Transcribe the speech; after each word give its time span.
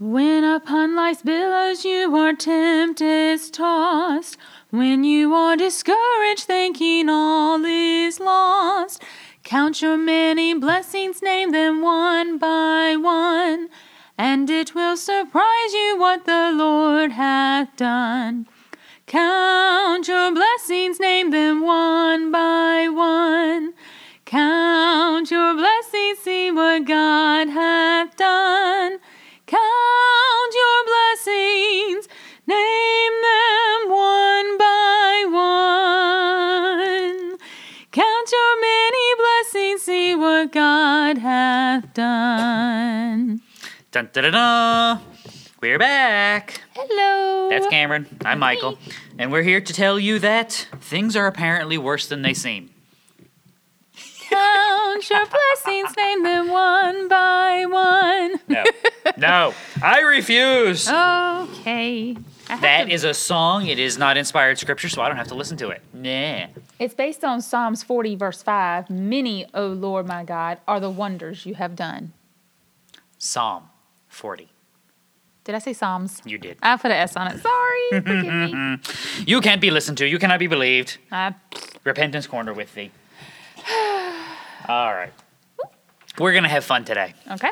When 0.00 0.44
upon 0.44 0.94
life's 0.94 1.22
billows 1.22 1.84
you 1.84 2.14
are 2.14 2.32
tempest 2.32 3.54
tossed, 3.54 4.36
when 4.70 5.02
you 5.02 5.34
are 5.34 5.56
discouraged, 5.56 6.44
thinking 6.44 7.08
all 7.08 7.64
is 7.64 8.20
lost, 8.20 9.02
count 9.42 9.82
your 9.82 9.96
many 9.96 10.54
blessings, 10.54 11.20
name 11.20 11.50
them 11.50 11.82
one 11.82 12.38
by 12.38 12.94
one, 12.94 13.70
and 14.16 14.48
it 14.48 14.72
will 14.72 14.96
surprise 14.96 15.72
you 15.72 15.96
what 15.98 16.26
the 16.26 16.52
Lord 16.54 17.10
hath 17.10 17.74
done. 17.76 18.46
Count 19.06 20.06
your 20.06 20.32
blessings, 20.32 21.00
name 21.00 21.30
them 21.32 21.62
one 21.62 22.30
by 22.30 22.86
one. 22.88 23.74
Count 24.24 25.28
your 25.32 25.54
blessings, 25.54 26.20
see 26.20 26.52
what 26.52 26.84
God 26.84 27.48
hath 27.48 28.16
done. 28.16 28.98
God 41.08 41.18
hath 41.18 41.94
done. 41.94 43.40
Dun, 43.92 44.10
da, 44.12 44.20
da, 44.20 44.30
da. 44.30 44.98
We're 45.62 45.78
back. 45.78 46.60
Hello. 46.74 47.48
That's 47.48 47.66
Cameron. 47.68 48.06
I'm 48.26 48.40
Michael. 48.40 48.78
And 49.18 49.32
we're 49.32 49.42
here 49.42 49.62
to 49.62 49.72
tell 49.72 49.98
you 49.98 50.18
that 50.18 50.68
things 50.82 51.16
are 51.16 51.26
apparently 51.26 51.78
worse 51.78 52.08
than 52.08 52.20
they 52.20 52.34
seem. 52.34 52.68
Count 54.20 55.08
your 55.08 55.24
blessings, 55.64 55.96
name 55.96 56.24
them 56.24 56.48
one 56.48 57.08
by 57.08 57.64
one. 57.66 58.40
No. 58.46 58.64
no. 59.16 59.54
I 59.82 60.00
refuse. 60.00 60.90
Okay. 60.90 62.18
That 62.48 62.90
is 62.90 63.04
a 63.04 63.14
song. 63.14 63.66
It 63.66 63.78
is 63.78 63.98
not 63.98 64.16
inspired 64.16 64.58
scripture, 64.58 64.88
so 64.88 65.02
I 65.02 65.08
don't 65.08 65.16
have 65.18 65.28
to 65.28 65.34
listen 65.34 65.56
to 65.58 65.68
it. 65.68 65.82
Nah. 65.92 66.46
It's 66.78 66.94
based 66.94 67.24
on 67.24 67.42
Psalms 67.42 67.82
40, 67.82 68.16
verse 68.16 68.42
5. 68.42 68.90
Many, 68.90 69.46
O 69.54 69.66
Lord 69.66 70.06
my 70.06 70.24
God, 70.24 70.58
are 70.66 70.80
the 70.80 70.90
wonders 70.90 71.44
you 71.44 71.54
have 71.54 71.76
done. 71.76 72.12
Psalm 73.18 73.64
40. 74.08 74.48
Did 75.44 75.54
I 75.54 75.58
say 75.60 75.72
Psalms? 75.72 76.20
You 76.24 76.38
did. 76.38 76.58
I 76.62 76.76
put 76.76 76.90
an 76.90 76.98
S 76.98 77.16
on 77.16 77.28
it. 77.28 77.40
Sorry. 77.40 77.88
Forgive 77.90 78.32
me. 78.34 78.78
You 79.26 79.40
can't 79.40 79.60
be 79.60 79.70
listened 79.70 79.98
to. 79.98 80.06
You 80.06 80.18
cannot 80.18 80.38
be 80.38 80.46
believed. 80.46 80.98
I, 81.10 81.34
Repentance 81.84 82.26
corner 82.26 82.52
with 82.52 82.74
thee. 82.74 82.90
All 84.68 84.94
right. 84.94 85.12
We're 86.18 86.32
going 86.32 86.42
to 86.42 86.50
have 86.50 86.64
fun 86.64 86.84
today 86.84 87.14
okay. 87.30 87.50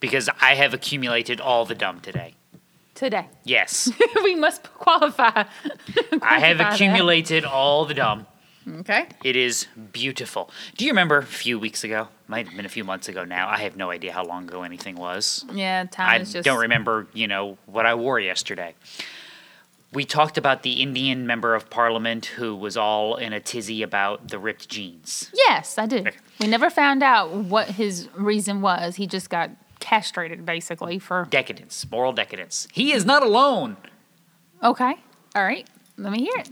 because 0.00 0.30
I 0.40 0.54
have 0.54 0.72
accumulated 0.72 1.40
all 1.40 1.64
the 1.64 1.74
dumb 1.74 2.00
today. 2.00 2.35
Today. 2.96 3.28
Yes. 3.44 3.90
we 4.24 4.34
must 4.34 4.62
qualify. 4.74 5.26
I 6.22 6.40
have 6.40 6.56
Quantify 6.56 6.58
that. 6.58 6.74
accumulated 6.74 7.44
all 7.44 7.84
the 7.84 7.94
dumb. 7.94 8.26
Okay. 8.80 9.06
It 9.22 9.36
is 9.36 9.66
beautiful. 9.92 10.50
Do 10.76 10.84
you 10.86 10.90
remember 10.90 11.18
a 11.18 11.22
few 11.22 11.58
weeks 11.58 11.84
ago? 11.84 12.08
Might 12.26 12.48
have 12.48 12.56
been 12.56 12.64
a 12.66 12.70
few 12.70 12.82
months 12.82 13.08
ago 13.08 13.24
now. 13.24 13.48
I 13.48 13.58
have 13.58 13.76
no 13.76 13.90
idea 13.90 14.12
how 14.12 14.24
long 14.24 14.48
ago 14.48 14.62
anything 14.64 14.96
was. 14.96 15.44
Yeah, 15.52 15.84
time 15.84 16.08
I 16.08 16.16
is 16.18 16.32
just. 16.32 16.44
don't 16.44 16.58
remember, 16.60 17.06
you 17.12 17.28
know, 17.28 17.58
what 17.66 17.86
I 17.86 17.94
wore 17.94 18.18
yesterday. 18.18 18.74
We 19.92 20.04
talked 20.04 20.36
about 20.36 20.62
the 20.64 20.82
Indian 20.82 21.26
member 21.28 21.54
of 21.54 21.70
parliament 21.70 22.26
who 22.26 22.56
was 22.56 22.76
all 22.76 23.14
in 23.16 23.32
a 23.32 23.40
tizzy 23.40 23.82
about 23.82 24.28
the 24.28 24.38
ripped 24.38 24.68
jeans. 24.68 25.30
Yes, 25.32 25.78
I 25.78 25.86
do. 25.86 26.04
We 26.40 26.48
never 26.48 26.68
found 26.70 27.02
out 27.04 27.30
what 27.30 27.68
his 27.68 28.08
reason 28.16 28.62
was. 28.62 28.96
He 28.96 29.06
just 29.06 29.30
got 29.30 29.50
castrated, 29.86 30.44
basically, 30.44 30.98
for. 30.98 31.28
Decadence, 31.30 31.86
moral 31.90 32.12
decadence. 32.12 32.66
He 32.72 32.92
is 32.92 33.04
not 33.04 33.22
alone. 33.22 33.76
Okay. 34.62 34.94
All 35.36 35.44
right. 35.44 35.66
Let 35.96 36.12
me 36.12 36.22
hear 36.22 36.34
it. 36.38 36.50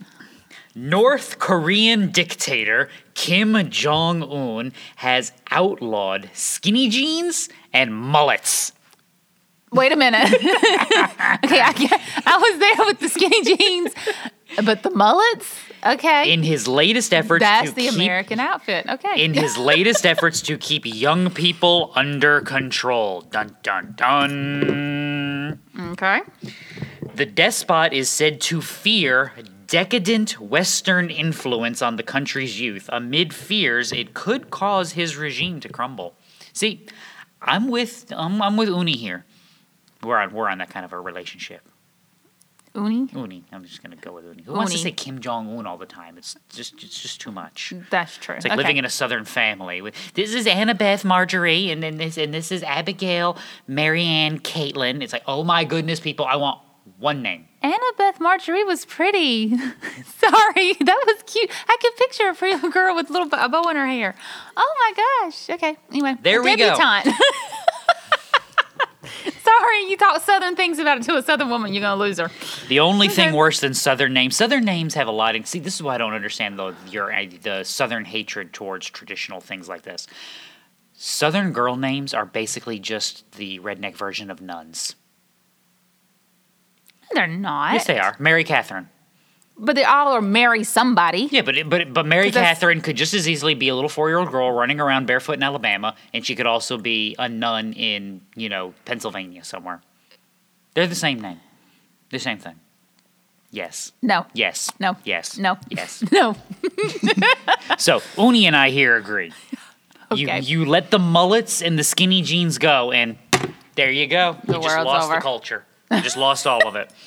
North 0.77 1.41
Korean 1.41 2.13
dictator 2.13 2.89
Kim 3.15 3.71
Jong 3.71 4.23
un 4.23 4.73
has 4.97 5.33
outlawed 5.51 6.31
skinny 6.33 6.89
jeans 6.89 7.49
and 7.73 7.93
mullets. 7.93 8.73
Wait 9.73 9.91
a 9.91 9.97
minute. 9.97 10.33
okay, 10.35 11.61
I, 11.61 12.01
I 12.27 12.37
was 12.39 12.59
there 12.61 12.87
with 12.87 13.01
the 13.01 13.09
skinny 13.09 13.43
jeans, 13.43 13.93
but 14.65 14.85
the 14.85 14.91
mullets. 14.91 15.57
Okay, 15.85 16.33
In 16.33 16.43
his 16.43 16.67
latest 16.67 17.13
efforts 17.13 17.43
that's 17.43 17.71
to 17.71 17.75
the 17.75 17.89
keep 17.89 17.95
American 17.95 18.41
outfit. 18.41 18.87
Okay, 18.89 19.23
in 19.23 19.35
his 19.35 19.57
latest 19.73 20.07
efforts 20.07 20.41
to 20.43 20.57
keep 20.57 20.87
young 20.87 21.31
people 21.31 21.93
under 21.95 22.41
control. 22.41 23.21
Dun 23.23 23.57
dun 23.63 23.95
dun. 23.97 25.61
okay. 25.93 26.21
The 27.15 27.27
despot 27.27 27.93
is 27.93 28.09
said 28.09 28.41
to 28.43 28.61
fear 28.61 29.33
decadent 29.67 30.41
Western 30.41 31.11
influence 31.11 31.83
on 31.83 31.97
the 31.97 32.03
country's 32.03 32.61
youth. 32.61 32.89
Amid 32.93 33.33
fears, 33.33 33.93
it 33.93 34.15
could 34.15 34.51
cause 34.51 34.93
his 34.93 35.17
regime 35.17 35.61
to 35.61 35.69
crumble. 35.69 36.17
See, 36.53 36.87
I'm 37.43 37.69
with 37.69 38.13
I'm 38.17 38.57
with 38.57 38.69
Uni 38.69 38.97
here. 38.97 39.25
We're 40.03 40.19
on 40.19 40.33
we're 40.33 40.49
on 40.49 40.59
that 40.59 40.71
kind 40.71 40.85
of 40.85 40.93
a 40.93 41.01
relationship. 41.01 41.69
Uni. 42.75 43.09
Uni, 43.13 43.45
I'm 43.53 43.65
just 43.65 43.83
gonna 43.83 43.97
go 43.97 44.13
with 44.13 44.25
Uni. 44.25 44.43
Who 44.43 44.53
wants 44.53 44.73
to 44.73 44.79
say 44.79 44.91
Kim 44.91 45.21
Jong 45.21 45.57
Un 45.59 45.67
all 45.67 45.79
the 45.79 45.87
time? 45.87 46.19
It's 46.19 46.37
just 46.49 46.83
it's 46.83 47.01
just 47.01 47.21
too 47.21 47.31
much. 47.31 47.73
That's 47.91 48.17
true. 48.17 48.35
It's 48.35 48.45
like 48.47 48.57
living 48.57 48.77
in 48.77 48.85
a 48.85 48.91
Southern 48.91 49.25
family. 49.25 49.81
With 49.81 49.95
this 50.15 50.35
is 50.35 50.47
Annabeth 50.47 51.05
Marjorie, 51.05 51.71
and 51.71 51.83
then 51.83 51.99
this 51.99 52.19
and 52.19 52.35
this 52.35 52.51
is 52.51 52.63
Abigail, 52.65 53.37
Marianne, 53.69 54.41
Caitlin. 54.41 55.03
It's 55.03 55.13
like, 55.13 55.23
oh 55.27 55.45
my 55.45 55.65
goodness, 55.65 56.01
people! 56.01 56.27
I 56.27 56.37
want 56.37 56.61
one 56.99 57.23
name. 57.23 57.47
Annabeth 57.63 58.21
Marjorie 58.21 58.65
was 58.65 58.85
pretty. 58.85 59.49
Sorry, 59.57 60.73
that 60.75 61.05
was 61.07 61.23
cute. 61.27 61.51
I 61.69 61.77
could 61.81 61.97
picture 61.97 62.29
a 62.29 62.35
pretty 62.35 62.55
little 62.57 62.71
girl 62.71 62.95
with 62.95 63.09
a 63.09 63.13
little 63.13 63.29
a 63.33 63.49
bow 63.49 63.69
in 63.71 63.77
her 63.77 63.87
hair. 63.87 64.15
Oh 64.57 64.75
my 64.81 65.23
gosh. 65.23 65.49
Okay. 65.51 65.77
Anyway, 65.91 66.17
There 66.23 66.43
we 66.43 66.57
go. 66.57 66.77
Sorry, 69.59 69.91
you 69.91 69.97
talk 69.97 70.21
Southern 70.23 70.57
things 70.57 70.79
about 70.79 70.99
it 70.99 71.05
to 71.05 71.17
a 71.17 71.23
Southern 71.23 71.51
woman. 71.51 71.73
You're 71.73 71.83
gonna 71.83 72.01
lose 72.01 72.19
her. 72.19 72.31
The 72.69 72.81
only 72.81 73.09
thing 73.09 73.35
worse 73.35 73.61
than 73.61 73.75
Southern 73.75 74.13
names, 74.13 74.37
Southern 74.37 74.65
names 74.65 74.95
have 74.95 75.07
a 75.07 75.13
lot. 75.13 75.37
Of, 75.37 75.47
see, 75.47 75.59
this 75.59 75.75
is 75.75 75.83
why 75.83 75.95
I 75.95 75.99
don't 75.99 76.15
understand 76.15 76.59
the 76.59 76.75
your 76.91 77.13
uh, 77.13 77.27
the 77.43 77.65
Southern 77.65 78.05
hatred 78.05 78.53
towards 78.53 78.89
traditional 78.91 79.41
things 79.41 79.69
like 79.69 79.83
this. 79.83 80.07
Southern 80.95 81.53
girl 81.53 81.77
names 81.77 82.15
are 82.15 82.27
basically 82.27 82.79
just 82.79 83.31
the 83.33 83.59
redneck 83.61 83.97
version 83.97 84.31
of 84.31 84.41
nuns. 84.41 84.95
They're 87.13 87.27
not. 87.27 87.75
Yes, 87.75 87.87
they 87.87 87.99
are. 87.99 88.17
Mary 88.19 88.45
Catherine. 88.45 88.89
But 89.57 89.77
they 89.77 89.85
all 89.85 90.13
are 90.13 90.21
marry 90.21 90.65
somebody. 90.65 91.29
Yeah, 91.31 91.43
but 91.43 91.55
but 91.69 91.93
but 91.93 92.07
Mary 92.07 92.31
Catherine 92.33 92.81
could 92.81 92.97
just 92.97 93.15
as 93.15 93.29
easily 93.29 93.55
be 93.55 93.69
a 93.69 93.75
little 93.75 93.89
four 93.89 94.09
year 94.09 94.19
old 94.19 94.31
girl 94.33 94.51
running 94.51 94.81
around 94.81 95.07
barefoot 95.07 95.35
in 95.35 95.43
Alabama, 95.45 95.95
and 96.13 96.27
she 96.27 96.35
could 96.35 96.47
also 96.47 96.77
be 96.77 97.15
a 97.19 97.29
nun 97.29 97.73
in 97.73 98.21
you 98.35 98.49
know 98.49 98.75
Pennsylvania 98.85 99.45
somewhere. 99.45 99.81
They're 100.75 100.89
the 100.89 100.97
same 100.97 101.21
name, 101.21 101.39
the 102.11 102.19
same 102.19 102.39
thing. 102.39 102.57
Yes, 103.53 103.93
No. 104.03 104.27
yes, 104.35 104.73
No. 104.81 104.97
yes, 105.05 105.39
No. 105.39 105.57
yes. 105.71 106.03
No. 106.13 106.35
So 107.79 108.03
Uni 108.19 108.47
and 108.47 108.57
I 108.57 108.71
here 108.71 108.97
agree. 108.97 109.33
Okay. 110.11 110.41
You 110.41 110.61
you 110.61 110.65
let 110.65 110.91
the 110.91 110.99
mullets 110.99 111.63
and 111.63 111.79
the 111.79 111.85
skinny 111.85 112.23
jeans 112.23 112.59
go, 112.59 112.91
and 112.91 113.17
there 113.77 113.93
you 113.93 114.09
go. 114.09 114.37
The 114.45 114.55
you 114.57 114.63
just 114.63 114.85
lost 114.85 115.07
over. 115.07 115.15
the 115.15 115.21
culture. 115.21 115.65
You 115.93 116.01
just 116.01 116.17
lost 116.17 116.47
all 116.47 116.67
of 116.67 116.75
it. 116.77 116.91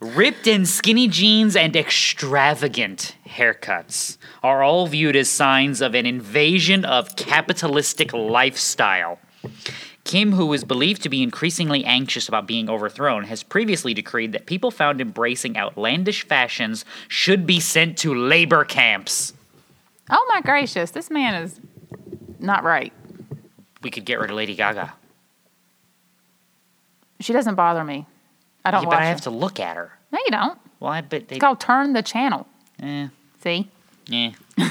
Ripped 0.00 0.46
and 0.46 0.68
skinny 0.68 1.08
jeans 1.08 1.56
and 1.56 1.74
extravagant 1.74 3.16
haircuts 3.26 4.16
are 4.44 4.62
all 4.62 4.86
viewed 4.86 5.16
as 5.16 5.28
signs 5.28 5.80
of 5.80 5.94
an 5.94 6.06
invasion 6.06 6.84
of 6.84 7.16
capitalistic 7.16 8.12
lifestyle. 8.12 9.18
Kim, 10.04 10.32
who 10.32 10.52
is 10.52 10.62
believed 10.62 11.02
to 11.02 11.08
be 11.08 11.22
increasingly 11.22 11.84
anxious 11.84 12.28
about 12.28 12.46
being 12.46 12.70
overthrown, 12.70 13.24
has 13.24 13.42
previously 13.42 13.92
decreed 13.92 14.32
that 14.32 14.46
people 14.46 14.70
found 14.70 15.00
embracing 15.00 15.56
outlandish 15.56 16.24
fashions 16.26 16.84
should 17.08 17.44
be 17.44 17.58
sent 17.58 17.98
to 17.98 18.14
labor 18.14 18.64
camps. 18.64 19.34
Oh 20.10 20.24
my 20.32 20.40
gracious, 20.40 20.92
this 20.92 21.10
man 21.10 21.42
is 21.42 21.60
not 22.38 22.62
right. 22.62 22.92
We 23.82 23.90
could 23.90 24.04
get 24.04 24.20
rid 24.20 24.30
of 24.30 24.36
Lady 24.36 24.54
Gaga. 24.54 24.94
She 27.20 27.32
doesn't 27.32 27.56
bother 27.56 27.82
me. 27.82 28.06
I 28.64 28.70
don't 28.70 28.82
Yeah, 28.82 28.88
watch 28.88 28.96
but 28.96 29.02
I 29.02 29.06
her. 29.06 29.10
have 29.10 29.20
to 29.22 29.30
look 29.30 29.60
at 29.60 29.76
her. 29.76 29.97
No, 30.12 30.18
you 30.24 30.30
don't. 30.30 30.58
Well, 30.80 30.92
I 30.92 31.00
bet 31.00 31.28
they. 31.28 31.36
It's 31.36 31.40
called 31.40 31.60
Turn 31.60 31.92
the 31.92 32.02
Channel. 32.02 32.46
Eh, 32.82 33.08
See? 33.42 33.68
eh. 34.12 34.32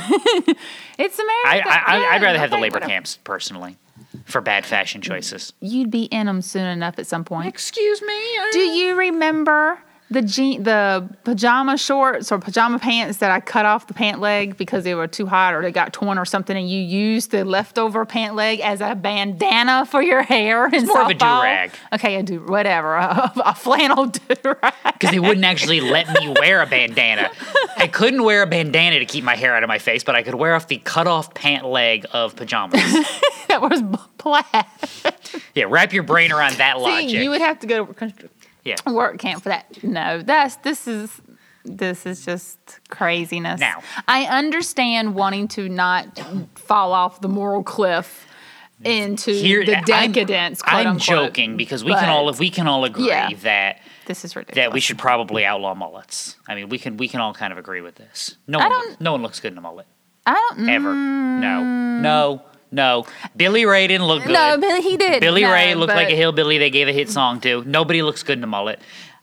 It's 0.99 1.19
America. 1.19 1.69
I, 1.69 1.83
I, 1.87 1.97
Yeah, 1.99 2.09
I'd 2.15 2.21
rather 2.23 2.39
have 2.39 2.49
the 2.49 2.57
labor 2.57 2.75
whatever. 2.75 2.89
camps 2.89 3.17
personally 3.23 3.77
for 4.25 4.41
bad 4.41 4.65
fashion 4.65 5.01
choices. 5.01 5.53
You'd 5.59 5.91
be 5.91 6.03
in 6.05 6.25
them 6.25 6.41
soon 6.41 6.65
enough 6.65 6.97
at 6.97 7.05
some 7.07 7.23
point. 7.23 7.47
Excuse 7.47 8.01
me. 8.01 8.37
Do 8.51 8.59
you 8.59 8.95
remember 8.97 9.79
the 10.09 10.21
jean, 10.21 10.63
the 10.63 11.07
pajama 11.25 11.77
shorts 11.77 12.31
or 12.31 12.39
pajama 12.39 12.79
pants 12.79 13.17
that 13.17 13.29
I 13.29 13.41
cut 13.41 13.65
off 13.65 13.87
the 13.87 13.93
pant 13.93 14.21
leg 14.21 14.55
because 14.55 14.83
they 14.85 14.95
were 14.95 15.07
too 15.07 15.25
hot 15.25 15.53
or 15.53 15.61
they 15.61 15.71
got 15.71 15.91
torn 15.91 16.17
or 16.17 16.23
something, 16.23 16.55
and 16.55 16.69
you 16.69 16.79
used 16.79 17.31
the 17.31 17.43
leftover 17.43 18.05
pant 18.05 18.35
leg 18.35 18.61
as 18.61 18.79
a 18.79 18.95
bandana 18.95 19.85
for 19.85 20.01
your 20.01 20.21
hair. 20.21 20.69
It's 20.71 20.87
more 20.87 21.01
of 21.01 21.09
a 21.09 21.13
do-rag. 21.13 21.71
Okay, 21.93 22.15
a 22.15 22.23
do 22.23 22.39
whatever, 22.45 22.95
a, 22.95 23.31
a 23.45 23.53
flannel 23.53 24.05
do 24.05 24.21
rag. 24.43 24.73
because 24.93 25.11
they 25.11 25.19
wouldn't 25.19 25.45
actually 25.45 25.81
let 25.81 26.07
me 26.19 26.33
wear 26.39 26.61
a 26.61 26.65
bandana. 26.67 27.29
I 27.75 27.87
couldn't 27.87 28.23
wear 28.23 28.43
a 28.43 28.47
bandana 28.47 28.99
to 28.99 29.05
keep 29.05 29.23
my 29.23 29.35
hair 29.35 29.55
out 29.55 29.63
of 29.63 29.67
my 29.67 29.79
face, 29.79 30.03
but 30.03 30.15
I 30.15 30.23
could 30.23 30.35
wear 30.35 30.55
off 30.55 30.67
the 30.67 30.77
cut 30.77 31.07
off 31.07 31.33
pant 31.33 31.65
leg 31.65 32.05
of 32.13 32.35
pajamas. 32.35 32.79
that 33.49 33.61
was 33.61 33.81
plaid. 34.17 34.45
yeah, 35.53 35.65
wrap 35.67 35.91
your 35.91 36.03
brain 36.03 36.31
around 36.31 36.53
that 36.55 36.77
See, 36.77 36.81
logic. 36.81 37.09
you 37.09 37.29
would 37.29 37.41
have 37.41 37.59
to 37.59 37.67
go 37.67 37.85
to 37.85 38.29
yeah. 38.67 38.91
work 38.91 39.17
camp 39.19 39.43
for 39.43 39.49
that. 39.49 39.83
No, 39.83 40.21
that's 40.21 40.55
this 40.57 40.87
is 40.87 41.21
this 41.65 42.05
is 42.05 42.23
just 42.23 42.57
craziness. 42.89 43.59
Now. 43.59 43.81
I 44.07 44.23
understand 44.25 45.15
wanting 45.15 45.47
to 45.49 45.67
not 45.69 46.19
fall 46.55 46.93
off 46.93 47.19
the 47.21 47.27
moral 47.27 47.63
cliff 47.63 48.25
into 48.83 49.31
Here- 49.31 49.65
the 49.65 49.75
I'm- 49.77 49.83
decadence. 50.13 50.61
I'm, 50.63 50.87
unquote, 50.87 51.01
joking 51.01 51.57
because 51.57 51.83
we 51.83 51.93
can 51.93 52.09
all 52.09 52.29
if 52.29 52.39
we 52.39 52.49
can 52.49 52.67
all 52.67 52.85
agree 52.85 53.07
Yeah. 53.07 53.29
that 53.41 53.79
This 54.05 54.23
is 54.23 54.35
ridiculous. 54.35 54.65
that 54.67 54.73
we 54.73 54.79
should 54.79 54.97
probably 54.99 55.43
outlaw 55.45 55.73
mullets. 55.73 56.35
I 56.47 56.55
mean, 56.55 56.69
we 56.69 56.77
can 56.77 56.95
we 56.97 57.07
can 57.07 57.19
all 57.19 57.33
kind 57.33 57.51
of 57.51 57.57
agree 57.57 57.81
with 57.81 57.95
this. 57.95 58.35
No 58.47 58.59
I 58.59 58.67
one 58.67 58.97
no 58.99 59.11
one 59.13 59.21
looks 59.23 59.39
good 59.39 59.51
in 59.51 59.57
a 59.57 59.61
mullet 59.61 59.87
I 60.25 60.33
don't. 60.55 60.69
ever. 60.69 60.93
No, 60.93 61.61
mm. 61.63 62.01
no, 62.01 62.41
no. 62.71 63.05
Billy 63.35 63.65
Ray 63.65 63.87
didn't 63.87 64.07
look 64.07 64.23
good. 64.23 64.33
No, 64.33 64.57
Billy, 64.57 64.81
he 64.81 64.97
did. 64.97 65.19
Billy 65.21 65.41
No, 65.41 65.51
Ray 65.51 65.75
looked 65.75 65.93
like 65.93 66.09
a 66.09 66.15
hillbilly 66.15 66.57
they 66.57 66.69
gave 66.69 66.87
a 66.87 66.93
hit 66.93 67.09
song 67.09 67.39
to. 67.41 67.63
Nobody 67.65 68.01
looks 68.01 68.23
good 68.23 68.37
in 68.37 68.43
a 68.43 68.47
mullet. 68.47 68.79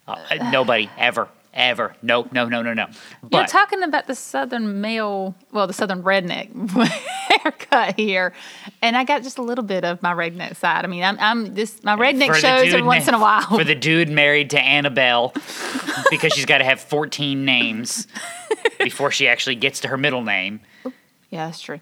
Uh, 0.06 0.16
nobody 0.50 0.90
ever 0.98 1.28
ever. 1.54 1.94
No, 2.02 2.28
no, 2.32 2.48
no, 2.48 2.62
no, 2.62 2.74
no. 2.74 2.86
You're 3.30 3.46
talking 3.46 3.82
about 3.82 4.06
the 4.06 4.14
southern 4.14 4.80
male, 4.80 5.34
well, 5.52 5.66
the 5.66 5.72
southern 5.72 6.02
redneck 6.02 6.50
haircut 7.28 7.96
here, 7.96 8.32
and 8.82 8.96
I 8.96 9.04
got 9.04 9.22
just 9.22 9.38
a 9.38 9.42
little 9.42 9.64
bit 9.64 9.84
of 9.84 10.02
my 10.02 10.12
redneck 10.12 10.56
side. 10.56 10.84
I 10.84 10.88
mean, 10.88 11.02
I'm, 11.02 11.16
I'm 11.18 11.54
this 11.54 11.82
my 11.82 11.96
redneck 11.96 12.34
shows 12.34 12.66
every 12.66 12.82
once 12.82 13.08
in 13.08 13.14
a 13.14 13.20
while. 13.20 13.46
For 13.46 13.64
the 13.64 13.74
dude 13.74 14.10
married 14.10 14.50
to 14.50 14.60
Annabelle 14.60 15.32
because 16.10 16.32
she's 16.32 16.44
got 16.44 16.58
to 16.58 16.64
have 16.64 16.80
14 16.80 17.44
names 17.44 18.06
before 18.80 19.10
she 19.10 19.28
actually 19.28 19.56
gets 19.56 19.80
to 19.80 19.88
her 19.88 19.96
middle 19.96 20.22
name. 20.22 20.60
yeah, 21.30 21.46
that's 21.46 21.60
true. 21.60 21.80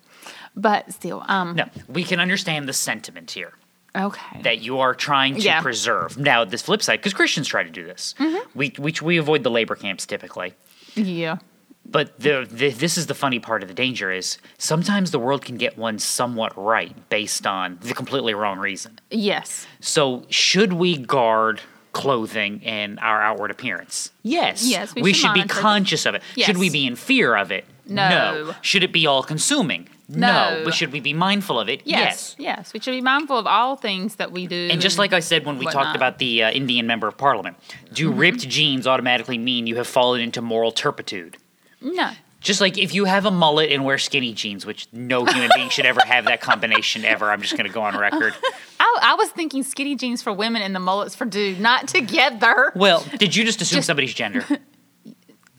But 0.54 0.92
still, 0.92 1.24
um, 1.28 1.56
No, 1.56 1.64
we 1.88 2.04
can 2.04 2.20
understand 2.20 2.68
the 2.68 2.72
sentiment 2.74 3.30
here 3.30 3.52
okay. 3.96 4.42
that 4.42 4.60
you 4.60 4.78
are 4.80 4.94
trying 4.94 5.34
to 5.36 5.40
Yeah. 5.40 5.54
Mm-hmm. 5.56 5.62
preserve. 5.62 6.18
Now, 6.18 6.44
this 6.44 6.62
flip 6.62 6.82
side, 6.82 6.98
because 6.98 7.14
Christians 7.14 7.48
try 7.48 7.62
to 7.62 7.70
do 7.70 7.84
this, 7.84 8.14
we, 8.54 8.72
we 8.78 8.94
we 9.02 9.16
avoid 9.16 9.42
the 9.44 9.50
labor 9.50 9.74
camps 9.76 10.06
typically. 10.06 10.54
yeah. 10.94 11.38
But 11.84 12.18
the, 12.20 12.46
the 12.50 12.70
this 12.70 12.96
is 12.96 13.06
the 13.06 13.14
funny 13.14 13.38
part 13.40 13.62
of 13.62 13.68
the 13.68 13.74
danger 13.74 14.10
is 14.12 14.38
sometimes 14.56 15.10
the 15.10 15.18
world 15.18 15.44
can 15.44 15.56
get 15.56 15.76
one 15.76 15.98
somewhat 15.98 16.52
right 16.56 16.94
based 17.08 17.44
on 17.46 17.78
the 17.82 17.92
completely 17.92 18.34
wrong 18.34 18.58
reason. 18.58 18.98
Yes. 19.10 19.66
So, 19.80 20.24
should 20.30 20.74
we 20.74 20.96
guard 20.96 21.60
clothing 21.92 22.62
and 22.64 22.98
our 23.00 23.20
outward 23.20 23.50
appearance? 23.50 24.10
Yes. 24.22 24.64
Yes, 24.64 24.94
we 24.94 25.12
should 25.12 25.22
should 25.22 25.34
be 25.34 25.42
conscious 25.42 26.06
of 26.06 26.14
it. 26.14 26.22
Should 26.36 26.56
we 26.58 26.70
be 26.70 26.86
in 26.86 26.94
fear 26.96 27.36
of 27.36 27.50
it? 27.50 27.64
No. 27.86 28.54
Should 28.62 28.84
it 28.84 28.92
be 28.92 29.06
all 29.06 29.22
consuming? 29.24 29.88
No. 30.14 30.62
But 30.64 30.74
should 30.74 30.92
we 30.92 31.00
be 31.00 31.12
mindful 31.14 31.58
of 31.58 31.68
it? 31.68 31.82
Yes. 31.84 32.36
Yes. 32.38 32.72
We 32.72 32.80
should 32.80 32.92
be 32.92 33.00
mindful 33.00 33.38
of 33.38 33.46
all 33.46 33.76
things 33.76 34.16
that 34.16 34.30
we 34.32 34.46
do. 34.46 34.68
And 34.70 34.80
just 34.80 34.98
like 34.98 35.12
I 35.12 35.20
said 35.20 35.44
when 35.46 35.58
we 35.58 35.66
talked 35.66 35.96
about 35.96 36.18
the 36.18 36.42
uh, 36.44 36.50
Indian 36.50 36.86
member 36.86 37.08
of 37.08 37.16
parliament, 37.16 37.56
do 37.92 38.10
Mm-hmm. 38.10 38.18
ripped 38.18 38.48
jeans 38.48 38.86
automatically 38.86 39.38
mean 39.38 39.66
you 39.66 39.76
have 39.76 39.86
fallen 39.86 40.20
into 40.20 40.42
moral 40.42 40.72
turpitude? 40.72 41.36
no. 41.80 42.10
Just 42.40 42.60
like 42.60 42.76
if 42.76 42.92
you 42.92 43.04
have 43.04 43.24
a 43.24 43.30
mullet 43.30 43.70
and 43.70 43.84
wear 43.84 43.98
skinny 43.98 44.32
jeans, 44.34 44.66
which 44.66 44.88
no 44.92 45.24
human 45.24 45.48
being 45.54 45.68
should 45.68 45.86
ever 45.86 46.00
have 46.04 46.24
that 46.24 46.40
combination 46.40 47.04
ever. 47.04 47.30
I'm 47.30 47.40
just 47.40 47.52
going 47.56 47.68
to 47.68 47.72
go 47.72 47.82
on 47.82 47.96
record. 47.96 48.34
I, 48.80 48.98
I 49.00 49.14
was 49.14 49.28
thinking 49.28 49.62
skinny 49.62 49.94
jeans 49.94 50.22
for 50.22 50.32
women 50.32 50.60
and 50.60 50.74
the 50.74 50.80
mullets 50.80 51.14
for 51.14 51.24
dude, 51.24 51.60
not 51.60 51.86
together. 51.86 52.72
Well, 52.74 53.04
did 53.16 53.36
you 53.36 53.44
just 53.44 53.60
assume 53.62 53.76
Just- 53.76 53.86
somebody's 53.86 54.12
gender? 54.12 54.44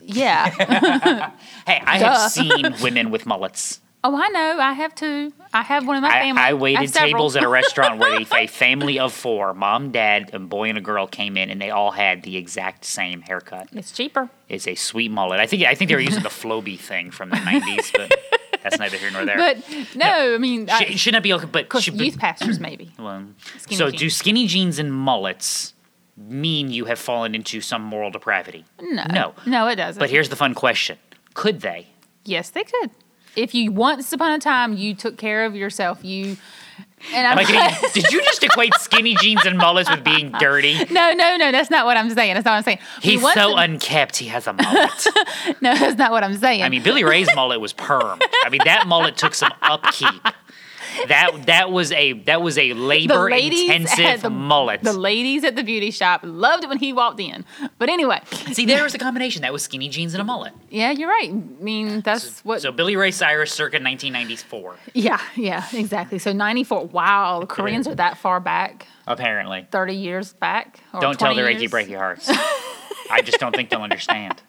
Yeah. 0.06 0.50
Hey, 1.66 1.82
I 1.86 1.98
Duh. 2.00 2.20
have 2.20 2.32
seen 2.32 2.76
women 2.82 3.10
with 3.10 3.26
mullets. 3.26 3.80
Oh, 4.06 4.16
I 4.22 4.28
know. 4.30 4.60
I 4.60 4.74
have 4.74 4.94
two. 4.96 5.32
I 5.54 5.62
have 5.62 5.88
one 5.88 5.96
in 5.96 6.02
my 6.02 6.10
family. 6.10 6.42
I 6.42 6.48
have 6.50 6.60
waited 6.60 6.90
several. 6.90 7.12
tables 7.12 7.36
at 7.38 7.44
a 7.44 7.48
restaurant 7.48 8.00
where 8.00 8.20
a, 8.20 8.26
a 8.44 8.48
family 8.48 9.00
of 9.00 9.14
four, 9.14 9.54
mom, 9.54 9.92
dad, 9.92 10.32
a 10.34 10.40
boy, 10.40 10.68
and 10.68 10.78
a 10.78 10.82
girl 10.82 11.08
came 11.08 11.38
in, 11.38 11.50
and 11.50 11.62
they 11.62 11.70
all 11.70 11.92
had 11.92 12.24
the 12.24 12.36
exact 12.36 12.84
same 12.84 13.22
haircut. 13.22 13.70
It's 13.72 13.92
cheaper. 13.94 14.30
It's 14.50 14.68
a 14.68 14.76
sweet 14.76 15.10
mullet. 15.10 15.40
I 15.40 15.48
think 15.48 15.64
I 15.64 15.74
think 15.76 15.88
they 15.90 15.96
were 15.96 16.02
using 16.02 16.24
the 16.24 16.30
Flowbee 16.30 16.78
thing 16.80 17.12
from 17.12 17.30
the 17.30 17.38
'90s, 17.38 17.92
but 17.96 18.14
that's 18.62 18.78
neither 18.78 18.98
here 18.98 19.10
nor 19.12 19.24
there. 19.26 19.38
But 19.38 19.64
no, 19.96 20.36
I 20.36 20.38
mean, 20.38 20.70
I, 20.70 20.84
Sh- 20.86 21.00
shouldn't 21.00 21.24
be 21.24 21.32
okay? 21.34 21.46
But 21.46 21.70
course, 21.70 21.86
should, 21.86 22.00
youth 22.00 22.20
pastors 22.20 22.60
maybe. 22.60 22.92
well, 23.00 23.24
Skinny 23.60 23.78
so 23.78 23.90
do 23.90 24.10
skinny 24.10 24.48
jeans 24.48 24.80
and 24.80 24.92
mullets 24.94 25.74
mean 26.18 26.70
you 26.72 26.86
have 26.86 27.00
fallen 27.00 27.34
into 27.36 27.62
some 27.62 27.82
moral 27.82 28.12
depravity? 28.12 28.66
No, 28.82 29.06
No. 29.12 29.34
no, 29.48 29.68
it 29.68 29.76
doesn't. 29.78 30.00
But 30.00 30.10
here's 30.10 30.28
the 30.28 30.36
fun 30.36 30.54
question: 30.56 30.98
Could 31.36 31.62
they? 31.62 31.88
yes, 32.26 32.50
they 32.50 32.64
could. 32.66 32.92
If 33.36 33.56
you 33.56 33.72
once 33.72 34.12
upon 34.14 34.32
a 34.32 34.40
time 34.40 34.74
you 34.74 34.94
took 34.94 35.18
care 35.18 35.46
of 35.46 35.56
yourself, 35.56 36.04
you 36.04 36.38
and 37.14 37.28
I'm 37.28 37.38
I 37.38 37.90
did 37.94 38.12
you 38.12 38.22
just 38.24 38.44
equate 38.44 38.74
skinny 38.76 39.16
jeans 39.16 39.46
and 39.46 39.58
mullets 39.58 39.90
with 39.90 40.04
being 40.04 40.32
dirty? 40.34 40.74
no, 40.92 41.14
no, 41.14 41.38
no. 41.38 41.52
That's 41.52 41.70
not 41.70 41.86
what 41.86 41.98
I'm 41.98 42.10
saying. 42.10 42.36
That's 42.36 42.46
not 42.46 42.52
what 42.52 42.58
I'm 42.58 42.64
saying. 42.64 42.80
He's 43.02 43.34
so 43.34 43.58
unkept. 43.58 44.18
He 44.18 44.28
has 44.28 44.48
a 44.48 44.54
mullet. 44.54 45.08
no, 45.62 45.76
that's 45.76 45.98
not 45.98 46.12
what 46.12 46.24
I'm 46.24 46.38
saying. 46.38 46.64
I 46.64 46.70
mean, 46.70 46.84
Billy 46.84 47.04
Ray's 47.04 47.28
mullet 47.36 47.60
was 47.60 47.74
perm. 47.74 48.20
I 48.44 48.50
mean, 48.50 48.62
that 48.66 48.88
mullet 48.88 49.18
took 49.18 49.34
some 49.36 49.54
upkeep. 49.62 50.22
That 51.07 51.45
that 51.48 51.72
was 51.72 51.92
a 51.92 52.13
that 52.13 52.42
was 52.42 52.57
a 52.57 52.74
labor 52.74 53.30
intensive 53.30 54.22
the, 54.22 54.30
mullet. 54.30 54.81
The 54.84 54.94
ladies 54.94 55.44
at 55.44 55.56
the 55.56 55.63
beauty 55.63 55.92
shop 55.92 56.22
loved 56.24 56.63
it 56.63 56.68
when 56.69 56.78
he 56.80 56.94
walked 56.94 57.19
in. 57.19 57.45
But 57.78 57.90
anyway, 57.90 58.22
See, 58.51 58.66
there 58.66 58.84
was 58.84 58.94
a 58.94 58.98
combination. 58.98 59.42
That 59.42 59.54
was 59.54 59.63
skinny 59.63 59.90
jeans 59.90 60.13
and 60.13 60.22
a 60.22 60.24
mullet. 60.24 60.54
yeah, 60.69 60.92
you're 60.92 61.10
right. 61.10 61.30
I 61.30 61.63
mean, 61.63 62.01
that's 62.01 62.44
what. 62.45 62.62
So 62.62 62.72
Billy 62.72 62.95
Ray 62.95 63.12
Cyrus, 63.12 63.51
circa 63.51 63.75
1994, 63.75 64.75
yeah, 64.94 65.19
yeah, 65.36 65.66
exactly. 65.74 66.19
So 66.19 66.31
94. 66.34 66.88
Wow, 66.88 67.39
the 67.42 67.46
Koreans 67.48 67.88
are 67.88 67.96
that 67.96 68.18
far 68.18 68.39
back, 68.39 68.88
apparently. 69.07 69.68
30 69.72 69.96
years 69.96 70.34
back. 70.34 70.80
Or 70.94 71.01
Don't 71.01 71.19
tell 71.19 71.34
20 71.34 71.57
the 71.57 71.68
Reiki 71.68 71.89
years. 71.89 72.00
hearts. 72.00 72.30
I 73.10 73.22
just 73.22 73.39
don't 73.39 73.56
think 73.56 73.69
they'll 73.69 73.81
understand. 73.81 74.42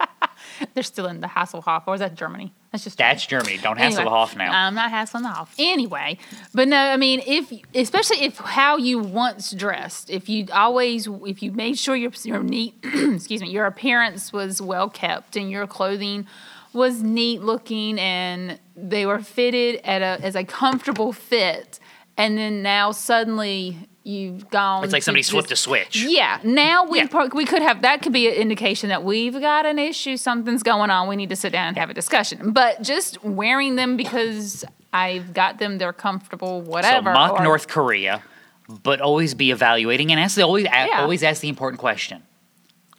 They're 0.74 0.82
still 0.82 1.06
in 1.06 1.20
the 1.20 1.26
Hasselhoff, 1.28 1.84
or 1.86 1.94
is 1.94 2.00
that 2.00 2.14
Germany? 2.14 2.52
That's 2.72 2.84
just 2.84 2.98
That's 2.98 3.24
Germany. 3.24 3.58
Don't 3.62 3.76
hassle 3.76 4.04
the 4.04 4.10
Hoff 4.10 4.36
now. 4.36 4.50
I'm 4.52 4.74
not 4.74 4.90
hassling 4.90 5.22
the 5.22 5.28
Hoff. 5.28 5.54
Anyway, 5.58 6.18
but 6.52 6.66
no, 6.66 6.76
I 6.76 6.96
mean, 6.96 7.22
if 7.26 7.52
especially 7.74 8.24
if 8.24 8.38
how 8.38 8.76
you 8.76 8.98
once 8.98 9.52
dressed, 9.52 10.10
if 10.10 10.28
you 10.28 10.46
always, 10.52 11.08
if 11.24 11.42
you 11.42 11.52
made 11.52 11.78
sure 11.78 11.94
your 11.94 12.10
your 12.24 12.42
neat, 12.42 12.74
excuse 12.84 13.42
me, 13.42 13.50
your 13.50 13.66
appearance 13.66 14.32
was 14.32 14.60
well 14.60 14.88
kept 14.88 15.36
and 15.36 15.50
your 15.50 15.66
clothing 15.66 16.26
was 16.72 17.00
neat 17.02 17.42
looking 17.42 18.00
and 18.00 18.58
they 18.74 19.06
were 19.06 19.20
fitted 19.20 19.80
at 19.84 20.02
a 20.02 20.24
as 20.24 20.34
a 20.34 20.44
comfortable 20.44 21.12
fit, 21.12 21.78
and 22.16 22.36
then 22.36 22.62
now 22.62 22.90
suddenly 22.90 23.88
you've 24.04 24.48
gone. 24.50 24.84
it's 24.84 24.92
like 24.92 25.02
somebody 25.02 25.22
flipped 25.22 25.50
a 25.50 25.56
switch. 25.56 26.02
yeah, 26.02 26.38
now 26.44 26.84
we 26.84 26.98
Yeah. 26.98 27.06
pro- 27.08 27.28
we 27.28 27.44
could 27.44 27.62
have 27.62 27.82
that 27.82 28.02
could 28.02 28.12
be 28.12 28.28
an 28.28 28.34
indication 28.34 28.90
that 28.90 29.02
we've 29.02 29.40
got 29.40 29.64
an 29.66 29.78
issue, 29.78 30.16
something's 30.16 30.62
going 30.62 30.90
on. 30.90 31.08
We 31.08 31.16
need 31.16 31.30
to 31.30 31.36
sit 31.36 31.52
down 31.52 31.68
and 31.68 31.76
have 31.78 31.90
a 31.90 31.94
discussion. 31.94 32.52
But 32.52 32.82
just 32.82 33.22
wearing 33.24 33.76
them 33.76 33.96
because 33.96 34.64
I've 34.92 35.32
got 35.32 35.58
them, 35.58 35.78
they're 35.78 35.92
comfortable, 35.92 36.60
Whatever. 36.62 37.10
So 37.10 37.14
mock 37.14 37.40
or- 37.40 37.42
North 37.42 37.66
Korea, 37.66 38.22
but 38.68 39.00
always 39.00 39.34
be 39.34 39.50
evaluating 39.50 40.10
and 40.12 40.20
ask 40.20 40.36
the 40.36 40.42
always 40.42 40.64
Yeah. 40.64 41.00
always 41.00 41.22
ask 41.22 41.40
the 41.40 41.48
important 41.48 41.80
question: 41.80 42.22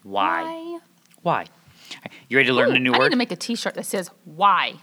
Why? 0.03 0.41
Why? 0.43 0.79
Why? 1.21 1.45
You 2.29 2.37
ready 2.37 2.47
to 2.47 2.53
learn 2.53 2.69
Ooh, 2.71 2.75
a 2.75 2.79
new 2.79 2.89
I 2.91 2.93
need 2.93 2.99
word? 2.99 3.09
to 3.11 3.15
make 3.15 3.31
a 3.31 3.35
T-shirt 3.35 3.75
that 3.75 3.85
says 3.85 4.09
"Why," 4.25 4.73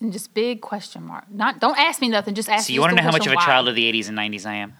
and 0.00 0.12
just 0.12 0.34
big 0.34 0.60
question 0.60 1.04
mark. 1.06 1.24
Not 1.30 1.60
don't 1.60 1.78
ask 1.78 2.00
me 2.00 2.08
nothing. 2.08 2.34
Just 2.34 2.48
ask. 2.48 2.66
So 2.66 2.72
you 2.72 2.80
want 2.80 2.90
to 2.92 2.96
know 2.96 3.02
how 3.02 3.10
much 3.12 3.26
of 3.26 3.32
a 3.32 3.36
question, 3.36 3.50
child 3.52 3.68
of 3.68 3.74
the 3.74 3.84
80s 3.90 4.08
and 4.08 4.16
90s 4.18 4.44
I 4.46 4.54
am? 4.54 4.74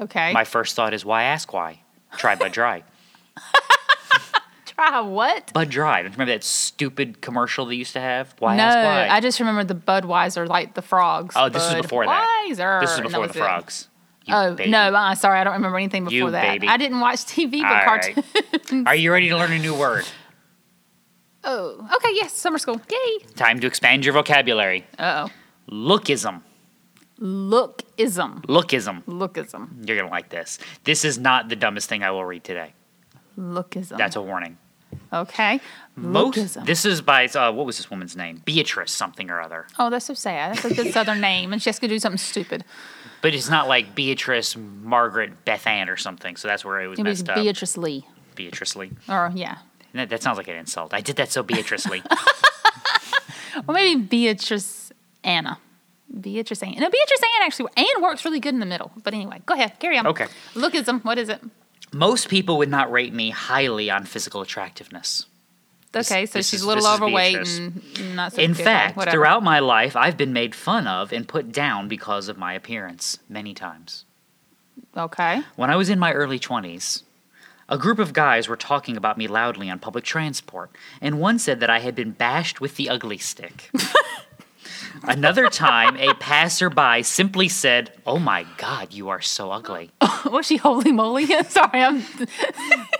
Okay. 0.00 0.32
My 0.32 0.44
first 0.44 0.74
thought 0.76 0.94
is 0.94 1.04
why 1.04 1.24
ask 1.24 1.52
why? 1.52 1.80
Try 2.16 2.34
Bud 2.34 2.52
Dry. 2.52 2.82
Try 4.66 5.00
what? 5.00 5.52
Bud 5.52 5.68
Dry. 5.68 6.02
Don't 6.02 6.12
you 6.12 6.16
remember 6.16 6.32
that 6.32 6.44
stupid 6.44 7.20
commercial 7.20 7.66
they 7.66 7.74
used 7.74 7.92
to 7.92 8.00
have? 8.00 8.34
Why 8.38 8.56
no, 8.56 8.62
ask 8.64 8.76
why? 8.76 9.14
I 9.16 9.20
just 9.20 9.38
remember 9.38 9.64
the 9.64 9.74
Budweiser, 9.74 10.48
like 10.48 10.74
the 10.74 10.82
frogs. 10.82 11.34
oh, 11.38 11.48
this 11.48 11.66
is 11.68 11.74
before 11.74 12.06
that. 12.06 12.46
Budweiser, 12.48 12.80
This 12.80 12.90
is 12.92 12.96
and 12.98 13.04
that 13.06 13.10
before 13.10 13.26
the 13.28 13.34
frogs. 13.34 13.88
You 14.24 14.34
Oh 14.34 14.54
baby. 14.54 14.70
no, 14.70 14.78
uh, 14.94 15.14
sorry, 15.14 15.40
I 15.40 15.44
don't 15.44 15.54
remember 15.54 15.76
anything 15.78 16.04
before 16.04 16.14
You 16.16 16.30
that. 16.30 16.42
baby. 16.52 16.68
I 16.68 16.76
didn't 16.76 17.00
watch 17.00 17.18
TV, 17.26 17.60
but 17.62 17.66
All 17.66 17.86
right. 17.86 18.14
cartoons. 18.14 18.86
Are 18.86 18.94
you 18.94 19.12
ready 19.12 19.28
to 19.28 19.36
learn 19.36 19.52
a 19.52 19.58
new 19.58 19.74
word? 19.74 20.04
Oh, 21.44 21.88
okay, 21.96 22.10
yes, 22.14 22.32
summer 22.32 22.58
school. 22.58 22.80
Yay. 22.90 23.18
Time 23.34 23.58
to 23.60 23.66
expand 23.66 24.04
your 24.04 24.14
vocabulary. 24.14 24.86
Uh 24.98 25.26
oh. 25.28 25.32
Lookism. 25.74 26.42
Lookism. 27.20 28.42
Lookism. 28.46 29.02
Lookism. 29.04 29.86
You're 29.86 29.96
going 29.96 30.08
to 30.08 30.12
like 30.12 30.28
this. 30.30 30.58
This 30.84 31.04
is 31.04 31.18
not 31.18 31.48
the 31.48 31.56
dumbest 31.56 31.88
thing 31.88 32.02
I 32.02 32.10
will 32.10 32.24
read 32.24 32.44
today. 32.44 32.72
Lookism. 33.38 33.96
That's 33.96 34.16
a 34.16 34.22
warning. 34.22 34.58
Okay. 35.12 35.60
Most 35.96 36.36
Lookism. 36.36 36.66
this 36.66 36.84
is 36.84 37.00
by 37.00 37.26
uh, 37.26 37.50
what 37.52 37.64
was 37.64 37.76
this 37.78 37.90
woman's 37.90 38.16
name? 38.16 38.42
Beatrice 38.44 38.92
something 38.92 39.30
or 39.30 39.40
other. 39.40 39.66
oh, 39.78 39.88
that's 39.88 40.06
so 40.06 40.14
sad. 40.14 40.54
That's 40.56 40.64
a 40.66 40.74
good 40.74 40.92
southern 40.92 41.20
name, 41.20 41.52
and 41.52 41.62
she 41.62 41.68
has 41.70 41.78
to 41.78 41.88
do 41.88 41.98
something 41.98 42.18
stupid. 42.18 42.64
But 43.22 43.34
it's 43.34 43.48
not 43.48 43.68
like 43.68 43.94
Beatrice 43.94 44.56
Margaret 44.56 45.44
Beth 45.44 45.66
Ann 45.66 45.88
or 45.88 45.96
something. 45.96 46.36
So 46.36 46.48
that's 46.48 46.64
where 46.64 46.80
it 46.82 46.88
was 46.88 46.98
It 46.98 47.04
was 47.06 47.20
messed 47.20 47.30
up. 47.30 47.36
Beatrice 47.36 47.76
Lee. 47.76 48.06
Beatrice 48.34 48.74
Lee. 48.76 48.90
Or, 49.08 49.30
yeah. 49.34 49.58
That, 49.94 50.08
that 50.10 50.22
sounds 50.22 50.38
like 50.38 50.48
an 50.48 50.56
insult. 50.56 50.92
I 50.92 51.00
did 51.00 51.16
that 51.16 51.30
so 51.30 51.42
Beatrice 51.42 51.86
Lee. 51.86 52.02
Or 53.68 53.74
maybe 53.74 54.00
Beatrice 54.00 54.92
Anna. 55.22 55.58
Beatrice 56.20 56.62
Ann. 56.62 56.74
No, 56.78 56.90
Beatrice 56.90 57.20
Ann 57.36 57.42
actually. 57.46 57.70
Ann 57.76 58.02
works 58.02 58.24
really 58.24 58.40
good 58.40 58.54
in 58.54 58.60
the 58.60 58.66
middle. 58.66 58.92
But 59.02 59.14
anyway, 59.14 59.40
go 59.46 59.54
ahead. 59.54 59.78
Carry 59.78 59.98
on. 59.98 60.06
Okay. 60.06 60.26
Lookism. 60.54 61.04
What 61.04 61.18
is 61.18 61.28
it? 61.28 61.40
Most 61.92 62.28
people 62.28 62.58
would 62.58 62.70
not 62.70 62.90
rate 62.90 63.12
me 63.12 63.30
highly 63.30 63.90
on 63.90 64.04
physical 64.04 64.40
attractiveness. 64.40 65.26
Okay, 65.94 66.24
so 66.24 66.38
this 66.38 66.48
she's 66.48 66.60
is- 66.60 66.64
a 66.64 66.68
little 66.68 66.86
overweight 66.86 67.36
and 67.36 68.16
not 68.16 68.32
so 68.32 68.40
In 68.40 68.54
fact, 68.54 68.98
throughout 69.10 69.42
my 69.42 69.58
life, 69.58 69.94
I've 69.94 70.16
been 70.16 70.32
made 70.32 70.54
fun 70.54 70.86
of 70.86 71.12
and 71.12 71.28
put 71.28 71.52
down 71.52 71.86
because 71.88 72.28
of 72.28 72.38
my 72.38 72.54
appearance 72.54 73.18
many 73.28 73.52
times. 73.52 74.06
Okay. 74.96 75.42
When 75.56 75.68
I 75.70 75.76
was 75.76 75.90
in 75.90 75.98
my 75.98 76.12
early 76.12 76.38
20s, 76.38 77.02
a 77.68 77.76
group 77.76 77.98
of 77.98 78.14
guys 78.14 78.48
were 78.48 78.56
talking 78.56 78.96
about 78.96 79.18
me 79.18 79.26
loudly 79.28 79.68
on 79.68 79.78
public 79.78 80.04
transport, 80.04 80.70
and 81.02 81.20
one 81.20 81.38
said 81.38 81.60
that 81.60 81.68
I 81.68 81.80
had 81.80 81.94
been 81.94 82.12
bashed 82.12 82.58
with 82.58 82.76
the 82.76 82.88
ugly 82.88 83.18
stick. 83.18 83.70
Another 85.04 85.48
time, 85.48 85.96
a 85.96 86.14
passerby 86.14 87.02
simply 87.02 87.48
said, 87.48 87.92
Oh 88.06 88.18
my 88.18 88.46
God, 88.58 88.92
you 88.92 89.08
are 89.08 89.20
so 89.20 89.50
ugly. 89.50 89.90
Was 90.26 90.46
she 90.46 90.56
holy 90.56 90.92
moly? 90.92 91.26
Sorry, 91.48 91.80
I'm. 91.82 92.02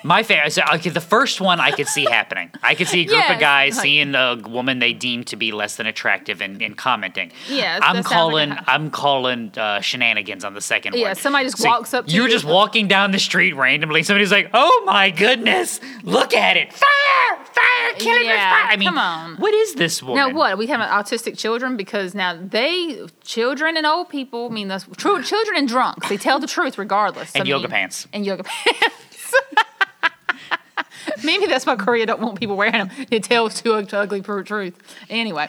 My 0.04 0.22
favorite. 0.22 0.52
So, 0.52 0.62
okay, 0.74 0.90
the 0.90 1.00
first 1.00 1.40
one 1.40 1.60
I 1.60 1.70
could 1.70 1.86
see 1.86 2.04
happening. 2.04 2.50
I 2.62 2.74
could 2.74 2.88
see 2.88 3.02
a 3.02 3.04
group 3.04 3.18
Yes, 3.18 3.34
of 3.34 3.40
guys 3.40 3.76
like- 3.76 3.82
seeing 3.82 4.14
a 4.14 4.36
woman 4.36 4.78
they 4.80 4.92
deem 4.92 5.24
to 5.24 5.36
be 5.36 5.52
less 5.52 5.76
than 5.76 5.86
attractive 5.86 6.40
and, 6.40 6.60
and 6.62 6.76
commenting. 6.76 7.32
Yes, 7.48 7.80
I'm 7.82 7.96
like 7.96 8.04
calling. 8.04 8.50
a- 8.50 8.64
I'm 8.66 8.90
calling 8.90 9.52
uh, 9.56 9.80
shenanigans 9.80 10.44
on 10.44 10.54
the 10.54 10.60
second 10.60 10.94
Yeah, 10.94 11.00
one. 11.02 11.08
Yeah, 11.10 11.14
somebody 11.14 11.44
just 11.46 11.64
walks 11.64 11.94
up 11.94 12.06
to 12.06 12.12
You're 12.14 12.26
you. 12.26 12.32
just 12.32 12.44
walking 12.44 12.88
down 12.88 13.12
the 13.12 13.18
street 13.18 13.52
randomly. 13.54 14.02
Somebody's 14.02 14.32
like, 14.32 14.50
"Oh 14.54 14.82
my 14.86 15.10
goodness, 15.10 15.80
look 16.02 16.34
at 16.34 16.56
it! 16.56 16.72
Fire! 16.72 17.44
Fire! 17.44 17.94
Killing 17.98 18.24
Yeah, 18.26 18.50
fire!" 18.50 18.72
I 18.72 18.76
mean, 18.76 18.88
come 18.88 18.98
on. 18.98 19.36
what 19.36 19.54
is 19.54 19.74
this 19.74 20.02
woman? 20.02 20.16
Now 20.16 20.34
what? 20.36 20.58
We 20.58 20.66
have 20.68 20.80
autistic 20.80 21.38
children 21.38 21.76
because 21.84 22.14
now 22.14 22.38
they, 22.40 23.04
children 23.24 23.76
and 23.76 23.84
old 23.84 24.08
people, 24.08 24.46
I 24.48 24.54
mean, 24.54 24.68
those 24.68 24.86
true 24.96 25.20
children 25.20 25.56
and 25.56 25.66
drunks, 25.66 26.08
they 26.08 26.16
tell 26.16 26.38
the 26.38 26.46
truth 26.46 26.78
regardless. 26.78 27.34
And 27.34 27.42
I 27.42 27.46
yoga 27.46 27.64
mean- 27.64 27.70
pants. 27.72 28.06
And 28.12 28.24
yoga 28.24 28.44
pants. 28.44 29.34
Maybe 31.24 31.46
that's 31.46 31.66
why 31.66 31.74
Korea 31.74 32.06
don't 32.06 32.20
want 32.20 32.38
people 32.38 32.56
wearing 32.56 32.74
them. 32.74 32.90
It 33.10 33.24
tells 33.24 33.60
too 33.60 33.74
ug- 33.74 33.92
ugly 33.92 34.22
for 34.22 34.40
truth. 34.44 34.74
Anyway, 35.10 35.48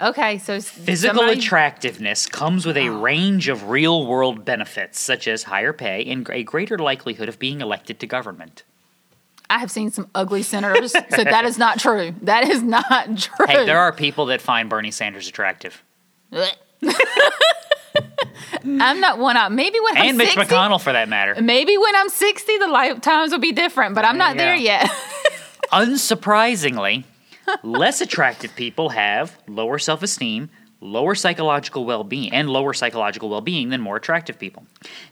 okay, 0.00 0.38
so 0.38 0.58
Physical 0.58 1.18
somebody- 1.18 1.38
attractiveness 1.38 2.26
comes 2.26 2.64
with 2.64 2.78
a 2.78 2.88
ah. 2.88 3.02
range 3.02 3.48
of 3.48 3.68
real 3.68 4.06
world 4.06 4.46
benefits, 4.46 4.98
such 4.98 5.28
as 5.28 5.42
higher 5.42 5.74
pay 5.74 6.02
and 6.10 6.26
a 6.30 6.42
greater 6.42 6.78
likelihood 6.78 7.28
of 7.28 7.38
being 7.38 7.60
elected 7.60 8.00
to 8.00 8.06
government. 8.06 8.62
I 9.50 9.58
have 9.58 9.70
seen 9.70 9.90
some 9.90 10.08
ugly 10.14 10.42
senators, 10.42 10.92
so 10.92 11.24
that 11.24 11.44
is 11.44 11.58
not 11.58 11.78
true. 11.78 12.14
That 12.22 12.48
is 12.48 12.62
not 12.62 13.18
true. 13.18 13.46
Hey, 13.46 13.66
there 13.66 13.78
are 13.78 13.92
people 13.92 14.26
that 14.26 14.40
find 14.40 14.68
Bernie 14.70 14.90
Sanders 14.90 15.28
attractive. 15.28 15.82
I'm 18.66 19.00
not 19.00 19.18
one 19.18 19.36
out. 19.36 19.52
Maybe 19.52 19.78
when 19.80 19.96
I'm 19.96 20.08
And 20.08 20.18
Mitch 20.18 20.34
60, 20.34 20.52
McConnell, 20.54 20.80
for 20.80 20.92
that 20.92 21.08
matter. 21.08 21.40
maybe 21.40 21.76
when 21.76 21.94
I'm 21.94 22.08
60, 22.08 22.58
the 22.58 22.68
lifetimes 22.68 23.30
will 23.32 23.38
be 23.38 23.52
different, 23.52 23.94
but 23.94 24.04
I'm 24.04 24.18
not 24.18 24.36
there 24.36 24.56
yet. 24.56 24.90
Unsurprisingly, 25.72 27.04
less 27.62 28.00
attractive 28.00 28.54
people 28.56 28.90
have 28.90 29.36
lower 29.46 29.78
self 29.78 30.02
esteem, 30.02 30.50
lower 30.80 31.14
psychological 31.14 31.84
well 31.84 32.04
being, 32.04 32.32
and 32.32 32.48
lower 32.48 32.72
psychological 32.72 33.28
well 33.28 33.40
being 33.40 33.68
than 33.68 33.80
more 33.80 33.96
attractive 33.96 34.38
people. 34.38 34.64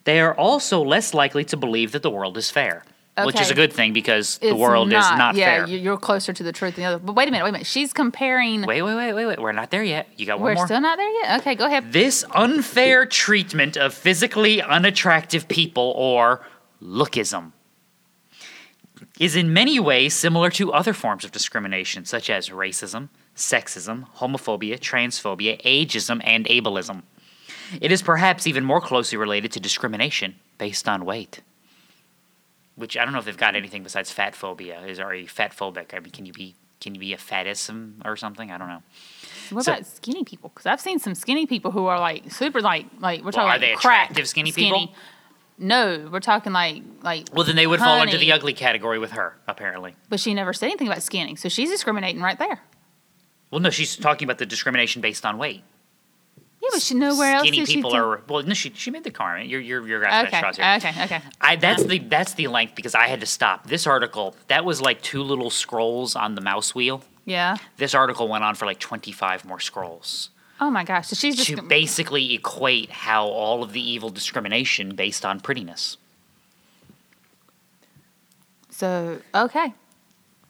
They 0.04 0.20
are 0.20 0.34
also 0.34 0.82
less 0.82 1.14
likely 1.14 1.44
to 1.46 1.56
believe 1.56 1.92
that 1.92 2.02
the 2.02 2.10
world 2.10 2.36
is 2.38 2.50
fair, 2.50 2.84
which 3.25 3.40
is 3.40 3.50
a 3.50 3.54
good 3.54 3.73
thing 3.73 3.92
because 3.92 4.38
the 4.38 4.49
It's 4.49 4.57
world 4.57 4.88
is 4.88 4.92
not 4.92 5.35
yeah, 5.35 5.45
fair. 5.59 5.66
you- 5.69 5.78
you're 5.78 5.99
closer 5.99 6.33
to 6.33 6.42
the 6.42 6.52
truth 6.52 6.76
than 6.76 6.83
the 6.85 6.88
other. 6.88 6.99
But 6.99 7.14
wait 7.14 7.28
a 7.28 7.31
minute, 7.31 7.45
wait 7.45 7.50
a 7.50 7.52
minute. 7.52 7.66
She's 7.66 7.92
comparing. 7.92 8.62
Wait, 8.62 8.81
wait, 8.83 8.95
wait, 8.95 9.12
wait, 9.12 9.26
wait. 9.26 9.38
We're 9.38 9.52
not 9.52 9.71
there 9.71 9.83
yet. 9.83 10.09
You 10.16 10.25
got 10.26 10.40
one 10.40 10.54
more. 10.54 10.62
We're 10.62 10.66
still 10.66 10.81
not 10.81 10.97
there 10.97 11.11
yet. 11.23 11.40
Okay, 11.40 11.54
go 11.54 11.66
ahead. 11.66 11.92
This 11.92 12.25
unfair 12.35 13.04
treatment 13.07 13.76
of 13.76 13.92
physically 13.92 14.62
unattractive 14.62 15.47
people, 15.49 15.92
or 15.97 16.45
lookism, 16.83 17.52
is 19.21 19.37
in 19.37 19.52
many 19.52 19.78
ways 19.78 20.14
similar 20.14 20.50
to 20.50 20.73
other 20.73 20.92
forms 20.92 21.25
of 21.25 21.33
discrimination, 21.33 22.04
such 22.04 22.31
as 22.31 22.49
racism, 22.49 23.09
sexism, 23.37 24.07
homophobia, 24.16 24.78
transphobia, 24.78 25.61
ageism, 25.62 26.21
and 26.25 26.47
ableism. 26.47 27.02
It 27.81 27.92
is 27.92 28.00
perhaps 28.02 28.47
even 28.47 28.64
more 28.64 28.81
closely 28.81 29.19
related 29.19 29.52
to 29.52 29.61
discrimination 29.61 30.37
based 30.59 30.88
on 30.88 31.04
weight. 31.04 31.40
Which 32.74 32.96
I 32.96 33.04
don't 33.04 33.12
know 33.12 33.18
if 33.18 33.24
they've 33.26 33.36
got 33.36 33.54
anything 33.54 33.82
besides 33.82 34.10
fat 34.10 34.34
phobia. 34.34 34.80
Is 34.86 34.98
are 34.98 35.14
you 35.14 35.28
fat 35.28 35.52
phobic? 35.54 35.94
I 35.94 36.00
mean, 36.00 36.10
can 36.10 36.26
you 36.26 36.32
be 36.32 36.54
can 36.80 36.94
you 36.94 37.00
be 37.00 37.12
a 37.12 37.16
fatism 37.18 38.00
or 38.04 38.16
something? 38.16 38.50
I 38.50 38.58
don't 38.58 38.68
know. 38.68 38.82
What 39.50 39.64
So- 39.64 39.72
about 39.72 39.86
skinny 39.86 40.24
people? 40.24 40.50
Because 40.50 40.66
I've 40.66 40.80
seen 40.80 40.98
some 40.98 41.14
skinny 41.14 41.46
people 41.46 41.70
who 41.70 41.86
are 41.86 42.00
like 42.00 42.32
super 42.32 42.60
like 42.60 42.86
like 42.98 43.20
we're 43.20 43.26
Well, 43.26 43.32
talking 43.32 43.48
are 43.48 43.52
like 43.52 43.60
they 43.60 43.74
crack 43.74 44.04
attractive 44.10 44.28
skinny 44.28 44.52
people? 44.52 44.92
No, 45.58 46.08
we're 46.10 46.20
talking 46.20 46.52
like 46.52 46.82
like. 47.02 47.28
Well, 47.32 47.44
then 47.44 47.56
they 47.56 47.66
would 47.66 47.78
fall 47.78 48.02
into 48.02 48.16
the 48.18 48.32
ugly 48.32 48.54
category 48.54 48.98
with 48.98 49.12
her, 49.12 49.36
apparently. 49.46 49.94
But 50.08 50.18
she 50.18 50.32
never 50.34 50.52
said 50.52 50.66
anything 50.66 50.88
about 50.88 51.02
skinny, 51.02 51.36
so 51.36 51.48
she's 51.48 51.70
discriminating 51.70 52.22
right 52.22 52.38
there. 52.38 52.60
Well, 53.50 53.60
no, 53.60 53.68
she's 53.68 53.96
talking 53.96 54.26
about 54.26 54.38
the 54.38 54.46
discrimination 54.46 55.02
based 55.02 55.26
on 55.26 55.36
weight. 55.36 55.62
Yeah, 56.62 56.69
but 56.73 56.81
she 56.81 56.95
nowhere 56.95 57.35
else 57.35 57.49
Skinny 57.49 57.64
she. 57.64 57.75
people 57.75 57.90
do- 57.90 57.97
are 57.97 58.23
well. 58.28 58.42
No, 58.45 58.54
she 58.54 58.73
she 58.75 58.92
made 58.92 59.02
the 59.02 59.11
comment. 59.11 59.49
You're 59.49 59.61
you're 59.61 59.87
you're 59.87 59.99
grasping 59.99 60.28
okay, 60.28 60.37
at 60.47 60.54
straws 60.54 60.83
here. 60.83 60.90
okay, 60.90 61.04
okay. 61.04 61.28
I, 61.40 61.57
that's 61.57 61.83
the 61.83 61.99
that's 61.99 62.35
the 62.35 62.47
length 62.47 62.76
because 62.76 62.95
I 62.95 63.09
had 63.09 63.21
to 63.21 63.26
stop 63.26 63.66
this 63.66 63.87
article. 63.87 64.37
That 64.47 64.64
was 64.64 64.81
like 64.81 65.02
two 65.02 65.23
little 65.23 65.50
scrolls 65.50 66.14
on 66.14 66.37
the 66.37 66.40
mouse 66.40 66.73
wheel. 66.75 67.02
Yeah. 67.25 67.57
This 67.78 67.95
article 67.95 68.28
went 68.28 68.45
on 68.45 68.54
for 68.54 68.66
like 68.66 68.78
25 68.81 69.45
more 69.45 69.61
scrolls 69.61 70.31
Oh 70.62 70.71
my 70.71 70.85
gosh. 70.85 71.09
So 71.09 71.16
she's 71.16 71.35
just. 71.35 71.49
to 71.49 71.61
basically 71.61 72.35
equate 72.35 72.88
how 72.90 73.26
all 73.26 73.64
of 73.64 73.73
the 73.73 73.81
evil 73.81 74.11
discrimination 74.11 74.95
based 74.95 75.26
on 75.26 75.40
prettiness. 75.40 75.97
So 78.71 79.19
okay, 79.35 79.75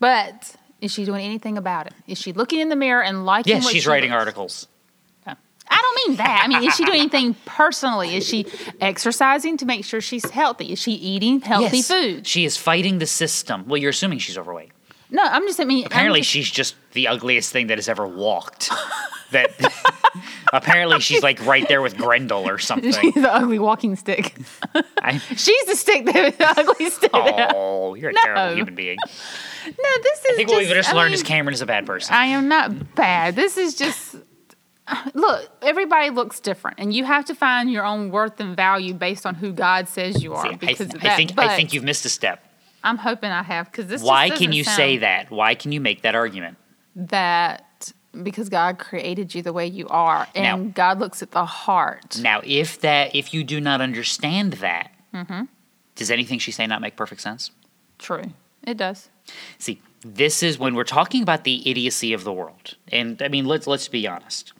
but 0.00 0.54
is 0.83 0.92
she 0.92 1.07
doing 1.07 1.25
anything 1.25 1.57
about 1.57 1.87
it? 1.87 1.95
Is 2.07 2.19
she 2.19 2.35
looking 2.35 2.61
in 2.61 2.69
the 2.69 2.76
mirror 2.76 3.02
and 3.02 3.25
liking? 3.25 3.54
Yes, 3.54 3.69
she's 3.71 3.85
she 3.85 3.88
writing 3.88 4.11
looks- 4.11 4.21
articles. 4.21 4.69
I 5.82 5.94
don't 5.96 6.08
mean 6.08 6.16
that. 6.18 6.42
I 6.44 6.48
mean, 6.48 6.68
is 6.68 6.74
she 6.76 6.84
doing 6.84 7.00
anything 7.00 7.34
personally? 7.44 8.14
Is 8.14 8.26
she 8.26 8.46
exercising 8.80 9.56
to 9.58 9.66
make 9.66 9.84
sure 9.84 10.00
she's 10.00 10.28
healthy? 10.30 10.72
Is 10.72 10.78
she 10.78 10.92
eating 10.92 11.40
healthy 11.40 11.78
Yes, 11.78 11.88
food? 11.88 12.26
She 12.26 12.44
is 12.44 12.56
fighting 12.56 12.98
the 12.98 13.06
system. 13.06 13.64
Well, 13.66 13.78
you're 13.78 13.90
assuming 13.90 14.18
she's 14.20 14.38
overweight. 14.38 14.70
No, 15.10 15.22
I'm 15.22 15.46
just. 15.46 15.60
I 15.60 15.64
mean, 15.64 15.84
Apparently, 15.84 16.20
just- 16.20 16.30
she's 16.30 16.50
just 16.50 16.74
the 16.92 17.08
ugliest 17.08 17.52
thing 17.52 17.66
that 17.66 17.78
has 17.78 17.88
ever 17.88 18.06
walked. 18.06 18.70
that 19.32 19.50
apparently 20.52 21.00
she's 21.00 21.22
like 21.22 21.44
right 21.46 21.66
there 21.68 21.82
with 21.82 21.96
Grendel 21.96 22.48
or 22.48 22.58
something. 22.70 22.92
She's 22.92 23.14
the 23.14 23.32
ugly 23.34 23.58
walking 23.58 23.96
stick. 23.96 24.34
I, 25.02 25.18
She's 25.18 25.64
the 25.66 25.74
stick 25.76 26.06
that 26.06 26.38
the 26.38 26.48
ugly 26.60 26.88
stick. 26.90 27.10
oh, 27.12 27.94
you're 27.94 28.10
a 28.10 28.12
No. 28.14 28.20
terrible 28.22 28.56
human 28.56 28.74
being. 28.74 28.98
No, 29.66 29.72
this 30.02 30.18
is. 30.20 30.26
I 30.30 30.34
think 30.36 30.48
what 30.48 30.58
we've 30.58 30.68
just 30.68 30.90
I 30.90 30.92
learned 30.94 31.10
mean, 31.10 31.14
is 31.14 31.22
Cameron 31.22 31.54
is 31.54 31.60
a 31.60 31.66
bad 31.66 31.86
person. 31.86 32.14
I 32.14 32.26
am 32.26 32.48
not 32.48 32.94
bad. 32.94 33.36
This 33.36 33.56
is 33.56 33.74
just. 33.74 34.16
Look, 35.14 35.48
everybody 35.62 36.10
looks 36.10 36.40
different, 36.40 36.78
and 36.80 36.92
you 36.94 37.04
have 37.04 37.24
to 37.26 37.34
find 37.34 37.70
your 37.70 37.84
own 37.84 38.10
worth 38.10 38.40
and 38.40 38.56
value 38.56 38.94
based 38.94 39.24
on 39.26 39.34
who 39.36 39.52
God 39.52 39.88
says 39.88 40.22
you 40.22 40.34
are. 40.34 40.42
See, 40.44 40.50
I, 40.52 40.56
because 40.56 40.88
th- 40.88 40.94
of 40.94 41.04
I 41.04 41.16
think 41.16 41.34
but 41.34 41.46
I 41.46 41.56
think 41.56 41.72
you've 41.72 41.84
missed 41.84 42.04
a 42.04 42.08
step. 42.08 42.44
I'm 42.84 42.98
hoping 42.98 43.30
I 43.30 43.42
have 43.44 43.70
because 43.70 43.86
this. 43.86 44.02
Why 44.02 44.28
can 44.30 44.52
you 44.52 44.64
say 44.64 44.98
that? 44.98 45.30
Why 45.30 45.54
can 45.54 45.72
you 45.72 45.80
make 45.80 46.02
that 46.02 46.14
argument? 46.14 46.56
that? 46.96 47.92
Because 48.22 48.50
God 48.50 48.78
created 48.78 49.34
you 49.34 49.40
the 49.40 49.54
way 49.54 49.66
you 49.66 49.88
are, 49.88 50.26
and 50.34 50.64
Now- 50.66 50.70
God 50.74 50.98
looks 51.00 51.22
at 51.22 51.30
the 51.30 51.46
heart. 51.46 52.18
Now, 52.20 52.42
if 52.44 52.78
that 52.82 53.14
if 53.14 53.32
you 53.32 53.42
do 53.44 53.60
not 53.60 53.80
understand 53.80 54.54
that, 54.54 54.90
Mm-hmm. 55.14 55.44
does 55.94 56.10
anything 56.10 56.38
she 56.38 56.52
say 56.52 56.66
not 56.66 56.80
make 56.82 56.94
perfect 56.96 57.20
sense? 57.22 57.50
True, 57.98 58.24
it 58.66 58.76
does. 58.76 59.08
See, 59.58 59.80
this 60.04 60.42
is 60.42 60.58
when 60.58 60.74
we're 60.74 60.84
talking 60.84 61.22
about 61.22 61.44
the 61.44 61.66
idiocy 61.70 62.12
of 62.12 62.24
the 62.24 62.32
world, 62.32 62.74
and 62.90 63.22
I 63.22 63.28
mean, 63.28 63.46
let's 63.46 63.66
let's 63.66 63.88
be 63.88 64.06
honest. 64.06 64.52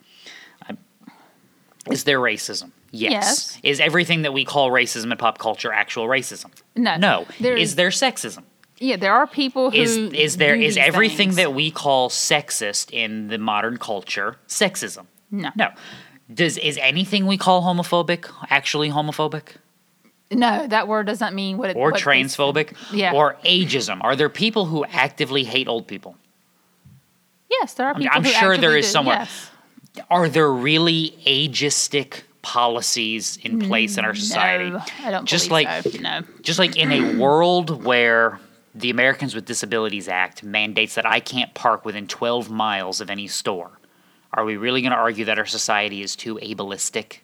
Is 1.91 2.03
there 2.05 2.19
racism? 2.19 2.71
Yes. 2.91 3.11
Yes. 3.11 3.59
Is 3.63 3.79
everything 3.79 4.21
that 4.21 4.33
we 4.33 4.45
call 4.45 4.69
racism 4.69 5.11
in 5.11 5.17
pop 5.17 5.37
culture 5.37 5.71
actual 5.73 6.07
racism? 6.07 6.51
No, 6.75 6.95
No. 6.97 7.25
There 7.39 7.57
is 7.57 7.75
there 7.75 7.89
sexism? 7.89 8.43
Yeah, 8.79 8.97
there 8.97 9.13
are 9.13 9.27
people 9.27 9.71
who 9.71 9.77
Is 9.77 9.97
is 9.97 10.37
there 10.37 10.55
is 10.55 10.77
everything 10.77 11.29
things. 11.29 11.35
that 11.37 11.53
we 11.53 11.71
call 11.71 12.09
sexist 12.09 12.91
in 12.91 13.27
the 13.27 13.37
modern 13.37 13.77
culture 13.77 14.37
sexism? 14.47 15.05
no 15.31 15.51
No. 15.55 15.69
Does 16.33 16.57
is 16.57 16.77
anything 16.77 17.25
we 17.27 17.37
call 17.37 17.61
homophobic 17.63 18.29
actually 18.49 18.89
homophobic? 18.89 19.55
No, 20.31 20.65
that 20.67 20.87
word 20.87 21.05
doesn't 21.07 21.35
mean 21.35 21.57
what 21.57 21.69
it 21.71 21.75
or 21.75 21.91
what 21.91 22.01
transphobic 22.01 22.73
Yeah. 22.91 23.13
or 23.13 23.35
ageism? 23.45 23.99
Are 24.03 24.15
there 24.15 24.29
people 24.29 24.65
who 24.65 24.83
actively 24.85 25.43
hate 25.43 25.67
old 25.67 25.87
people? 25.87 26.15
Yes, 27.49 27.73
there 27.75 27.87
are 27.87 27.93
people. 27.93 28.09
I'm 28.15 28.23
who 28.23 28.29
sure 28.31 28.57
there 28.57 28.75
is 28.77 28.85
do, 28.87 28.91
somewhere. 28.91 29.17
yes. 29.19 29.49
Are 30.09 30.27
there 30.27 30.51
really 30.51 31.17
ageistic 31.25 32.23
policies 32.41 33.37
in 33.37 33.59
place 33.59 33.97
in 33.97 34.05
our 34.05 34.13
mm, 34.13 34.17
society? 34.17 34.69
No, 34.69 34.83
I 35.03 35.11
don't 35.11 35.25
Just 35.25 35.51
like- 35.51 35.83
so. 35.83 35.89
No. 35.99 36.21
Just 36.41 36.59
like 36.59 36.75
in 36.75 36.91
a 36.91 37.17
world 37.17 37.83
where 37.83 38.39
the 38.75 38.89
Americans 38.89 39.35
with 39.35 39.45
Disabilities 39.45 40.07
Act 40.07 40.43
mandates 40.43 40.95
that 40.95 41.05
I 41.05 41.19
can't 41.19 41.53
park 41.53 41.85
within 41.85 42.07
12 42.07 42.49
miles 42.49 43.01
of 43.01 43.09
any 43.09 43.27
store, 43.27 43.71
are 44.33 44.45
we 44.45 44.57
really 44.57 44.81
going 44.81 44.91
to 44.91 44.97
argue 44.97 45.25
that 45.25 45.37
our 45.37 45.45
society 45.45 46.01
is 46.01 46.15
too 46.15 46.35
ableistic? 46.41 47.19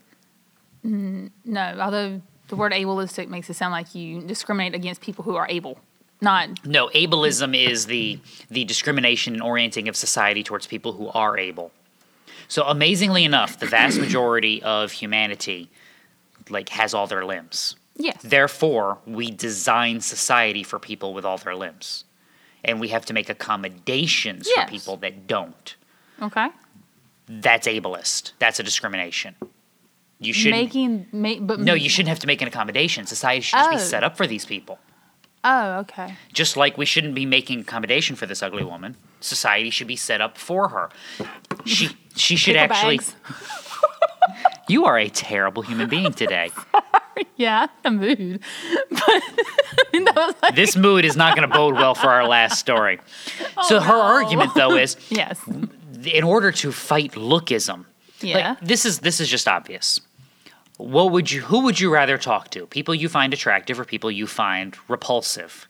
Mm, 0.86 1.32
no, 1.44 1.78
although 1.80 2.22
the 2.48 2.56
word 2.56 2.72
ableistic 2.72 3.28
makes 3.30 3.50
it 3.50 3.56
sound 3.56 3.72
like 3.72 3.96
you 3.96 4.22
discriminate 4.22 4.76
against 4.76 5.02
people 5.02 5.24
who 5.24 5.36
are 5.36 5.48
able, 5.50 5.80
not 6.22 6.66
No, 6.66 6.90
ableism 6.90 7.56
is 7.56 7.88
the 7.88 8.20
the 8.50 8.64
discrimination 8.66 9.34
and 9.34 9.42
orienting 9.42 9.88
of 9.88 9.96
society 9.96 10.44
towards 10.44 10.68
people 10.68 10.94
who 10.94 11.08
are 11.10 11.38
able. 11.38 11.72
So 12.50 12.64
amazingly 12.64 13.24
enough, 13.24 13.58
the 13.60 13.68
vast 13.68 13.98
majority 14.00 14.62
of 14.64 14.92
humanity 14.92 15.70
like 16.50 16.70
has 16.70 16.94
all 16.94 17.08
their 17.08 17.24
limbs. 17.24 17.76
yes. 17.96 18.20
Therefore, 18.24 18.98
we 19.06 19.30
design 19.32 20.02
society 20.02 20.64
for 20.64 20.80
people 20.80 21.14
with 21.14 21.24
all 21.26 21.38
their 21.38 21.56
limbs. 21.56 22.04
And 22.66 22.80
we 22.82 22.90
have 22.90 23.06
to 23.06 23.14
make 23.14 23.30
accommodations 23.30 24.48
Yes. 24.54 24.66
for 24.66 24.70
people 24.72 24.98
that 24.98 25.28
don't. 25.28 25.76
Okay. 26.22 26.48
That's 27.28 27.68
ableist. 27.68 28.32
That's 28.40 28.60
a 28.60 28.64
discrimination. 28.64 29.36
You 30.20 30.34
should 30.34 30.52
Making 30.52 31.08
ma- 31.14 31.36
but 31.40 31.60
No, 31.60 31.74
you 31.74 31.88
shouldn't 31.88 32.10
have 32.10 32.20
to 32.20 32.28
make 32.28 32.42
an 32.42 32.48
accommodation. 32.48 33.06
Society 33.06 33.42
should 33.42 33.58
just 33.58 33.70
be 33.70 33.76
Oh. 33.78 33.80
set 33.80 34.04
up 34.04 34.18
for 34.18 34.26
these 34.28 34.46
people. 34.46 34.80
Oh, 35.44 35.80
okay. 35.80 36.16
Just 36.34 36.58
like 36.58 36.78
we 36.78 36.86
shouldn't 36.86 37.16
be 37.16 37.26
making 37.26 37.62
accommodation 37.62 38.16
for 38.16 38.26
this 38.26 38.44
ugly 38.44 38.64
woman. 38.64 38.98
Society 39.22 39.70
should 39.70 39.88
be 39.88 39.96
set 39.96 40.20
up 40.22 40.38
for 40.38 40.68
her. 40.70 40.90
She 41.66 41.90
she 42.16 42.36
should 42.36 42.56
Paper 42.56 42.74
actually 42.74 42.98
bags. 42.98 43.16
You 44.68 44.86
are 44.86 45.00
a 45.00 45.10
terrible 45.10 45.64
human 45.64 45.90
being 45.90 46.14
today. 46.14 46.52
Yeah, 47.36 47.68
a 47.84 47.92
mood. 47.92 48.40
But 48.90 49.24
that 49.94 50.14
was 50.16 50.36
like 50.42 50.56
This 50.56 50.76
mood 50.78 51.04
is 51.04 51.16
not 51.18 51.36
going 51.36 51.48
to 51.50 51.54
bode 51.54 51.74
well 51.76 51.94
for 51.96 52.08
our 52.10 52.26
last 52.28 52.60
story. 52.60 53.00
so 53.64 53.78
oh, 53.78 53.80
her 53.80 53.94
no. 53.94 54.02
argument 54.02 54.54
though 54.56 54.76
is 54.78 54.96
yes. 55.10 55.40
in 56.06 56.24
order 56.24 56.52
to 56.54 56.72
fight 56.72 57.14
lookism, 57.14 57.86
Yeah. 58.22 58.36
like 58.52 58.60
this 58.62 58.86
is 58.86 59.00
this 59.00 59.20
is 59.20 59.28
just 59.30 59.48
obvious. 59.48 60.00
What 60.80 61.12
would 61.12 61.30
you 61.30 61.42
who 61.42 61.60
would 61.66 61.80
you 61.80 61.94
rather 61.94 62.18
talk 62.18 62.50
to? 62.52 62.66
People 62.66 62.96
you 62.96 63.10
find 63.10 63.34
attractive 63.34 63.80
or 63.80 63.86
people 63.86 64.10
you 64.10 64.26
find 64.28 64.76
repulsive? 64.88 65.68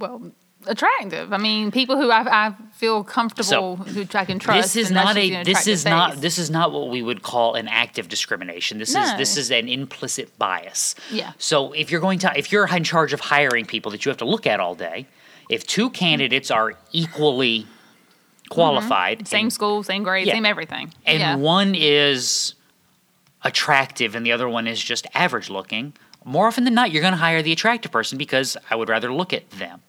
well, 0.00 0.32
attractive. 0.66 1.32
I 1.32 1.38
mean, 1.38 1.70
people 1.70 1.96
who 1.96 2.10
I, 2.10 2.48
I 2.48 2.54
feel 2.72 3.04
comfortable, 3.04 3.76
who 3.76 4.04
I 4.12 4.24
can 4.24 4.40
trust. 4.40 4.74
this 4.74 4.76
is 4.86 4.90
not 4.90 5.16
a 5.16 5.44
this 5.44 5.68
is 5.68 5.84
not 5.84 6.16
this 6.20 6.36
is 6.36 6.50
not 6.50 6.72
what 6.72 6.88
we 6.88 7.00
would 7.00 7.22
call 7.22 7.54
an 7.54 7.68
active 7.68 8.08
discrimination. 8.08 8.78
This 8.78 8.94
is 8.96 9.16
this 9.16 9.36
is 9.36 9.52
an 9.52 9.68
implicit 9.68 10.36
bias. 10.36 10.96
Yeah. 11.12 11.32
So 11.38 11.72
if 11.72 11.92
you're 11.92 12.00
going 12.00 12.18
to 12.20 12.32
if 12.36 12.50
you're 12.50 12.66
in 12.66 12.82
charge 12.82 13.12
of 13.12 13.20
hiring 13.20 13.66
people 13.66 13.92
that 13.92 14.04
you 14.04 14.10
have 14.10 14.18
to 14.18 14.24
look 14.24 14.48
at 14.48 14.58
all 14.58 14.74
day, 14.74 15.06
if 15.48 15.64
two 15.64 15.90
candidates 15.90 16.50
are 16.50 16.74
equally 16.90 17.66
qualified, 18.50 19.18
Mm-hmm. 19.18 19.26
Same 19.26 19.44
and, 19.46 19.52
school, 19.52 19.82
same 19.84 20.02
grade, 20.02 20.26
Yeah. 20.26 20.34
same 20.34 20.44
everything. 20.46 20.92
and 21.06 21.20
yeah. 21.20 21.36
one 21.36 21.74
is 21.76 22.54
attractive 23.42 24.14
and 24.14 24.24
the 24.26 24.32
other 24.32 24.48
one 24.48 24.66
is 24.66 24.82
just 24.82 25.06
average 25.14 25.48
looking, 25.50 25.92
more 26.24 26.46
often 26.46 26.64
than 26.64 26.74
not 26.74 26.90
you're 26.90 27.02
going 27.02 27.12
to 27.14 27.18
hire 27.18 27.42
the 27.42 27.52
attractive 27.52 27.90
person 27.92 28.18
because 28.18 28.56
I 28.70 28.74
would 28.76 28.88
rather 28.88 29.12
look 29.12 29.32
at 29.32 29.48
them. 29.50 29.80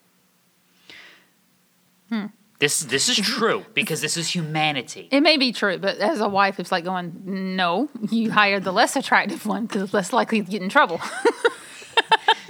Hmm. 2.10 2.26
This 2.60 2.82
this 2.82 3.08
is 3.10 3.18
true 3.26 3.66
because 3.74 4.02
this 4.02 4.18
is 4.18 4.34
humanity. 4.34 5.08
It 5.12 5.22
may 5.22 5.38
be 5.38 5.52
true, 5.54 5.78
but 5.78 5.98
as 5.98 6.20
a 6.20 6.28
wife, 6.28 6.60
it's 6.60 6.72
like 6.72 6.84
going, 6.84 7.22
no, 7.56 7.90
you 8.10 8.32
hired 8.32 8.64
the 8.64 8.74
less 8.74 8.96
attractive 8.96 9.46
one 9.46 9.66
because 9.66 9.94
less 9.94 10.12
likely 10.12 10.42
to 10.44 10.50
get 10.52 10.62
in 10.62 10.70
trouble. 10.70 11.00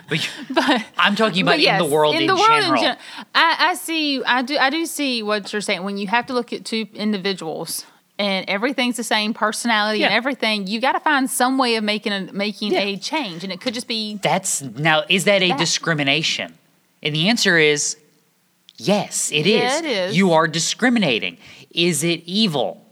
But 0.07 0.25
you- 0.25 0.55
but 0.55 0.85
I'm 0.97 1.15
talking 1.15 1.43
about 1.43 1.59
yes, 1.59 1.79
in 1.79 1.87
the 1.87 1.93
world 1.93 2.15
in, 2.15 2.21
general. 2.27 2.81
gen- 2.81 2.97
I, 3.35 3.55
I 3.59 3.73
see. 3.75 4.23
I 4.23 4.41
do. 4.41 4.57
I 4.57 4.71
do 4.71 4.87
see 4.87 5.21
what 5.21 5.53
you're 5.53 5.61
saying. 5.61 5.83
When 5.83 5.97
you 5.97 6.07
have 6.07 6.25
to 6.25 6.33
look 6.33 6.51
at 6.51 6.65
two 6.65 6.87
individuals 6.95 7.85
and 8.19 8.47
everything's 8.49 8.97
the 8.97 9.03
same 9.03 9.33
personality 9.33 10.03
and 10.03 10.13
everything, 10.13 10.67
you 10.67 10.79
got 10.81 10.91
to 10.91 10.99
find 10.99 11.29
some 11.29 11.57
way 11.57 11.75
of 11.75 11.83
making 11.83 12.11
a 12.13 12.31
making 12.33 12.73
Yeah. 12.73 12.81
a 12.81 12.97
change, 12.97 13.43
and 13.43 13.51
it 13.51 13.61
could 13.61 13.73
just 13.73 13.87
be 13.87 14.19
That's 14.21 14.61
now 14.61 15.03
is 15.09 15.23
that 15.23 15.41
a 15.41 15.49
That. 15.49 15.57
discrimination? 15.57 16.53
And 17.01 17.15
the 17.15 17.29
answer 17.29 17.57
is 17.57 17.97
yes, 18.77 19.31
it 19.31 19.47
is. 19.47 19.61
Yeah, 19.61 19.79
it 19.79 19.85
is. 19.85 20.17
You 20.17 20.33
are 20.33 20.47
discriminating. 20.47 21.37
Is 21.71 22.03
it 22.03 22.21
evil? 22.25 22.85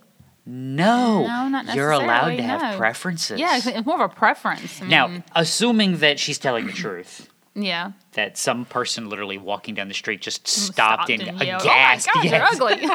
No. 0.45 1.27
No, 1.27 1.49
not 1.49 1.75
You're 1.75 1.91
allowed 1.91 2.29
to 2.29 2.35
necessarily, 2.37 2.65
have 2.65 2.77
preferences. 2.77 3.37
yeah, 3.37 3.57
it's, 3.57 3.67
it's 3.67 3.85
more 3.85 4.01
of 4.01 4.11
a 4.11 4.15
preference. 4.15 4.81
I 4.81 4.87
Now, 4.87 5.23
assuming 5.35 5.97
that 5.97 6.19
she's 6.19 6.37
telling 6.37 6.67
the 6.67 6.71
truth, 6.71 7.29
yeah, 7.58 7.91
that 8.13 8.38
some 8.38 8.65
person 8.65 9.10
literally 9.10 9.38
walking 9.38 9.76
down 9.76 9.88
the 9.88 9.93
street 9.93 10.22
just 10.22 10.46
mm, 10.46 10.50
stopped, 10.50 11.10
and, 11.10 11.22
yelled, 11.22 11.62
aghast. 11.63 12.08
Oh 12.13 12.20
my 12.20 12.24
God, 12.24 12.32
yes. 12.32 12.60
they're 12.60 12.67
ugly. 12.67 12.89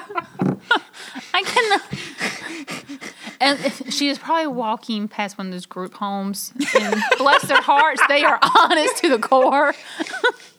I 1.35 1.43
cannot. 1.43 1.83
And 3.41 3.93
she 3.93 4.09
is 4.09 4.19
probably 4.19 4.47
walking 4.47 5.09
past 5.09 5.37
one 5.37 5.49
of 5.49 5.53
those 5.53 5.67
group 5.67 5.95
homes, 5.95 6.53
and 6.79 7.03
bless 7.19 7.43
their 7.43 7.61
hearts, 7.61 8.01
they 8.09 8.23
are 8.23 8.39
honest 8.57 8.99
to 8.99 9.09
the 9.09 9.19
core. 9.19 9.75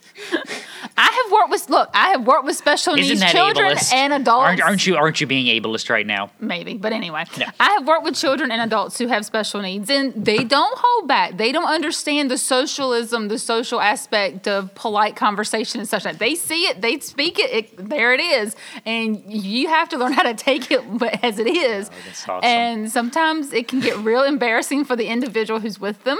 I 0.95 1.21
have 1.23 1.31
worked 1.31 1.49
with 1.49 1.69
look. 1.69 1.89
I 1.93 2.09
have 2.09 2.25
worked 2.27 2.45
with 2.45 2.55
special 2.55 2.93
Isn't 2.95 3.19
needs 3.19 3.31
children 3.31 3.71
ableist? 3.75 3.93
and 3.93 4.13
adults. 4.13 4.43
Aren't, 4.45 4.61
aren't 4.61 4.85
you? 4.87 4.95
Aren't 4.95 5.19
you 5.21 5.27
being 5.27 5.45
ableist 5.47 5.89
right 5.89 6.05
now? 6.05 6.31
maybe 6.39 6.75
but 6.75 6.91
anyway 6.93 7.23
No. 7.37 7.45
i 7.59 7.71
have 7.71 7.87
worked 7.87 8.03
with 8.03 8.15
children 8.15 8.51
and 8.51 8.61
adults 8.61 8.97
who 8.97 9.07
have 9.07 9.25
special 9.25 9.61
needs 9.61 9.89
and 9.89 10.13
they 10.25 10.43
don't 10.43 10.77
hold 10.77 11.07
back 11.07 11.37
they 11.37 11.51
don't 11.51 11.67
understand 11.69 12.29
the 12.29 12.37
socialism 12.37 13.27
the 13.29 13.39
social 13.39 13.79
aspect 13.81 14.47
of 14.47 14.73
polite 14.75 15.15
conversation 15.15 15.79
and 15.79 15.87
such 15.89 16.05
like 16.05 16.17
they 16.17 16.35
see 16.35 16.63
it 16.65 16.81
they 16.81 16.99
speak 16.99 17.39
it, 17.39 17.51
it 17.51 17.89
there 17.89 18.13
it 18.13 18.19
is 18.19 18.55
and 18.85 19.23
you 19.27 19.67
have 19.67 19.89
to 19.89 19.97
learn 19.97 20.11
how 20.13 20.23
to 20.23 20.33
take 20.33 20.69
it 20.71 20.81
as 21.23 21.39
it 21.39 21.47
is 21.47 21.89
Oh, 22.27 22.33
awesome. 22.33 22.45
and 22.45 22.91
sometimes 22.91 23.53
it 23.53 23.67
can 23.67 23.79
get 23.79 23.97
real 23.97 24.23
embarrassing 24.23 24.85
for 24.85 24.95
the 24.95 25.07
individual 25.07 25.59
who's 25.59 25.79
with 25.79 26.03
them 26.03 26.19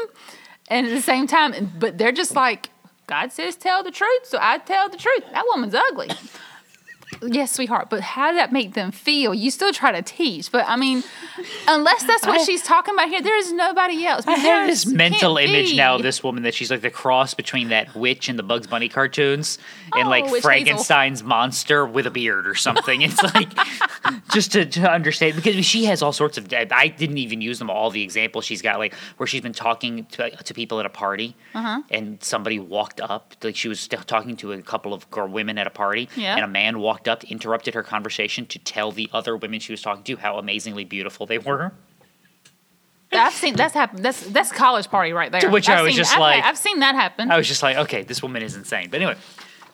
and 0.70 0.88
at 0.88 0.92
the 0.92 1.02
same 1.02 1.28
time 1.28 1.72
but 1.78 1.98
they're 1.98 2.12
just 2.12 2.34
like 2.36 2.70
god 3.08 3.32
says 3.32 3.56
tell 3.56 3.84
the 3.84 3.92
truth. 3.92 4.26
So 4.26 4.38
i 4.42 4.58
tell 4.58 4.90
the 4.90 4.98
truth. 4.98 5.24
That 5.32 5.46
woman's 5.48 5.76
ugly 5.76 6.10
Yes, 7.26 7.52
sweetheart, 7.54 7.90
but 7.90 8.02
how 8.02 8.32
did 8.32 8.38
that 8.40 8.52
make 8.52 8.74
them 8.74 8.92
feel? 8.92 9.34
You 9.34 9.50
still 9.52 9.72
try 9.74 9.92
to 9.92 10.02
teach, 10.02 10.52
but 10.52 10.66
I 10.68 10.76
mean, 10.76 11.04
unless 11.68 12.04
that's 12.04 12.26
what 12.26 12.42
I- 12.42 12.44
she's 12.44 12.62
talking 12.64 12.94
about 12.94 13.10
here, 13.10 13.22
there 13.22 13.38
is 13.38 13.52
nobody 13.54 14.06
else. 14.06 14.26
I 14.28 14.34
have 14.34 14.68
this 14.68 14.86
mental 14.86 15.38
image 15.38 15.72
be. 15.72 15.76
now 15.78 15.96
of 15.96 16.04
this 16.04 16.24
woman 16.24 16.44
that 16.44 16.54
she's 16.54 16.70
like 16.72 16.82
the 16.82 16.90
cross 16.90 17.34
between 17.34 17.70
that 17.70 17.96
witch 17.96 18.30
and 18.30 18.38
the 18.38 18.44
Bugs 18.44 18.68
Bunny 18.68 18.90
cartoons 18.90 19.58
and 19.96 20.08
Oh, 20.08 20.10
like 20.10 20.24
Witch 20.26 20.34
Hazel. 20.34 20.42
Frankenstein's 20.50 21.24
monster 21.24 21.86
with 21.86 22.08
a 22.08 22.12
beard 22.12 22.48
or 22.48 22.56
something. 22.56 23.02
It's 23.02 23.22
like 23.22 23.50
just 24.34 24.52
to, 24.54 24.66
to 24.66 24.90
understand 24.92 25.36
because 25.36 25.66
she 25.66 25.86
has 25.86 26.02
all 26.02 26.14
sorts 26.14 26.38
of. 26.38 26.52
I 26.54 26.88
didn't 26.88 27.18
even 27.20 27.42
use 27.42 27.60
them 27.60 27.70
all 27.70 27.90
the 27.90 28.02
examples 28.02 28.46
she's 28.46 28.62
got 28.62 28.80
like 28.80 28.94
where 29.18 29.28
she's 29.28 29.42
been 29.42 29.54
talking 29.54 30.06
to, 30.12 30.30
to 30.32 30.54
people 30.54 30.80
at 30.80 30.86
a 30.86 30.90
party 30.90 31.36
Uh-huh. 31.54 31.82
and 31.92 32.22
somebody 32.24 32.60
walked 32.60 33.02
up 33.02 33.36
like 33.44 33.56
she 33.56 33.68
was 33.68 33.88
talking 33.88 34.36
to 34.38 34.52
a 34.54 34.62
couple 34.62 34.94
of 34.94 35.10
girl 35.12 35.28
women 35.28 35.58
at 35.58 35.68
a 35.68 35.70
party 35.70 36.10
Yeah. 36.16 36.36
and 36.36 36.44
a 36.44 36.48
man 36.48 36.80
walked 36.80 37.08
up 37.08 37.13
interrupted 37.26 37.74
her 37.74 37.84
conversation 37.84 38.46
to 38.46 38.58
tell 38.60 38.92
the 38.94 39.10
other 39.12 39.36
women 39.36 39.60
she 39.60 39.74
was 39.74 39.82
talking 39.82 40.04
to 40.06 40.16
how 40.16 40.38
amazingly 40.38 40.86
beautiful 40.86 41.26
they 41.26 41.38
were. 41.38 41.74
I've 43.12 43.34
seen 43.34 43.56
that's 43.56 43.74
happened. 43.74 44.04
That's 44.04 44.26
that's 44.28 44.52
college 44.52 44.90
party 44.90 45.14
right 45.14 45.32
there. 45.32 45.42
To 45.42 45.50
which 45.50 45.70
I've 45.70 45.80
I 45.80 45.82
was 45.84 45.92
seen- 45.92 45.98
just 45.98 46.14
I've- 46.14 46.22
like- 46.22 46.44
I've 46.44 46.58
seen 46.58 46.80
that 46.80 46.96
happen. 46.96 47.30
I 47.30 47.38
was 47.38 47.48
just 47.48 47.62
like, 47.62 47.78
okay, 47.78 48.04
this 48.04 48.24
woman 48.24 48.42
is 48.42 48.56
insane. 48.56 48.88
But 48.90 49.02
anyway, 49.02 49.18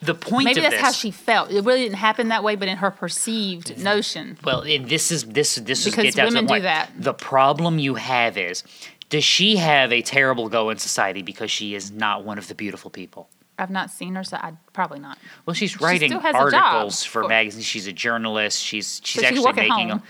the 0.01 0.13
point 0.13 0.45
Maybe 0.45 0.59
that's 0.61 0.75
this, 0.75 0.81
how 0.81 0.91
she 0.91 1.11
felt. 1.11 1.49
It 1.51 1.63
really 1.63 1.83
didn't 1.83 1.97
happen 1.97 2.29
that 2.29 2.43
way, 2.43 2.55
but 2.55 2.67
in 2.67 2.77
her 2.77 2.91
perceived 2.91 3.77
notion. 3.81 4.37
well, 4.43 4.61
and 4.61 4.89
this 4.89 5.11
is 5.11 5.23
this 5.25 5.55
this 5.55 5.85
is 5.85 5.91
Because 5.93 6.03
get 6.03 6.15
to 6.15 6.21
the 6.21 6.25
women 6.39 6.47
do 6.47 6.61
that. 6.61 6.89
The 6.97 7.13
problem 7.13 7.79
you 7.79 7.95
have 7.95 8.37
is, 8.37 8.63
does 9.09 9.23
she 9.23 9.55
have 9.55 9.93
a 9.93 10.01
terrible 10.01 10.49
go 10.49 10.69
in 10.69 10.77
society 10.77 11.21
because 11.21 11.49
she 11.49 11.75
is 11.75 11.91
not 11.91 12.25
one 12.25 12.37
of 12.37 12.47
the 12.49 12.55
beautiful 12.55 12.91
people? 12.91 13.29
I've 13.59 13.69
not 13.69 13.89
seen 13.91 14.15
her, 14.15 14.23
so 14.23 14.37
I 14.37 14.53
probably 14.73 14.99
not. 14.99 15.17
Well, 15.45 15.53
she's 15.53 15.79
writing 15.81 16.11
has 16.19 16.33
articles 16.35 17.03
for 17.03 17.21
Cool. 17.21 17.29
magazines. 17.29 17.65
She's 17.65 17.87
a 17.87 17.93
journalist. 17.93 18.61
She's 18.63 19.01
she's 19.03 19.21
So 19.21 19.27
actually 19.27 19.43
at 19.47 19.55
making. 19.55 19.89
home. 19.89 20.03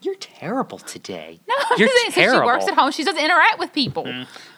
You're 0.00 0.14
terrible 0.14 0.78
today. 0.78 1.40
No, 1.48 1.54
You're 1.76 1.88
just 1.88 2.00
saying, 2.00 2.12
so 2.12 2.20
terrible. 2.20 2.40
she 2.42 2.46
works 2.46 2.68
at 2.68 2.74
home. 2.78 2.92
She 2.92 3.02
doesn't 3.02 3.20
interact 3.20 3.58
with 3.58 3.72
people. 3.72 4.06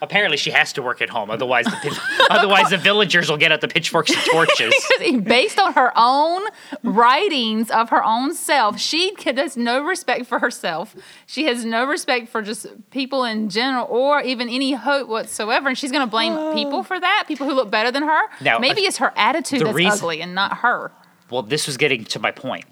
Apparently, 0.03 0.37
she 0.37 0.51
has 0.51 0.75
to 0.75 0.83
work 0.83 1.01
at 1.01 1.09
home. 1.09 1.31
Otherwise, 1.31 1.65
the 1.65 2.01
otherwise 2.31 2.69
the 2.69 2.77
villagers 2.77 3.31
will 3.31 3.39
get 3.39 3.51
out 3.51 3.63
the 3.63 3.69
pitchforks 3.69 4.11
and 4.11 4.21
torches. 4.31 4.75
Based 5.23 5.59
on 5.59 5.73
her 5.73 5.93
own 5.97 6.43
writings 6.83 7.71
of 7.71 7.89
her 7.89 8.05
own 8.05 8.35
self, 8.35 8.79
she 8.79 9.15
has 9.25 9.57
no 9.57 9.83
respect 9.83 10.27
for 10.27 10.39
herself. 10.41 10.95
She 11.27 11.45
has 11.45 11.65
no 11.65 11.87
respect 11.87 12.29
for 12.29 12.43
just 12.43 12.67
people 12.91 13.25
in 13.25 13.49
general 13.49 13.87
or 13.89 14.21
even 14.21 14.49
any 14.51 14.73
hope 14.73 15.09
whatsoever. 15.09 15.69
And 15.71 15.79
she's 15.79 15.91
going 15.91 16.07
to 16.07 16.11
blame 16.11 16.53
people 16.53 16.83
for 16.83 17.01
that, 17.01 17.25
people 17.27 17.47
who 17.49 17.55
look 17.55 17.71
better 17.71 17.91
than 17.91 18.03
her. 18.03 18.21
Now, 18.43 18.59
Maybe 18.59 18.83
uh, 18.85 18.89
it's 18.89 18.99
her 18.99 19.13
attitude 19.17 19.61
that's 19.61 19.75
reason- 19.75 19.93
ugly 19.93 20.21
and 20.21 20.35
not 20.35 20.59
her. 20.59 20.93
Well, 21.31 21.43
this 21.43 21.67
was 21.67 21.77
getting 21.77 22.05
to 22.07 22.19
my 22.19 22.33
point. 22.33 22.65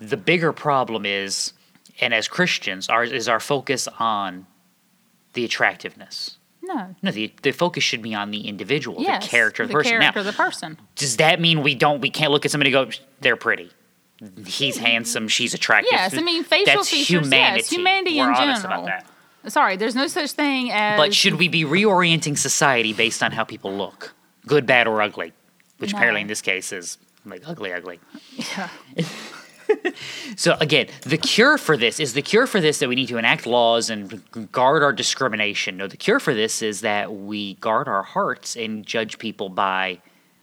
The 0.00 0.16
bigger 0.18 0.52
problem 0.52 1.04
is, 1.06 1.54
and 2.02 2.12
as 2.12 2.28
Christians, 2.28 2.88
ours 2.88 3.12
is 3.12 3.28
our 3.28 3.40
focus 3.40 3.88
on 3.98 4.46
the 5.32 5.44
attractiveness. 5.44 6.36
No. 6.62 6.94
No, 7.02 7.10
the, 7.10 7.32
the 7.42 7.52
focus 7.52 7.82
should 7.82 8.02
be 8.02 8.14
on 8.14 8.30
the 8.30 8.46
individual, 8.46 9.00
Yes, 9.02 9.24
the 9.24 9.30
character 9.30 9.62
of 9.64 9.68
the, 9.68 9.72
the 9.72 9.78
person. 9.78 9.98
character 10.00 10.20
now, 10.22 10.30
the 10.30 10.36
person. 10.36 10.78
does 10.96 11.16
that 11.16 11.40
mean 11.40 11.62
we 11.62 11.74
don't 11.74 12.00
we 12.00 12.10
can't 12.10 12.30
look 12.30 12.44
at 12.44 12.50
somebody 12.50 12.72
and 12.74 12.90
go 12.90 12.96
they're 13.20 13.36
pretty 13.36 13.70
he's 14.46 14.76
mm-hmm. 14.76 14.84
handsome 14.84 15.26
she's 15.28 15.54
attractive 15.54 15.88
Yes, 15.92 16.14
I 16.16 16.20
mean, 16.20 16.44
facial 16.44 16.76
That's 16.76 16.88
features, 16.90 17.10
yes, 17.10 17.24
humanity. 17.24 17.74
humanity 17.76 18.18
We're 18.18 18.30
in 18.30 18.36
general. 18.36 18.88
Sorry, 19.48 19.76
there's 19.76 19.96
no 19.96 20.06
such 20.06 20.30
thing 20.32 20.70
as. 20.70 20.96
but 20.96 21.12
should 21.12 21.34
we 21.34 21.48
be 21.48 21.64
reorienting 21.64 22.38
society 22.38 22.92
based 22.92 23.22
on 23.24 23.32
how 23.32 23.42
people 23.42 23.72
look 23.76 24.14
good 24.46 24.64
bad 24.66 24.86
or 24.86 25.02
ugly 25.02 25.32
which 25.78 25.92
No. 25.92 25.98
apparently 25.98 26.20
in 26.20 26.28
this 26.28 26.40
case 26.42 26.72
is 26.72 26.98
like 27.26 27.42
ugly 27.46 27.72
ugly 27.72 27.98
Yeah. 28.36 28.68
so 30.36 30.56
again 30.60 30.86
the 31.02 31.18
cure 31.18 31.58
for 31.58 31.76
this 31.76 32.00
is 32.00 32.12
the 32.14 32.22
cure 32.22 32.46
for 32.46 32.60
this 32.60 32.78
that 32.78 32.88
we 32.88 32.94
need 32.94 33.08
to 33.08 33.18
enact 33.18 33.46
laws 33.46 33.90
and 33.90 34.22
guard 34.52 34.82
our 34.82 34.92
discrimination 34.92 35.76
no 35.76 35.86
the 35.86 35.96
cure 35.96 36.20
for 36.20 36.34
this 36.34 36.62
is 36.62 36.80
that 36.82 37.12
we 37.14 37.54
guard 37.54 37.88
our 37.88 38.02
hearts 38.02 38.56
and 38.56 38.86
judge 38.86 39.18
people 39.18 39.48
by 39.48 39.98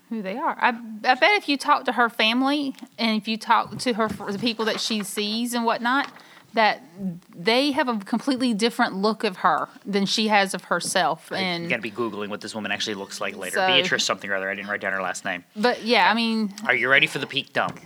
who 0.09 0.23
they 0.23 0.37
are. 0.37 0.57
I, 0.59 0.69
I 0.69 1.13
bet 1.13 1.33
if 1.37 1.47
you 1.47 1.55
talk 1.55 1.85
to 1.85 1.91
her 1.91 2.09
family 2.09 2.75
and 2.97 3.15
if 3.15 3.27
you 3.27 3.37
talk 3.37 3.77
to 3.77 3.93
her 3.93 4.07
the 4.07 4.39
people 4.39 4.65
that 4.65 4.79
she 4.81 5.03
sees 5.03 5.53
and 5.53 5.63
whatnot, 5.65 6.11
that 6.55 6.81
they 7.29 7.71
have 7.73 7.87
a 7.87 7.99
completely 7.99 8.55
different 8.55 8.95
look 8.95 9.23
of 9.23 9.37
her 9.37 9.69
than 9.85 10.07
she 10.07 10.27
has 10.29 10.55
of 10.55 10.63
herself. 10.63 11.31
And 11.31 11.39
you 11.39 11.45
And 11.65 11.69
gotta 11.69 11.81
be 11.83 11.91
googling 11.91 12.29
what 12.29 12.41
this 12.41 12.55
woman 12.55 12.71
actually 12.71 12.95
looks 12.95 13.21
like 13.21 13.37
later 13.37 13.57
So- 13.57 13.67
beatrice 13.67 14.03
something 14.03 14.31
or 14.31 14.35
other 14.35 14.49
i 14.49 14.55
didn't 14.55 14.67
write 14.71 14.81
down 14.81 14.93
her 14.93 15.01
last 15.01 15.25
name 15.25 15.43
but 15.55 15.83
yeah, 15.83 16.09
I 16.09 16.15
mean, 16.15 16.55
Are 16.65 16.73
you 16.73 16.89
ready 16.89 17.05
for 17.05 17.19
the 17.19 17.27
peak 17.27 17.53
dump? 17.53 17.79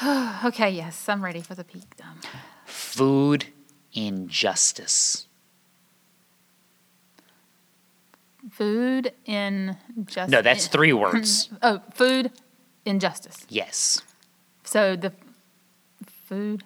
okay, 0.44 0.70
yes, 0.70 1.08
I'm 1.08 1.24
ready 1.24 1.40
for 1.40 1.54
the 1.54 1.64
peak 1.64 1.96
dump. 1.96 2.24
Food 2.66 3.46
injustice. 3.92 5.26
Food 8.50 9.12
injustice. 9.24 10.30
No, 10.30 10.40
that's 10.42 10.68
three 10.68 10.92
words. 10.92 11.50
Oh, 11.62 11.80
food 11.92 12.30
injustice. 12.84 13.46
Yes. 13.48 14.00
So 14.64 14.96
the 14.96 15.12
food 16.26 16.62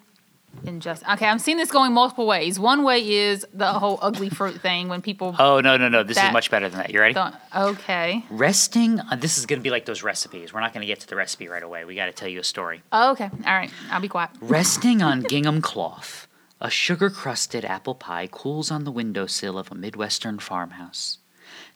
injustice. 0.65 1.07
Okay, 1.13 1.25
I'm 1.25 1.39
seeing 1.39 1.57
this 1.57 1.71
going 1.71 1.93
multiple 1.93 2.25
ways. 2.25 2.59
One 2.59 2.83
way 2.83 3.07
is 3.07 3.45
the 3.53 3.73
whole 3.73 3.99
ugly 4.01 4.29
fruit 4.29 4.61
thing 4.61 4.87
when 4.87 5.01
people 5.01 5.35
Oh 5.39 5.59
no 5.61 5.77
no 5.77 5.89
no! 5.89 6.03
This 6.03 6.17
is 6.17 6.31
much 6.31 6.49
better 6.51 6.69
than 6.69 6.79
that. 6.79 6.91
You 6.91 6.99
ready? 6.99 7.19
Okay. 7.55 8.25
Resting. 8.29 8.99
Uh, 8.99 9.15
this 9.15 9.37
is 9.37 9.45
going 9.45 9.59
to 9.59 9.63
be 9.63 9.69
like 9.69 9.85
those 9.85 10.03
recipes. 10.03 10.53
We're 10.53 10.61
not 10.61 10.73
going 10.73 10.81
to 10.81 10.87
get 10.87 10.99
to 11.01 11.07
the 11.07 11.15
recipe 11.15 11.47
right 11.47 11.63
away. 11.63 11.85
We 11.85 11.95
got 11.95 12.05
to 12.05 12.11
tell 12.11 12.27
you 12.29 12.39
a 12.39 12.43
story. 12.43 12.81
Oh, 12.91 13.11
okay. 13.11 13.29
All 13.45 13.53
right. 13.53 13.71
I'll 13.91 14.01
be 14.01 14.07
quiet. 14.07 14.31
Resting 14.41 15.01
on 15.01 15.23
gingham 15.23 15.61
cloth, 15.61 16.27
a 16.61 16.69
sugar 16.69 17.09
crusted 17.09 17.65
apple 17.65 17.95
pie 17.95 18.27
cools 18.27 18.71
on 18.71 18.83
the 18.83 18.91
windowsill 18.91 19.57
of 19.57 19.71
a 19.71 19.75
Midwestern 19.75 20.39
farmhouse. 20.39 21.19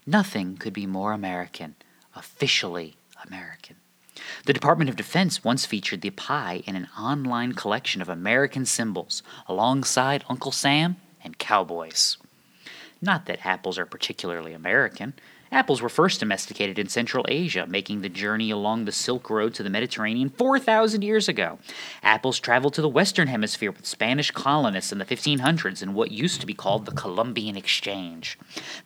Nothing 0.06 0.56
could 0.58 0.74
be 0.74 0.86
more 0.86 1.12
American, 1.12 1.76
officially 2.16 2.96
American. 3.26 3.76
The 4.46 4.54
Department 4.54 4.90
of 4.90 4.96
Defense 4.96 5.44
once 5.44 5.66
featured 5.66 6.02
the 6.02 6.10
pie 6.10 6.64
in 6.66 6.76
an 6.76 6.88
online 6.98 7.54
collection 7.54 8.02
of 8.02 8.10
American 8.10 8.66
symbols 8.66 9.24
alongside 9.48 10.24
Uncle 10.30 10.52
Sam 10.52 10.98
and 11.24 11.38
cowboys. 11.38 12.18
Not 13.02 13.26
that 13.26 13.46
apples 13.46 13.78
are 13.78 13.86
particularly 13.86 14.54
American. 14.54 15.14
Apples 15.52 15.82
were 15.82 15.90
first 15.90 16.20
domesticated 16.20 16.78
in 16.78 16.90
Central 16.90 17.26
Asia, 17.30 17.66
making 17.68 18.02
the 18.02 18.10
journey 18.10 18.52
along 18.52 18.84
the 18.84 18.92
Silk 18.92 19.30
Road 19.30 19.54
to 19.54 19.64
the 19.64 19.70
Mediterranean 19.70 20.30
4,000 20.30 21.04
years 21.04 21.30
ago. 21.30 21.60
Apples 22.04 22.40
traveled 22.40 22.74
to 22.74 22.82
the 22.82 22.90
Western 22.90 23.28
Hemisphere 23.28 23.72
with 23.72 23.86
Spanish 23.86 24.32
colonists 24.32 24.92
in 24.92 24.98
the 24.98 25.06
1500s 25.06 25.82
in 25.82 25.94
what 25.94 26.12
used 26.12 26.42
to 26.42 26.48
be 26.48 26.54
called 26.54 26.86
the 26.86 26.92
Columbian 26.92 27.56
Exchange, 27.56 28.38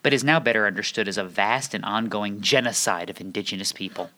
but 0.04 0.14
is 0.14 0.24
now 0.24 0.40
better 0.40 0.68
understood 0.68 1.08
as 1.08 1.18
a 1.18 1.24
vast 1.24 1.74
and 1.74 1.84
ongoing 1.84 2.42
genocide 2.42 3.10
of 3.10 3.20
indigenous 3.20 3.72
people. 3.72 4.12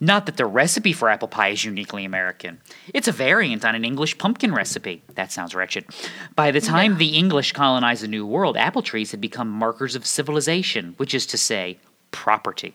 Not 0.00 0.26
that 0.26 0.36
the 0.36 0.46
recipe 0.46 0.92
for 0.92 1.08
apple 1.08 1.28
pie 1.28 1.48
is 1.48 1.64
uniquely 1.64 2.04
American. 2.04 2.60
It's 2.92 3.08
a 3.08 3.12
variant 3.12 3.64
on 3.64 3.74
an 3.74 3.84
English 3.84 4.18
pumpkin 4.18 4.54
recipe. 4.54 5.02
That 5.14 5.32
sounds 5.32 5.54
wretched. 5.54 5.86
By 6.34 6.50
the 6.50 6.60
time 6.60 6.98
the 6.98 7.16
English 7.16 7.52
colonized 7.52 8.02
the 8.02 8.08
New 8.08 8.26
World, 8.26 8.56
apple 8.56 8.82
trees 8.82 9.10
had 9.10 9.20
become 9.20 9.48
markers 9.48 9.94
of 9.94 10.06
civilization, 10.06 10.94
which 10.96 11.14
is 11.14 11.26
to 11.26 11.38
say, 11.38 11.78
property. 12.10 12.74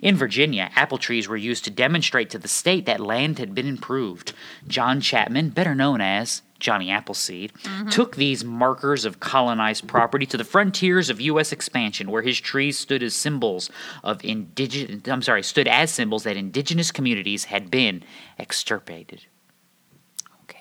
In 0.00 0.16
Virginia, 0.16 0.70
apple 0.74 0.96
trees 0.96 1.28
were 1.28 1.36
used 1.36 1.64
to 1.64 1.70
demonstrate 1.70 2.30
to 2.30 2.38
the 2.38 2.48
state 2.48 2.86
that 2.86 3.00
land 3.00 3.38
had 3.38 3.54
been 3.54 3.66
improved. 3.66 4.32
John 4.66 5.02
Chapman, 5.02 5.50
better 5.50 5.74
known 5.74 6.00
as 6.00 6.40
Johnny 6.58 6.90
Appleseed, 6.90 7.52
mm-hmm. 7.54 7.88
took 7.88 8.16
these 8.16 8.44
markers 8.44 9.04
of 9.04 9.20
colonized 9.20 9.86
property 9.86 10.26
to 10.26 10.36
the 10.36 10.44
frontiers 10.44 11.10
of 11.10 11.20
U.S. 11.20 11.52
expansion, 11.52 12.10
where 12.10 12.22
his 12.22 12.40
trees 12.40 12.78
stood 12.78 13.02
as 13.02 13.14
symbols 13.14 13.70
of 14.02 14.24
indigenous. 14.24 15.08
I'm 15.08 15.22
sorry, 15.22 15.42
stood 15.42 15.68
as 15.68 15.90
symbols 15.90 16.24
that 16.24 16.36
indigenous 16.36 16.90
communities 16.90 17.44
had 17.44 17.70
been 17.70 18.02
extirpated. 18.38 19.26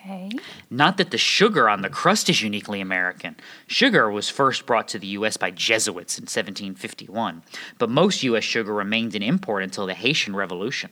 Okay. 0.07 0.29
Not 0.69 0.97
that 0.97 1.11
the 1.11 1.17
sugar 1.17 1.67
on 1.69 1.81
the 1.81 1.89
crust 1.89 2.29
is 2.29 2.41
uniquely 2.41 2.79
American. 2.81 3.35
Sugar 3.67 4.09
was 4.11 4.29
first 4.29 4.65
brought 4.65 4.87
to 4.89 4.99
the 4.99 5.07
U.S. 5.07 5.37
by 5.37 5.51
Jesuits 5.51 6.17
in 6.17 6.23
1751, 6.23 7.43
but 7.77 7.89
most 7.89 8.23
U.S. 8.23 8.43
sugar 8.43 8.73
remained 8.73 9.15
an 9.15 9.23
import 9.23 9.63
until 9.63 9.85
the 9.85 9.93
Haitian 9.93 10.35
Revolution. 10.35 10.91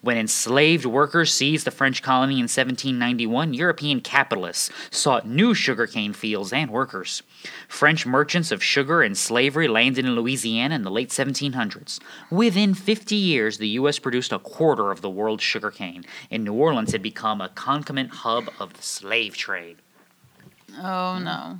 When 0.00 0.16
enslaved 0.16 0.84
workers 0.84 1.32
seized 1.32 1.66
the 1.66 1.70
French 1.70 2.02
colony 2.02 2.34
in 2.34 2.44
1791, 2.44 3.54
European 3.54 4.00
capitalists 4.00 4.70
sought 4.90 5.26
new 5.26 5.54
sugarcane 5.54 6.12
fields 6.12 6.52
and 6.52 6.70
workers. 6.70 7.22
French 7.68 8.06
merchants 8.06 8.50
of 8.50 8.62
sugar 8.62 9.02
and 9.02 9.16
slavery 9.16 9.68
landed 9.68 10.04
in 10.04 10.14
Louisiana 10.14 10.74
in 10.74 10.82
the 10.82 10.90
late 10.90 11.10
1700s. 11.10 11.98
Within 12.30 12.74
50 12.74 13.16
years, 13.16 13.58
the 13.58 13.68
U.S. 13.68 13.98
produced 13.98 14.32
a 14.32 14.38
quarter 14.38 14.90
of 14.90 15.00
the 15.00 15.10
world's 15.10 15.42
sugarcane, 15.42 16.04
and 16.30 16.44
New 16.44 16.54
Orleans 16.54 16.92
had 16.92 17.02
become 17.02 17.40
a 17.40 17.48
concomitant 17.50 18.14
hub 18.16 18.50
of 18.58 18.74
the 18.74 18.82
slave 18.82 19.36
trade. 19.36 19.78
Oh 20.78 21.18
no. 21.18 21.58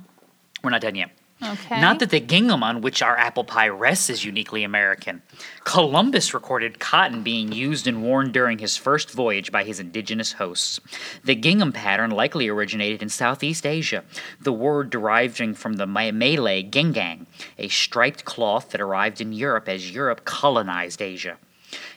We're 0.63 0.69
not 0.69 0.81
done 0.81 0.95
yet. 0.95 1.11
Okay. 1.45 1.81
Not 1.81 1.99
that 1.99 2.09
the 2.09 2.19
gingham 2.19 2.63
on 2.63 2.81
which 2.81 3.01
our 3.01 3.17
apple 3.17 3.43
pie 3.43 3.67
rests 3.67 4.09
is 4.09 4.23
uniquely 4.23 4.63
American. 4.63 5.21
Columbus 5.63 6.33
recorded 6.33 6.79
cotton 6.79 7.23
being 7.23 7.51
used 7.51 7.87
and 7.87 8.03
worn 8.03 8.31
during 8.31 8.59
his 8.59 8.77
first 8.77 9.11
voyage 9.11 9.51
by 9.51 9.63
his 9.63 9.79
indigenous 9.79 10.33
hosts. 10.33 10.79
The 11.23 11.35
gingham 11.35 11.71
pattern 11.71 12.11
likely 12.11 12.47
originated 12.47 13.01
in 13.01 13.09
Southeast 13.09 13.65
Asia, 13.65 14.03
the 14.41 14.53
word 14.53 14.89
deriving 14.89 15.53
from 15.53 15.73
the 15.73 15.87
Malay 15.87 16.63
gingang, 16.63 17.25
a 17.57 17.67
striped 17.67 18.25
cloth 18.25 18.69
that 18.69 18.81
arrived 18.81 19.19
in 19.19 19.33
Europe 19.33 19.67
as 19.67 19.91
Europe 19.91 20.25
colonized 20.25 21.01
Asia. 21.01 21.37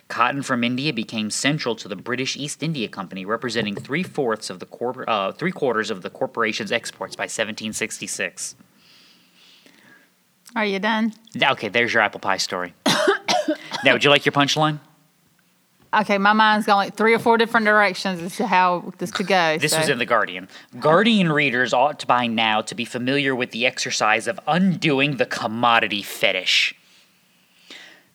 Cotton 0.09 0.43
from 0.43 0.63
India 0.63 0.93
became 0.93 1.31
central 1.31 1.75
to 1.77 1.89
the 1.89 1.97
British 1.97 2.37
East 2.37 2.63
India 2.63 2.89
Company, 2.89 3.25
representing 3.25 3.75
three 3.75 4.03
fourths 4.03 4.51
of 4.51 4.61
the 4.61 5.05
uh, 5.09 5.33
three 5.33 5.51
quarters 5.51 5.91
of 5.91 6.03
the 6.03 6.11
corporation's 6.11 6.71
exports 6.71 7.17
by 7.17 7.25
1766. 7.25 8.55
Are 10.57 10.64
you 10.64 10.79
done? 10.79 11.12
Okay, 11.40 11.69
there's 11.69 11.92
your 11.92 12.03
apple 12.03 12.19
pie 12.19 12.38
story. 12.38 12.73
now, 13.85 13.92
would 13.92 14.03
you 14.03 14.09
like 14.09 14.25
your 14.25 14.33
punchline? 14.33 14.81
Okay, 15.92 16.16
my 16.16 16.33
mind's 16.33 16.66
gone 16.66 16.77
like 16.77 16.95
three 16.95 17.14
or 17.14 17.19
four 17.19 17.37
different 17.37 17.66
directions 17.66 18.23
as 18.23 18.37
to 18.37 18.47
how 18.47 18.92
this 18.99 19.11
could 19.11 19.27
go. 19.27 19.59
This 19.59 19.73
so- 19.73 19.79
was 19.79 19.88
in 19.90 19.99
The 19.99 20.07
Guardian. 20.07 20.49
Guardian 20.81 21.31
readers 21.31 21.73
ought 21.73 22.01
to 22.01 22.07
by 22.07 22.27
now 22.27 22.62
to 22.62 22.75
be 22.75 22.85
familiar 22.85 23.35
with 23.35 23.51
the 23.51 23.66
exercise 23.66 24.27
of 24.27 24.40
undoing 24.47 25.19
the 25.19 25.27
commodity 25.27 26.03
fetish. 26.03 26.75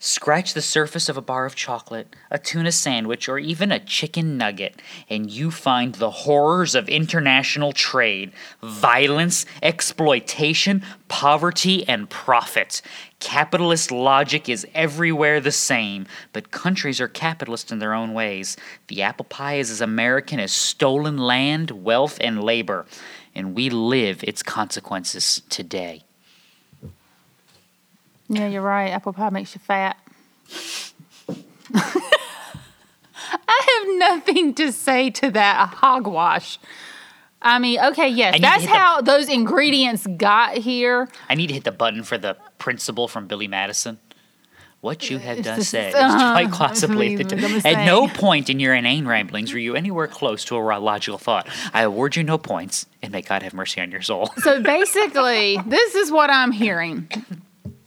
Scratch 0.04 0.56
the 0.56 0.64
surface 0.64 1.10
of 1.10 1.18
a 1.18 1.22
bar 1.22 1.46
of 1.46 1.54
chocolate, 1.54 2.16
a 2.32 2.40
tuna 2.40 2.72
sandwich, 2.72 3.30
or 3.30 3.38
even 3.38 3.72
a 3.72 3.78
chicken 3.78 4.36
nugget, 4.36 4.82
and 5.12 5.30
you 5.30 5.52
find 5.52 5.94
the 5.94 6.10
horrors 6.10 6.74
of 6.74 6.90
international 6.90 7.72
trade, 7.72 8.32
violence, 8.64 9.46
exploitation, 9.62 10.84
poverty, 11.08 11.88
and 11.88 12.10
profit. 12.10 12.82
Capitalist 13.20 13.92
logic 13.92 14.50
is 14.50 14.66
everywhere 14.74 15.40
the 15.40 15.52
same, 15.52 16.08
but 16.34 16.50
countries 16.50 17.00
are 17.00 17.08
capitalist 17.08 17.72
in 17.72 17.78
their 17.78 17.94
own 17.94 18.16
ways. 18.16 18.58
The 18.88 19.04
apple 19.04 19.26
pie 19.26 19.60
is 19.60 19.70
as 19.70 19.82
American 19.82 20.40
as 20.40 20.52
stolen 20.52 21.20
land, 21.20 21.70
wealth, 21.70 22.18
and 22.22 22.44
labor, 22.44 22.88
and 23.36 23.54
we 23.54 23.70
live 23.70 24.24
its 24.24 24.42
consequences 24.42 25.44
today. 25.50 26.02
Yeah, 28.32 28.48
you're 28.48 28.62
right. 28.62 28.92
Apple 28.92 29.12
pie 29.12 29.30
makes 29.30 29.54
you 29.54 29.60
fat. 29.60 29.98
I 31.74 31.80
have 33.80 33.98
nothing 33.98 34.54
to 34.56 34.72
say 34.72 35.10
to 35.12 35.32
that 35.32 35.74
hogwash. 35.76 36.58
I 37.42 37.60
mean, 37.60 37.80
okay, 37.80 38.08
yes, 38.08 38.36
I 38.36 38.38
need 38.38 38.38
to 38.38 38.42
that's 38.44 38.62
hit 38.64 38.72
the- 38.72 38.78
how 38.78 39.02
those 39.02 39.28
ingredients 39.28 40.08
got 40.18 40.58
here. 40.58 41.10
I 41.28 41.36
need 41.36 41.48
to 41.48 41.54
hit 41.54 41.66
the 41.66 41.72
button 41.72 42.04
for 42.04 42.18
the 42.18 42.38
principal 42.58 43.08
from 43.08 43.28
Billy 43.28 43.48
Madison. 43.48 44.00
What 44.80 45.10
you 45.10 45.18
have 45.20 45.38
done 45.44 45.60
It's- 45.60 45.68
said 45.68 45.90
is 45.90 45.96
uh, 45.96 46.32
quite 46.32 46.52
possibly 46.52 47.16
the 47.16 47.36
I'm 47.36 47.66
At 47.76 47.86
no 47.86 48.08
point 48.08 48.50
in 48.50 48.60
your 48.60 48.74
inane 48.74 49.08
ramblings 49.08 49.54
were 49.54 49.60
you 49.60 49.76
anywhere 49.76 50.08
close 50.08 50.44
to 50.46 50.58
a 50.58 50.62
logical 50.80 51.20
thought. 51.20 51.48
I 51.74 51.84
award 51.84 52.16
you 52.16 52.24
no 52.24 52.38
points, 52.38 52.88
and 53.02 53.12
may 53.12 53.22
God 53.22 53.44
have 53.44 53.54
mercy 53.54 53.82
on 53.82 53.92
your 53.92 54.02
soul. 54.02 54.28
So 54.38 54.62
basically, 54.64 55.60
this 55.68 55.96
is 55.96 56.12
what 56.12 56.30
I'm 56.30 56.52
hearing. 56.52 57.10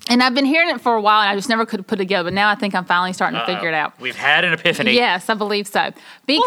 And 0.09 0.23
I've 0.23 0.35
been 0.35 0.45
hearing 0.45 0.69
it 0.69 0.81
for 0.81 0.95
a 0.95 1.01
while, 1.01 1.23
and 1.23 1.31
I 1.31 1.35
just 1.35 1.49
never 1.49 1.65
could 1.65 1.87
put 1.87 1.99
it 1.99 2.03
together. 2.03 2.27
But 2.27 2.35
now 2.35 2.51
I 2.51 2.55
think 2.55 2.75
I'm 2.75 2.85
finally 2.85 3.15
starting 3.15 3.39
to 3.39 3.43
uh, 3.43 3.47
figure 3.47 3.69
it 3.69 3.75
out. 3.75 3.99
We've 4.01 4.17
had 4.17 4.45
an 4.45 4.53
epiphany. 4.53 4.93
Yes, 4.93 5.31
I 5.31 5.35
believe 5.35 5.67
so. 5.67 5.93
Because 6.27 6.45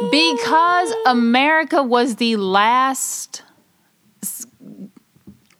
because 0.10 0.92
America 1.06 1.82
was 1.82 2.16
the 2.16 2.36
last 2.36 3.42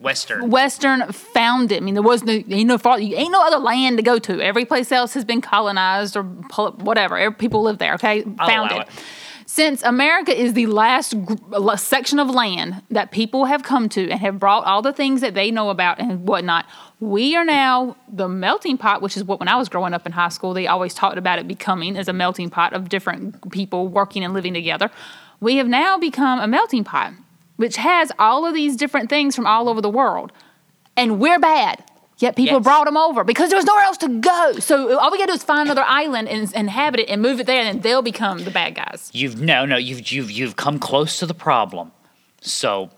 Western. 0.01 0.49
Western 0.49 1.11
founded. 1.11 1.77
I 1.77 1.79
mean, 1.81 1.93
there 1.93 2.03
was 2.03 2.23
no 2.23 2.33
ain't 2.33 2.67
no 2.67 2.77
far, 2.77 2.99
ain't 2.99 3.31
no 3.31 3.45
other 3.45 3.59
land 3.59 3.97
to 3.97 4.03
go 4.03 4.19
to. 4.19 4.41
Every 4.41 4.65
place 4.65 4.91
else 4.91 5.13
has 5.13 5.23
been 5.23 5.41
colonized 5.41 6.17
or 6.17 6.23
whatever. 6.23 7.17
Every, 7.17 7.35
people 7.35 7.61
live 7.61 7.77
there. 7.77 7.93
Okay, 7.93 8.23
founded. 8.23 8.79
it. 8.79 8.87
Since 9.53 9.83
America 9.83 10.31
is 10.31 10.53
the 10.53 10.67
last 10.67 11.13
gr- 11.25 11.35
uh, 11.51 11.75
section 11.75 12.19
of 12.19 12.29
land 12.29 12.83
that 12.89 13.11
people 13.11 13.43
have 13.43 13.63
come 13.63 13.89
to 13.89 14.09
and 14.09 14.17
have 14.21 14.39
brought 14.39 14.63
all 14.63 14.81
the 14.81 14.93
things 14.93 15.19
that 15.19 15.33
they 15.33 15.51
know 15.51 15.69
about 15.69 15.99
and 15.99 16.25
whatnot, 16.25 16.65
we 17.01 17.35
are 17.35 17.43
now 17.43 17.97
the 18.07 18.29
melting 18.29 18.77
pot, 18.77 19.01
which 19.01 19.17
is 19.17 19.25
what 19.25 19.41
when 19.41 19.49
I 19.49 19.57
was 19.57 19.67
growing 19.67 19.93
up 19.93 20.05
in 20.05 20.13
high 20.13 20.29
school, 20.29 20.53
they 20.53 20.67
always 20.67 20.93
talked 20.93 21.17
about 21.17 21.37
it 21.37 21.49
becoming 21.49 21.97
as 21.97 22.07
a 22.07 22.13
melting 22.13 22.49
pot 22.49 22.71
of 22.71 22.87
different 22.87 23.51
people 23.51 23.89
working 23.89 24.23
and 24.23 24.33
living 24.33 24.53
together. 24.53 24.89
We 25.41 25.57
have 25.57 25.67
now 25.67 25.97
become 25.97 26.39
a 26.39 26.47
melting 26.47 26.85
pot, 26.85 27.11
which 27.57 27.75
has 27.75 28.09
all 28.17 28.45
of 28.45 28.53
these 28.53 28.77
different 28.77 29.09
things 29.09 29.35
from 29.35 29.45
all 29.45 29.67
over 29.67 29.81
the 29.81 29.89
world. 29.89 30.31
And 30.95 31.19
we're 31.19 31.39
bad. 31.39 31.83
Yet 32.21 32.35
people 32.35 32.57
Yes. 32.57 32.63
brought 32.63 32.85
them 32.85 32.97
over 32.97 33.23
because 33.23 33.49
there 33.49 33.57
was 33.57 33.65
nowhere 33.65 33.83
else 33.83 33.97
to 33.97 34.07
go. 34.07 34.53
So 34.59 34.97
all 34.99 35.11
we 35.11 35.17
got 35.17 35.25
to 35.25 35.31
do 35.31 35.35
is 35.35 35.43
find 35.43 35.67
another 35.67 35.85
island 35.87 36.27
and 36.29 36.51
inhabit 36.53 37.01
it 37.01 37.09
and 37.09 37.21
move 37.21 37.39
it 37.39 37.47
there, 37.47 37.63
and 37.63 37.81
they'll 37.81 38.01
become 38.03 38.43
the 38.43 38.51
bad 38.51 38.75
guys. 38.75 39.09
You've 39.13 39.41
no, 39.41 39.65
no. 39.65 39.77
You've 39.77 40.11
you've 40.11 40.29
you've 40.31 40.55
come 40.55 40.77
close 40.77 41.17
to 41.19 41.25
the 41.25 41.33
problem. 41.33 41.91
So 42.41 42.91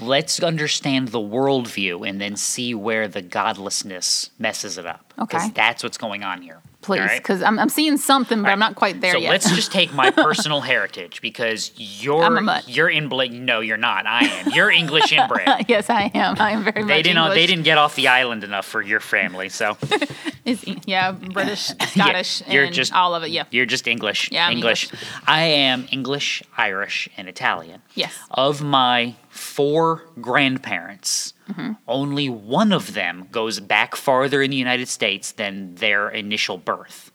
let's 0.00 0.42
understand 0.42 1.08
the 1.08 1.18
worldview 1.18 2.08
and 2.08 2.20
then 2.20 2.36
see 2.36 2.74
where 2.74 3.08
the 3.08 3.22
godlessness 3.22 4.30
messes 4.38 4.78
it 4.78 4.86
up. 4.86 5.12
Okay. 5.18 5.50
that's 5.54 5.82
what's 5.82 5.98
going 5.98 6.22
on 6.22 6.42
here. 6.42 6.60
Please, 6.88 7.00
all 7.00 7.06
right? 7.06 7.22
because 7.22 7.42
I'm, 7.42 7.58
I'm 7.58 7.68
seeing 7.68 7.96
something, 7.96 8.42
but 8.42 8.48
I'm 8.50 8.58
not 8.58 8.74
quite 8.74 9.00
there 9.00 9.12
so 9.12 9.18
yet. 9.18 9.30
let's 9.30 9.50
just 9.54 9.70
take 9.72 9.92
my 9.94 10.10
personal 10.26 10.60
heritage 10.60 11.20
because 11.20 11.70
you're 11.76 12.22
I'm 12.24 12.36
a 12.36 12.40
mutt. 12.40 12.68
you're 12.68 12.90
inbred. 12.90 13.32
No, 13.32 13.60
you're 13.60 13.76
not. 13.76 14.06
I 14.06 14.24
am. 14.26 14.50
You're 14.52 14.70
English 14.70 15.12
inbred. 15.12 15.64
yes, 15.68 15.88
I 15.88 16.10
am. 16.14 16.36
I 16.40 16.50
am 16.52 16.64
very 16.64 16.82
They 16.84 17.02
didn't. 17.02 17.18
English. 17.18 17.34
They 17.34 17.46
didn't 17.46 17.64
get 17.64 17.78
off 17.78 17.94
the 17.94 18.08
island 18.08 18.42
enough 18.44 18.66
for 18.66 18.82
your 18.82 19.00
family, 19.00 19.48
so 19.48 19.76
yeah, 20.86 21.12
British, 21.12 21.68
Scottish, 21.88 22.42
you're 22.48 22.64
and 22.64 22.74
just- 22.74 22.92
all 22.92 23.14
of 23.14 23.22
it. 23.22 23.30
Yeah. 23.30 23.44
you're 23.50 23.66
just 23.66 23.86
English. 23.86 24.30
Yeah, 24.32 24.46
I'm 24.46 24.52
English. 24.54 24.88
I 25.26 25.42
am 25.42 25.86
English, 25.92 26.42
Irish, 26.56 27.08
and 27.16 27.28
Italian. 27.28 27.82
Yes. 27.94 28.14
Of 28.30 28.62
my 28.62 29.14
four 29.28 30.04
grandparents, 30.20 31.34
Mm-hmm. 31.48 31.72
only 31.86 32.28
one 32.28 32.72
of 32.72 32.94
them 32.94 33.26
goes 33.32 33.58
back 33.60 33.96
farther 33.96 34.42
in 34.42 34.50
the 34.50 34.56
United 34.56 34.88
States 34.88 35.32
than 35.32 35.74
their 35.76 36.08
initial 36.10 36.58
birth. 36.58 37.10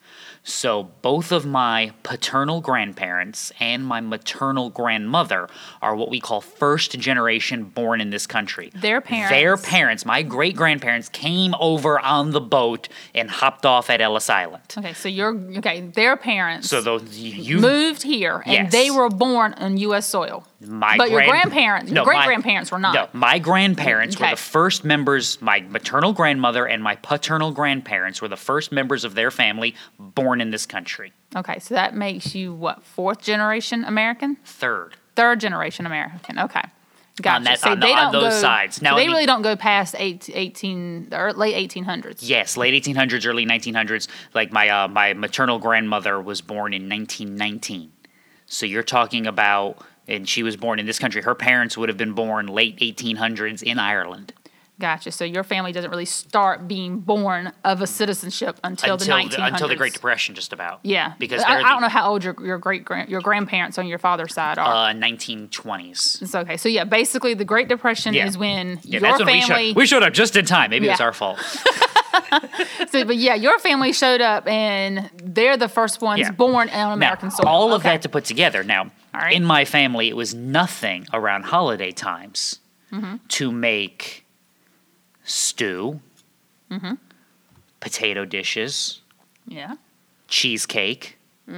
So 0.45 0.91
both 1.01 1.31
of 1.31 1.45
my 1.45 1.93
paternal 2.03 2.59
grandparents 2.59 3.53
and 3.61 3.85
my 3.85 4.01
maternal 4.01 4.69
grandmother 4.69 5.47
are 5.81 5.95
what 5.95 6.09
we 6.09 6.19
call 6.19 6.41
first 6.41 6.99
generation 6.99 7.63
born 7.63 8.01
in 8.01 8.09
this 8.09 8.27
country. 8.27 8.69
Their 8.75 8.99
parents- 8.99 9.29
Their 9.31 9.55
parents, 9.55 10.05
my 10.05 10.21
great 10.21 10.57
grandparents, 10.57 11.07
came 11.07 11.55
over 11.61 11.97
on 11.97 12.31
the 12.31 12.41
boat 12.41 12.89
and 13.15 13.31
hopped 13.31 13.65
off 13.65 13.89
at 13.89 14.01
Ellis 14.01 14.29
Island. 14.29 14.63
Okay, 14.77 14.91
so 14.91 15.07
you're 15.07 15.33
okay. 15.59 15.79
Their 15.79 16.17
parents 16.17 16.67
So 16.67 16.81
those 16.81 17.17
you 17.17 17.59
moved 17.59 18.03
here, 18.03 18.43
and 18.45 18.53
Yes. 18.65 18.71
they 18.73 18.91
were 18.91 19.09
born 19.09 19.53
on 19.53 19.77
U.S. 19.77 20.07
soil. 20.07 20.45
My 20.67 20.97
but 20.97 21.09
your 21.09 21.19
grand- 21.21 21.31
grandparents, 21.31 21.89
your 21.91 21.95
No, 21.95 22.03
great 22.05 22.23
grandparents 22.25 22.71
were 22.71 22.79
not. 22.79 22.93
No, 22.93 23.07
my 23.13 23.39
grandparents 23.39 24.19
were 24.19 24.29
the 24.29 24.35
first 24.35 24.83
members. 24.83 25.41
My 25.41 25.61
maternal 25.61 26.13
grandmother 26.13 26.65
and 26.65 26.81
my 26.83 26.95
paternal 26.95 27.51
grandparents 27.51 28.21
were 28.21 28.27
the 28.27 28.37
first 28.37 28.71
members 28.71 29.03
of 29.03 29.15
their 29.15 29.31
family 29.31 29.75
born 29.99 30.41
in 30.41 30.51
this 30.51 30.65
country. 30.65 31.13
Okay, 31.35 31.59
so 31.59 31.73
that 31.75 31.95
makes 31.95 32.33
you 32.35 32.53
what 32.53 32.83
fourth 32.83 33.21
generation 33.21 33.83
American, 33.83 34.37
Third. 34.45 34.95
third 35.15 35.39
generation 35.39 35.85
American. 35.85 36.39
Okay. 36.39 36.61
Gotcha. 37.21 37.43
that- 37.43 37.59
so 37.59 37.69
on 37.71 37.79
they 37.79 37.93
on 37.93 38.11
don't 38.11 38.23
those 38.23 38.33
go, 38.33 38.41
sides. 38.41 38.75
so 38.77 38.83
Now, 38.83 38.95
they 38.95 39.01
let 39.01 39.07
me- 39.07 39.13
really 39.13 39.25
don't 39.27 39.43
go 39.43 39.55
past 39.55 39.95
eight, 39.99 40.29
18, 40.33 41.09
late 41.35 41.53
1800s. 41.55 42.27
Yes, 42.27 42.57
late 42.57 42.73
1800s, 42.73 43.27
early 43.27 43.45
1900s. 43.45 44.07
Like 44.33 44.51
my 44.51 44.67
uh, 44.69 44.87
my 44.87 45.13
maternal 45.13 45.59
grandmother 45.59 46.19
was 46.19 46.41
born 46.41 46.73
in 46.73 46.89
1919. 46.89 47.91
So 48.45 48.65
you're 48.65 48.83
talking 48.83 49.25
about, 49.27 49.77
and 50.07 50.27
she 50.27 50.43
was 50.43 50.57
born 50.57 50.79
in 50.79 50.85
this 50.85 50.99
country. 50.99 51.21
Her 51.21 51.35
parents 51.35 51.77
would 51.77 51.89
have 51.89 51.97
been 51.97 52.13
born 52.13 52.47
late 52.47 52.77
1800s 52.79 53.63
in 53.63 53.79
Ireland. 53.79 54.33
Gotcha. 54.79 55.11
So 55.11 55.23
your 55.23 55.43
family 55.43 55.71
doesn't 55.71 55.89
really 55.91 56.03
start 56.03 56.67
being 56.67 56.99
born 56.99 57.53
of 57.63 57.81
a 57.81 57.87
citizenship 57.87 58.59
until, 58.63 58.97
the 58.97 59.03
until 59.15 59.39
1900s. 59.39 59.47
until 59.53 59.67
the 59.67 59.75
Great 59.75 59.93
Depression, 59.93 60.33
just 60.33 60.51
about. 60.51 60.79
Yeah, 60.83 61.13
because 61.19 61.43
I, 61.43 61.57
they're 61.57 61.65
I 61.67 61.69
don't 61.69 61.81
know 61.81 61.89
how 61.89 62.09
old 62.09 62.23
your 62.23 62.35
your 62.43 62.57
great 62.57 62.83
grand 62.83 63.07
your 63.07 63.21
grandparents 63.21 63.77
on 63.77 63.85
your 63.85 63.99
father's 63.99 64.33
side 64.33 64.57
are. 64.57 64.89
Uh, 64.89 64.93
1920s. 64.93 66.21
it's 66.23 66.33
okay. 66.35 66.57
So 66.57 66.69
yeah, 66.69 66.85
basically 66.85 67.35
the 67.35 67.45
Great 67.45 67.67
Depression 67.69 68.13
Yeah. 68.15 68.25
is 68.25 68.37
when 68.37 68.79
Yeah, 68.83 68.93
your 68.93 69.01
that's 69.01 69.19
when 69.19 69.27
we 69.27 69.41
family. 69.41 69.67
showed, 69.69 69.75
we 69.75 69.85
showed 69.85 70.03
up 70.03 70.11
just 70.13 70.35
in 70.35 70.45
time. 70.45 70.71
Maybe 70.71 70.87
it 70.87 70.91
was 70.91 71.01
our 71.01 71.13
fault. 71.13 71.39
so, 72.89 73.05
but 73.05 73.15
yeah, 73.17 73.35
your 73.35 73.57
family 73.59 73.93
showed 73.93 74.21
up 74.21 74.47
and 74.47 75.09
they're 75.23 75.57
the 75.57 75.67
first 75.69 76.01
ones 76.01 76.19
Yeah. 76.21 76.31
born 76.31 76.69
on 76.69 76.93
American 76.93 77.29
now, 77.29 77.35
soil. 77.35 77.47
all 77.47 77.73
of 77.73 77.83
that 77.83 78.01
to 78.03 78.09
put 78.09 78.25
together. 78.25 78.63
Now, 78.63 78.91
right. 79.13 79.33
in 79.35 79.43
my 79.43 79.65
family, 79.65 80.07
it 80.09 80.15
was 80.15 80.33
nothing 80.33 81.05
around 81.13 81.43
holiday 81.45 81.91
times 81.91 82.59
Mm-hmm. 82.91 83.15
to 83.27 83.51
make 83.51 84.23
stew, 85.23 85.99
Mm-hmm. 86.69 86.93
potato 87.79 88.25
dishes, 88.25 89.01
Yeah. 89.47 89.75
cheesecake. 90.27 91.17
Which 91.47 91.55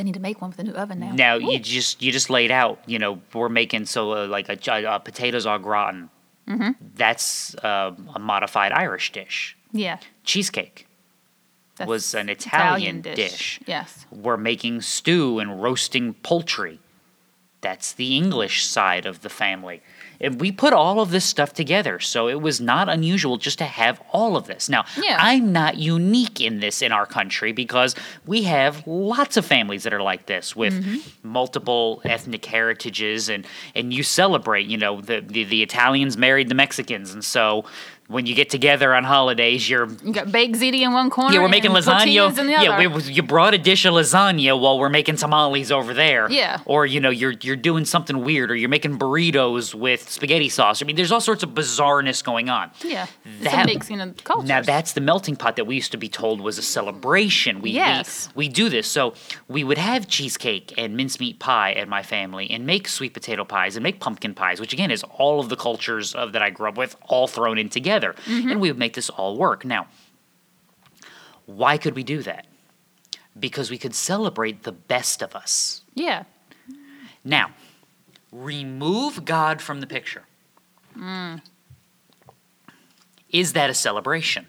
I 0.00 0.02
need 0.02 0.14
to 0.14 0.20
make 0.20 0.40
one 0.40 0.50
with 0.50 0.58
a 0.58 0.64
new 0.64 0.72
oven 0.72 0.98
now. 0.98 1.12
Now 1.12 1.34
you 1.36 1.58
just 1.58 2.02
you 2.02 2.10
just 2.10 2.28
laid 2.30 2.50
out. 2.50 2.80
You 2.86 2.98
know, 2.98 3.20
we're 3.32 3.48
making 3.48 3.86
so 3.86 4.12
uh, 4.12 4.26
like 4.26 4.48
a, 4.48 4.58
uh, 4.90 4.98
potatoes 4.98 5.46
au 5.46 5.58
gratin. 5.58 6.10
Mm-hmm. 6.48 6.70
That's 6.94 7.54
uh, 7.56 7.92
a 8.14 8.18
modified 8.18 8.72
Irish 8.72 9.12
dish. 9.12 9.56
Yeah. 9.72 9.98
Cheesecake. 10.24 10.86
That's 11.76 11.88
Was 11.88 12.14
an 12.14 12.28
Italian 12.28 13.02
dish. 13.02 13.60
Yes. 13.66 14.06
we're 14.10 14.36
making 14.36 14.80
stew 14.80 15.38
and 15.38 15.62
roasting 15.62 16.14
poultry. 16.14 16.80
That's 17.60 17.92
the 17.92 18.16
English 18.16 18.64
side 18.64 19.06
of 19.06 19.22
the 19.22 19.28
family. 19.28 19.82
And 20.20 20.40
we 20.40 20.50
put 20.50 20.72
all 20.72 21.00
of 21.00 21.10
this 21.10 21.24
stuff 21.24 21.52
together. 21.52 22.00
So 22.00 22.28
it 22.28 22.40
was 22.40 22.60
not 22.60 22.88
unusual 22.88 23.36
just 23.36 23.58
to 23.58 23.64
have 23.64 24.00
all 24.12 24.36
of 24.36 24.46
this. 24.46 24.68
Now, 24.68 24.84
Yeah. 25.00 25.16
I'm 25.20 25.52
not 25.52 25.76
unique 25.76 26.40
in 26.40 26.58
this 26.60 26.82
in 26.82 26.90
our 26.92 27.06
country 27.06 27.52
because 27.52 27.94
we 28.26 28.42
have 28.42 28.84
lots 28.86 29.36
of 29.36 29.46
families 29.46 29.84
that 29.84 29.92
are 29.94 30.02
like 30.02 30.26
this 30.26 30.56
with 30.56 30.74
Mm-hmm. 30.74 31.28
multiple 31.28 32.00
ethnic 32.04 32.44
heritages 32.44 33.28
and 33.28 33.46
and 33.74 33.92
you 33.94 34.02
celebrate, 34.02 34.66
you 34.66 34.76
know, 34.76 35.00
the, 35.00 35.20
the 35.20 35.44
the 35.44 35.62
Italians 35.62 36.16
married 36.16 36.48
the 36.48 36.54
Mexicans 36.54 37.12
and 37.12 37.24
so 37.24 37.64
when 38.08 38.26
you 38.26 38.34
get 38.34 38.48
together 38.50 38.94
on 38.94 39.04
holidays, 39.04 39.68
you're 39.68 39.86
You 40.04 40.12
got 40.12 40.32
baked 40.32 40.56
ziti 40.56 40.80
in 40.80 40.92
one 40.92 41.10
corner. 41.10 41.34
yeah, 41.34 41.40
we're 41.42 41.48
making 41.48 41.70
lasagna. 41.72 42.06
Yeah, 42.62 42.88
we, 42.88 43.02
you 43.04 43.22
brought 43.22 43.54
a 43.54 43.58
dish 43.58 43.84
of 43.84 43.92
lasagna 43.94 44.58
while 44.60 44.78
we're 44.78 44.88
making 44.88 45.16
tamales 45.16 45.70
over 45.70 45.92
there. 45.94 46.30
Yeah. 46.30 46.58
Or 46.64 46.86
you 46.86 47.00
know, 47.00 47.10
you're 47.10 47.34
you're 47.42 47.56
doing 47.56 47.84
something 47.84 48.24
weird, 48.24 48.50
or 48.50 48.56
you're 48.56 48.68
making 48.70 48.98
burritos 48.98 49.74
with 49.74 50.08
spaghetti 50.10 50.48
sauce. 50.48 50.82
I 50.82 50.86
mean, 50.86 50.96
there's 50.96 51.12
all 51.12 51.20
sorts 51.20 51.42
of 51.42 51.50
bizarreness 51.50 52.24
going 52.24 52.48
on. 52.48 52.70
yeah. 52.84 53.06
That- 53.42 53.66
mixing 53.66 54.00
of 54.00 54.24
cultures. 54.24 54.48
Now 54.48 54.62
that's 54.62 54.92
the 54.94 55.00
melting 55.02 55.36
pot 55.36 55.56
that 55.56 55.66
we 55.66 55.74
used 55.76 55.92
to 55.92 55.98
be 55.98 56.08
told 56.08 56.40
was 56.40 56.56
a 56.58 56.62
celebration. 56.62 57.60
We, 57.60 57.70
Yes. 57.72 58.28
we 58.34 58.46
we 58.48 58.48
do 58.48 58.68
this. 58.70 58.86
So 58.88 59.12
we 59.48 59.62
would 59.64 59.76
have 59.78 60.08
cheesecake 60.08 60.72
and 60.78 60.96
mincemeat 60.96 61.38
pie 61.38 61.72
at 61.72 61.86
my 61.88 62.02
family, 62.02 62.50
and 62.50 62.64
make 62.64 62.88
sweet 62.88 63.12
potato 63.12 63.44
pies 63.44 63.76
and 63.76 63.82
make 63.82 64.00
pumpkin 64.00 64.32
pies, 64.34 64.58
which 64.60 64.72
again 64.72 64.90
is 64.90 65.02
all 65.04 65.40
of 65.40 65.50
the 65.50 65.56
cultures 65.56 66.14
of 66.14 66.32
that 66.32 66.40
I 66.42 66.48
grew 66.50 66.68
up 66.70 66.78
with 66.78 66.96
all 67.02 67.26
thrown 67.26 67.58
in 67.58 67.68
together, 67.68 67.97
Mm-hmm. 68.04 68.50
and 68.50 68.60
we 68.60 68.70
would 68.70 68.78
make 68.78 68.94
this 68.94 69.10
all 69.10 69.36
work. 69.36 69.64
Now, 69.64 69.86
why 71.46 71.78
could 71.78 71.94
we 71.94 72.02
do 72.02 72.22
that? 72.22 72.46
Because 73.38 73.70
we 73.70 73.78
could 73.78 73.94
celebrate 73.94 74.62
the 74.64 74.72
best 74.72 75.22
of 75.22 75.34
us. 75.36 75.82
yeah. 75.94 76.24
Now, 77.24 77.50
remove 78.32 79.24
God 79.24 79.60
from 79.60 79.80
the 79.80 79.86
picture. 79.86 80.22
Mm. 80.96 81.42
Is 83.30 83.52
that 83.52 83.68
a 83.68 83.74
celebration? 83.74 84.46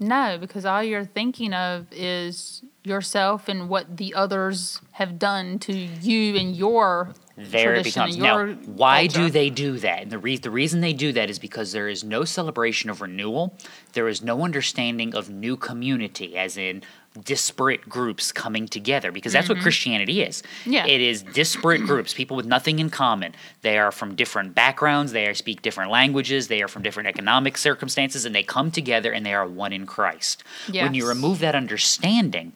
No, 0.00 0.38
because 0.38 0.64
all 0.64 0.82
you're 0.82 1.04
thinking 1.04 1.52
of 1.52 1.86
is 1.90 2.62
yourself 2.84 3.48
and 3.48 3.68
what 3.68 3.96
the 3.96 4.14
others 4.14 4.80
have 4.92 5.18
done 5.18 5.58
to 5.60 5.72
you 5.72 6.36
and 6.36 6.56
your 6.56 7.12
There 7.38 7.74
it 7.74 7.84
becomes. 7.84 8.16
Now, 8.16 8.46
why 8.48 9.06
do 9.06 9.30
they 9.30 9.48
do 9.48 9.78
that? 9.78 10.02
And 10.02 10.10
the, 10.10 10.18
re- 10.18 10.36
the 10.36 10.50
reason 10.50 10.80
they 10.80 10.92
do 10.92 11.12
that 11.12 11.30
is 11.30 11.38
because 11.38 11.72
there 11.72 11.88
is 11.88 12.02
no 12.02 12.24
celebration 12.24 12.90
of 12.90 13.00
renewal. 13.00 13.56
There 13.92 14.08
is 14.08 14.22
no 14.22 14.44
understanding 14.44 15.14
of 15.14 15.30
new 15.30 15.56
community, 15.56 16.36
as 16.36 16.56
in 16.56 16.82
disparate 17.24 17.88
groups 17.88 18.32
coming 18.32 18.68
together, 18.68 19.10
because 19.10 19.32
that's 19.32 19.48
what 19.48 19.58
Christianity 19.58 20.22
is. 20.22 20.42
Mm-hmm. 20.42 20.72
Yeah. 20.72 20.86
It 20.86 21.00
is 21.00 21.22
disparate 21.22 21.80
groups, 21.86 22.14
people 22.14 22.36
with 22.36 22.46
nothing 22.46 22.78
in 22.78 22.90
common. 22.90 23.34
They 23.62 23.78
are 23.78 23.90
from 23.90 24.14
different 24.14 24.54
backgrounds, 24.54 25.12
they 25.12 25.26
are, 25.26 25.34
speak 25.34 25.62
different 25.62 25.90
languages, 25.90 26.48
they 26.48 26.62
are 26.62 26.68
from 26.68 26.82
different 26.82 27.08
economic 27.08 27.56
circumstances, 27.56 28.24
and 28.24 28.34
they 28.34 28.42
come 28.42 28.70
together 28.70 29.12
and 29.12 29.24
they 29.24 29.34
are 29.34 29.46
one 29.46 29.72
in 29.72 29.86
Christ. 29.86 30.44
When 30.84 30.94
you 30.94 31.08
remove 31.08 31.38
that 31.40 31.54
understanding, 31.54 32.52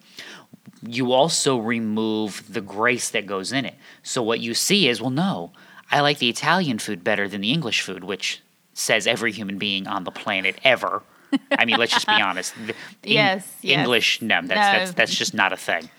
you 0.87 1.11
also 1.13 1.57
remove 1.57 2.43
the 2.51 2.61
grace 2.61 3.09
that 3.11 3.25
goes 3.25 3.51
in 3.51 3.65
it. 3.65 3.75
So 4.03 4.21
what 4.23 4.39
you 4.39 4.53
see 4.53 4.87
is, 4.87 5.01
well, 5.01 5.09
no, 5.11 5.51
I 5.91 6.01
like 6.01 6.17
the 6.19 6.29
Italian 6.29 6.79
food 6.79 7.03
better 7.03 7.27
than 7.27 7.41
the 7.41 7.51
English 7.51 7.81
food, 7.81 8.03
which 8.03 8.41
says 8.73 9.05
every 9.07 9.31
human 9.31 9.57
being 9.57 9.87
on 9.87 10.03
the 10.03 10.11
planet 10.11 10.57
ever. 10.63 11.03
I 11.51 11.65
mean, 11.65 11.77
let's 11.77 11.93
just 11.93 12.07
be 12.07 12.13
honest. 12.21 12.53
Yes, 13.03 13.47
yes. 13.61 13.79
English, 13.79 14.21
no, 14.21 14.41
that's, 14.41 14.49
No. 14.49 14.55
that's 14.55 14.91
that's 14.93 15.15
just 15.15 15.33
not 15.33 15.53
a 15.53 15.57
thing. 15.57 15.89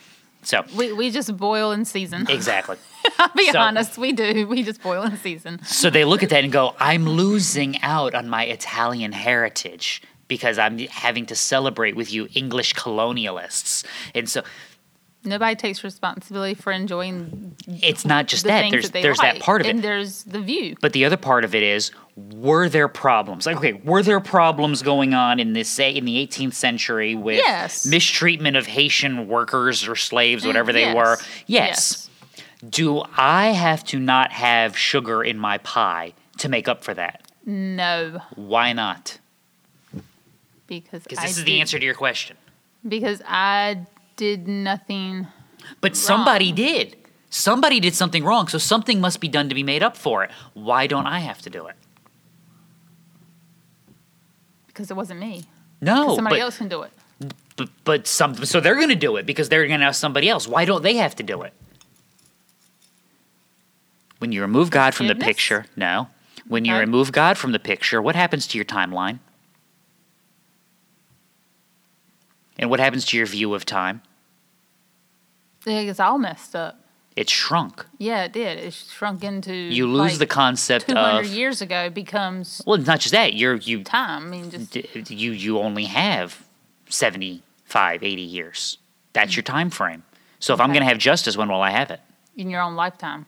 So 0.43 0.63
We, 0.77 0.93
we 0.93 1.11
just 1.11 1.35
boil 1.37 1.71
and 1.71 1.89
season. 1.89 2.27
exactly. 2.29 2.77
I'll 3.19 3.31
be 3.35 3.51
So- 3.51 3.59
honest, 3.61 3.97
we 3.97 4.13
do. 4.13 4.47
We 4.47 4.63
just 4.63 4.83
boil 4.83 5.03
and 5.03 5.19
season. 5.19 5.63
So 5.65 5.89
they 5.91 6.05
look 6.05 6.23
at 6.23 6.29
that 6.31 6.45
and 6.45 6.53
go, 6.53 6.75
I'm 6.79 7.07
losing 7.09 7.81
out 7.83 8.15
on 8.15 8.29
my 8.29 8.45
Italian 8.45 9.13
heritage 9.13 10.03
because 10.29 10.59
I'm 10.59 10.79
having 10.79 11.27
to 11.27 11.35
celebrate 11.35 11.97
with 11.97 12.13
you 12.13 12.29
English 12.35 12.75
colonialists. 12.75 13.85
And 14.15 14.29
so 14.29 14.43
Nobody 15.25 15.57
takes 15.57 15.83
responsibility 15.83 16.55
for 16.55 16.71
enjoying 16.73 17.57
it's 17.67 18.05
not 18.05 18.27
just 18.27 18.43
the 18.45 18.49
that. 18.49 18.71
There's 18.71 18.91
that 18.91 19.03
there's 19.03 19.19
like. 19.19 19.35
that 19.35 19.43
part 19.43 19.61
of 19.63 19.67
it. 19.67 19.71
And 19.71 19.83
there's 19.83 20.25
the 20.25 20.41
view. 20.41 20.77
But 20.81 20.93
the 20.93 21.05
other 21.07 21.17
part 21.17 21.45
of 21.45 21.55
it 21.55 21.63
is, 21.63 21.91
were 22.17 22.69
there 22.69 22.89
problems? 22.89 23.47
Like, 23.47 23.57
okay, 23.57 23.73
were 23.73 24.03
there 24.03 24.21
problems 24.21 24.83
going 24.83 25.15
on 25.15 25.41
in 25.41 25.55
this 25.55 25.69
say 25.69 25.91
in 25.91 26.05
the 26.05 26.17
18th 26.27 26.53
century 26.55 27.15
with 27.15 27.37
Yes. 27.39 27.87
mistreatment 27.87 28.57
of 28.57 28.67
Haitian 28.67 29.27
workers 29.27 29.89
or 29.89 29.97
slaves, 29.97 30.45
mm, 30.45 30.49
whatever 30.49 30.73
they 30.73 30.83
Yes. 30.83 30.95
were? 30.97 31.17
Yes. 31.47 31.47
yes. 31.47 32.11
Do 32.71 33.03
I 33.17 33.49
have 33.49 33.83
to 33.85 33.99
not 33.99 34.33
have 34.33 34.77
sugar 34.77 35.23
in 35.25 35.39
my 35.39 35.59
pie 35.59 36.13
to 36.39 36.49
make 36.49 36.69
up 36.69 36.85
for 36.85 36.93
that? 36.95 37.23
No, 37.47 38.21
Why 38.37 38.73
not? 38.73 39.19
because 40.67 41.03
Because 41.03 41.19
I 41.19 41.23
this 41.23 41.33
is 41.33 41.37
did, 41.39 41.47
the 41.47 41.61
answer 41.61 41.79
to 41.79 41.85
your 41.85 41.95
question. 41.95 42.37
Because 42.87 43.21
I 43.27 43.85
did 44.17 44.49
nothing. 44.49 45.27
But 45.81 45.97
somebody 45.97 46.53
did. 46.53 46.97
Somebody 47.31 47.81
did 47.81 47.95
something 47.95 48.25
wrong, 48.25 48.47
so 48.47 48.59
something 48.59 49.01
must 49.01 49.21
be 49.21 49.29
done 49.29 49.49
to 49.49 49.55
be 49.55 49.65
made 49.65 49.83
up 49.83 49.97
for 49.97 50.23
it. 50.23 50.31
Why 50.53 50.87
don't 50.87 51.07
I 51.07 51.19
have 51.19 51.43
to 51.43 51.51
do 51.51 51.67
it? 51.67 51.75
Because 54.69 54.91
it 54.91 54.95
wasn't 54.97 55.21
me. 55.21 55.45
No, 55.81 56.15
Somebody 56.15 56.37
but, 56.37 56.43
else 56.43 56.59
can 56.59 56.69
do 56.69 56.83
it. 56.83 56.93
but 57.57 57.69
but 57.85 58.07
some 58.07 58.35
so 58.45 58.61
they're 58.61 58.77
going 58.77 58.89
to 58.89 58.95
do 58.95 59.17
it 59.17 59.27
because 59.27 59.49
they're 59.49 59.67
going 59.67 59.81
to 59.81 59.87
have 59.87 59.97
somebody 59.97 60.29
else. 60.29 60.49
Why 60.49 60.65
don't 60.65 60.83
they 60.83 60.95
have 60.95 61.15
to 61.17 61.23
do 61.23 61.43
it? 61.43 61.53
When 64.19 64.33
you 64.33 64.41
remove 64.41 64.71
God 64.71 64.95
from 64.95 65.09
the 65.09 65.15
picture, 65.15 65.67
no. 65.77 66.09
When 66.47 66.65
you 66.65 66.77
remove 66.77 67.13
God 67.13 67.37
from 67.37 67.53
the 67.53 67.59
picture, 67.59 68.01
what 68.01 68.15
happens 68.15 68.47
to 68.49 68.59
your 68.59 68.65
timeline? 68.65 69.19
And 72.59 72.71
what 72.71 72.81
happens 72.81 73.05
to 73.07 73.17
your 73.17 73.27
view 73.27 73.55
of 73.55 73.65
time? 73.65 74.03
It's 75.67 76.01
all 76.01 76.19
messed 76.19 76.55
up. 76.55 76.81
It's 77.17 77.31
shrunk. 77.31 77.87
Yeah, 77.99 78.25
it 78.25 78.33
did. 78.33 78.59
It 78.59 78.75
shrunk 78.75 79.23
into. 79.23 79.55
You 79.55 79.87
lose 79.87 80.13
like, 80.13 80.19
the 80.19 80.27
concept 80.27 80.89
200 80.89 81.21
of 81.21 81.27
years 81.27 81.63
ago 81.63 81.85
it 81.85 81.95
becomes 81.95 82.61
well, 82.67 82.77
it's 82.77 82.89
not 82.89 83.01
just 83.01 83.13
that. 83.13 83.35
You're 83.35 83.55
you 83.55 83.85
time. 83.85 84.27
I 84.27 84.27
mean, 84.27 84.51
just 84.51 85.11
you 85.11 85.31
you 85.31 85.59
only 85.61 85.85
have 85.85 86.45
75 86.89 88.03
80 88.03 88.23
years 88.23 88.79
that's 89.13 89.33
mm. 89.33 89.37
your 89.37 89.43
time 89.43 89.71
frame 89.71 90.03
so 90.39 90.55
if 90.55 90.61
i'm 90.61 90.69
going 90.69 90.81
to 90.81 90.87
have 90.87 90.99
justice 90.99 91.37
when 91.37 91.49
will 91.49 91.63
i 91.63 91.71
have 91.71 91.91
it 91.91 92.01
in 92.37 92.51
your 92.51 92.61
own 92.61 92.75
lifetime. 92.75 93.27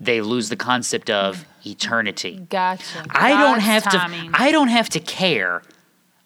they 0.00 0.20
lose 0.20 0.48
the 0.48 0.56
concept 0.56 1.10
of 1.10 1.46
mm. 1.62 1.72
eternity 1.72 2.46
Gotcha. 2.50 3.04
i 3.10 3.30
don't 3.30 3.60
have 3.60 3.84
timing. 3.84 4.32
to 4.32 4.40
i 4.40 4.50
don't 4.50 4.68
have 4.68 4.88
to 4.90 5.00
care 5.00 5.62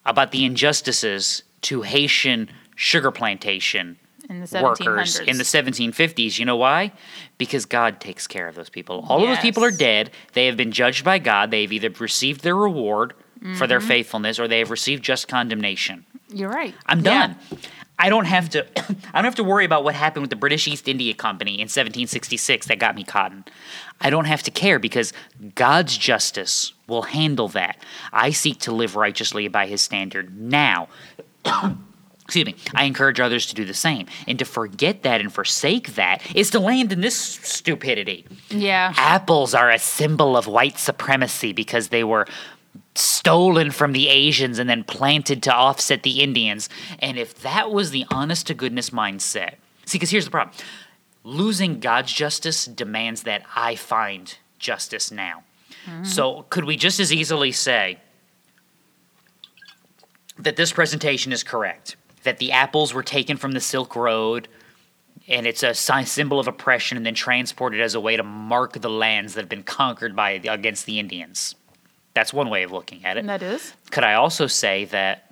about 0.05 0.31
the 0.31 0.45
injustices 0.45 1.43
to 1.63 1.81
haitian 1.83 2.49
sugar 2.75 3.11
plantation 3.11 3.97
in 4.29 4.39
the 4.41 4.45
1700s. 4.45 4.63
workers 4.63 5.19
in 5.19 5.37
the 5.37 5.43
1750s. 5.43 6.37
You 6.39 6.45
know 6.45 6.55
why? 6.55 6.91
Because 7.37 7.65
God 7.65 7.99
takes 7.99 8.27
care 8.27 8.47
of 8.47 8.55
those 8.55 8.69
people. 8.69 9.05
All 9.09 9.21
of 9.23 9.27
those 9.29 9.39
people 9.39 9.63
are 9.63 9.71
dead. 9.71 10.11
They 10.33 10.45
have 10.45 10.55
been 10.57 10.71
judged 10.71 11.03
by 11.03 11.19
God. 11.19 11.51
They've 11.51 11.71
either 11.71 11.89
received 11.99 12.41
their 12.41 12.55
reward 12.55 13.13
for 13.55 13.67
their 13.67 13.79
Mm-hmm. 13.79 13.87
faithfulness 13.87 14.39
or 14.39 14.47
they 14.47 14.59
have 14.59 14.69
received 14.71 15.03
just 15.03 15.27
condemnation. 15.27 16.05
You're 16.31 16.49
right. 16.49 16.75
I'm 16.85 16.99
Yeah. 16.99 17.27
done. 17.27 17.35
I 17.97 18.07
don't 18.09 18.25
have 18.25 18.49
to 18.51 18.65
I 19.13 19.17
don't 19.17 19.25
have 19.25 19.35
to 19.35 19.43
worry 19.43 19.65
about 19.65 19.83
what 19.83 19.95
happened 19.95 20.21
with 20.23 20.29
the 20.29 20.35
British 20.35 20.67
East 20.67 20.87
India 20.87 21.13
Company 21.13 21.53
in 21.55 21.65
1766 21.65 22.67
that 22.67 22.79
got 22.79 22.95
me 22.95 23.03
cotton. 23.03 23.43
I 23.99 24.09
don't 24.09 24.25
have 24.25 24.43
to 24.43 24.51
care 24.51 24.77
because 24.79 25.11
God's 25.55 25.97
justice 25.97 26.73
will 26.87 27.01
handle 27.03 27.47
that. 27.49 27.77
I 28.13 28.29
seek 28.31 28.59
to 28.59 28.71
live 28.73 28.95
righteously 28.95 29.47
by 29.47 29.65
his 29.67 29.81
standard 29.81 30.39
now. 30.39 30.87
Excuse 32.29 32.45
me. 32.45 32.55
I 32.75 32.83
encourage 32.83 33.19
others 33.19 33.47
to 33.47 33.55
do 33.55 33.65
the 33.65 33.73
same. 33.73 34.05
And 34.27 34.37
to 34.37 34.45
forget 34.45 35.01
that 35.01 35.19
and 35.19 35.33
forsake 35.33 35.95
that 35.95 36.21
is 36.35 36.51
to 36.51 36.59
land 36.59 36.93
in 36.93 37.01
this 37.01 37.15
stupidity. 37.17 38.27
Yeah. 38.49 38.93
Apples 38.97 39.55
are 39.55 39.71
a 39.71 39.79
symbol 39.79 40.37
of 40.37 40.45
white 40.45 40.77
supremacy 40.77 41.53
because 41.53 41.87
they 41.87 42.03
were 42.03 42.27
stolen 42.93 43.71
from 43.71 43.93
the 43.93 44.09
Asians 44.09 44.59
and 44.59 44.69
then 44.69 44.83
planted 44.83 45.41
to 45.43 45.53
offset 45.53 46.03
the 46.03 46.21
Indians. 46.21 46.69
And 46.99 47.17
if 47.17 47.33
that 47.41 47.71
was 47.71 47.89
the 47.89 48.05
honest 48.11 48.45
to 48.47 48.53
goodness 48.53 48.91
mindset, 48.91 49.55
see, 49.85 49.97
because 49.97 50.11
here's 50.11 50.25
the 50.25 50.31
problem 50.31 50.55
losing 51.23 51.79
God's 51.79 52.13
justice 52.13 52.65
demands 52.65 53.23
that 53.23 53.43
I 53.55 53.75
find 53.75 54.37
justice 54.59 55.11
now. 55.11 55.43
Mm-hmm. 55.85 56.03
So 56.03 56.45
could 56.49 56.65
we 56.65 56.77
just 56.77 56.99
as 56.99 57.11
easily 57.11 57.51
say 57.51 57.99
that 60.39 60.55
this 60.55 60.71
presentation 60.71 61.31
is 61.31 61.43
correct? 61.43 61.95
That 62.23 62.39
the 62.39 62.51
apples 62.51 62.93
were 62.93 63.03
taken 63.03 63.37
from 63.37 63.51
the 63.51 63.59
Silk 63.59 63.95
Road 63.95 64.47
and 65.27 65.45
it's 65.45 65.61
a 65.61 65.75
symbol 65.75 66.39
of 66.39 66.47
oppression 66.47 66.97
and 66.97 67.05
then 67.05 67.13
transported 67.13 67.81
as 67.81 67.93
a 67.93 67.99
way 67.99 68.17
to 68.17 68.23
mark 68.23 68.73
the 68.73 68.89
lands 68.89 69.35
that 69.35 69.41
have 69.41 69.49
been 69.49 69.63
conquered 69.63 70.15
by 70.15 70.31
against 70.31 70.87
the 70.87 70.97
Indians. 70.97 71.55
That's 72.15 72.33
one 72.33 72.49
way 72.49 72.63
of 72.63 72.71
looking 72.71 73.05
at 73.05 73.15
it. 73.17 73.19
And 73.19 73.29
that 73.29 73.43
is? 73.43 73.73
Could 73.91 74.03
I 74.03 74.15
also 74.15 74.47
say 74.47 74.85
that 74.85 75.28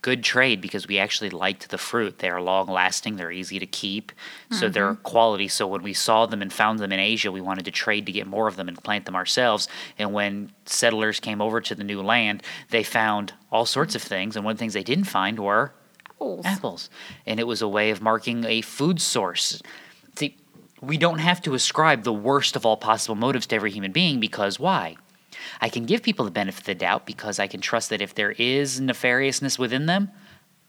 good 0.00 0.22
trade 0.22 0.60
because 0.60 0.86
we 0.86 0.98
actually 0.98 1.30
liked 1.30 1.70
the 1.70 1.78
fruit. 1.78 2.18
They 2.18 2.28
are 2.30 2.40
long 2.40 2.66
lasting, 2.68 3.16
they're 3.16 3.32
easy 3.32 3.58
to 3.58 3.66
keep, 3.66 4.12
so 4.50 4.66
mm-hmm. 4.66 4.72
they're 4.72 4.94
quality. 4.94 5.48
So 5.48 5.66
when 5.66 5.82
we 5.82 5.92
saw 5.92 6.26
them 6.26 6.40
and 6.40 6.52
found 6.52 6.78
them 6.78 6.92
in 6.92 7.00
Asia, 7.00 7.32
we 7.32 7.40
wanted 7.40 7.64
to 7.64 7.70
trade 7.70 8.06
to 8.06 8.12
get 8.12 8.26
more 8.26 8.46
of 8.46 8.56
them 8.56 8.68
and 8.68 8.82
plant 8.82 9.06
them 9.06 9.16
ourselves. 9.16 9.68
And 9.98 10.12
when 10.12 10.52
settlers 10.66 11.20
came 11.20 11.40
over 11.40 11.60
to 11.60 11.74
the 11.74 11.84
new 11.84 12.00
land, 12.00 12.42
they 12.70 12.82
found 12.82 13.32
all 13.50 13.66
sorts 13.66 13.94
of 13.94 14.02
things, 14.02 14.36
and 14.36 14.44
one 14.44 14.52
of 14.52 14.58
the 14.58 14.62
things 14.62 14.74
they 14.74 14.84
didn't 14.84 15.04
find 15.04 15.38
were 15.38 15.72
Apples. 16.20 16.46
apples. 16.46 16.90
And 17.26 17.40
it 17.40 17.46
was 17.46 17.62
a 17.62 17.68
way 17.68 17.90
of 17.90 18.02
marking 18.02 18.44
a 18.44 18.60
food 18.60 19.00
source. 19.00 19.62
See, 20.16 20.36
we 20.80 20.96
don't 20.96 21.18
have 21.18 21.40
to 21.42 21.54
ascribe 21.54 22.04
the 22.04 22.12
worst 22.12 22.56
of 22.56 22.66
all 22.66 22.76
possible 22.76 23.14
motives 23.14 23.46
to 23.48 23.56
every 23.56 23.70
human 23.70 23.92
being 23.92 24.20
because 24.20 24.58
why? 24.58 24.96
I 25.60 25.68
can 25.68 25.84
give 25.84 26.02
people 26.02 26.24
the 26.24 26.30
benefit 26.30 26.60
of 26.60 26.66
the 26.66 26.74
doubt 26.74 27.06
because 27.06 27.38
I 27.38 27.46
can 27.46 27.60
trust 27.60 27.90
that 27.90 28.00
if 28.00 28.14
there 28.14 28.32
is 28.32 28.80
nefariousness 28.80 29.58
within 29.58 29.86
them, 29.86 30.10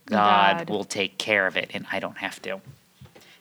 God, 0.06 0.58
God. 0.60 0.70
will 0.70 0.84
take 0.84 1.18
care 1.18 1.48
of 1.48 1.56
it 1.58 1.70
and 1.74 1.86
I 1.92 2.00
don't 2.00 2.18
have 2.18 2.42
to. 2.44 2.62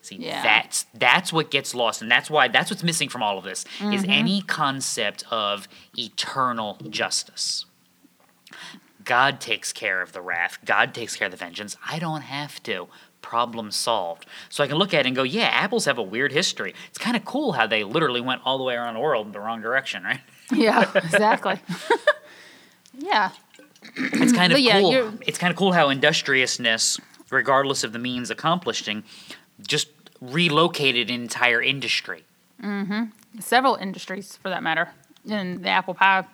See, 0.02 0.16
Yeah. 0.16 0.42
that's 0.42 0.86
that's 0.94 1.32
what 1.32 1.50
gets 1.50 1.74
lost 1.74 2.00
and 2.02 2.10
that's 2.10 2.30
why 2.30 2.48
that's 2.48 2.70
what's 2.70 2.82
missing 2.84 3.08
from 3.08 3.22
all 3.22 3.36
of 3.38 3.44
this 3.44 3.64
is 3.80 4.02
Mm-hmm. 4.02 4.10
any 4.10 4.40
concept 4.42 5.24
of 5.30 5.66
eternal 5.96 6.78
justice. 6.88 7.64
God 9.04 9.40
takes 9.40 9.72
care 9.72 10.02
of 10.02 10.12
the 10.12 10.20
wrath. 10.20 10.58
God 10.64 10.92
takes 10.94 11.16
care 11.16 11.26
of 11.26 11.30
the 11.32 11.36
vengeance. 11.38 11.76
I 11.88 11.98
don't 11.98 12.22
have 12.22 12.62
to. 12.64 12.88
Problem 13.22 13.70
solved. 13.70 14.26
So 14.50 14.62
I 14.62 14.66
can 14.66 14.76
look 14.76 14.92
at 14.92 15.00
it 15.00 15.06
and 15.06 15.16
go, 15.16 15.22
yeah, 15.22 15.46
apples 15.46 15.86
have 15.86 15.98
a 15.98 16.02
weird 16.02 16.30
history. 16.32 16.74
It's 16.88 16.98
kind 16.98 17.16
of 17.16 17.24
cool 17.24 17.52
how 17.52 17.66
they 17.66 17.84
literally 17.84 18.20
went 18.20 18.42
all 18.44 18.58
the 18.58 18.64
way 18.64 18.74
around 18.74 18.94
the 18.94 19.00
world 19.00 19.26
in 19.26 19.32
the 19.32 19.40
wrong 19.40 19.60
direction, 19.60 20.04
right? 20.04 20.20
Yeah, 20.52 20.90
exactly. 20.94 21.60
yeah. 22.98 23.30
It's 23.96 24.32
kind 24.32 24.52
of 24.52 24.58
yeah, 24.58 24.80
cool. 24.80 24.92
you're- 24.92 25.12
It's 25.26 25.38
kind 25.38 25.50
of 25.50 25.56
cool 25.56 25.72
how 25.72 25.88
industriousness, 25.88 26.98
regardless 27.30 27.84
of 27.84 27.92
the 27.92 27.98
means 27.98 28.30
accomplishing, 28.30 29.04
just 29.66 29.88
relocated 30.20 31.10
an 31.10 31.20
entire 31.22 31.62
industry. 31.62 32.24
Mm-hmm. 32.62 33.04
Several 33.40 33.76
industries, 33.76 34.36
for 34.36 34.48
that 34.48 34.62
matter, 34.62 34.88
in 35.26 35.62
the 35.62 35.68
apple 35.68 35.94
pie. 35.94 36.24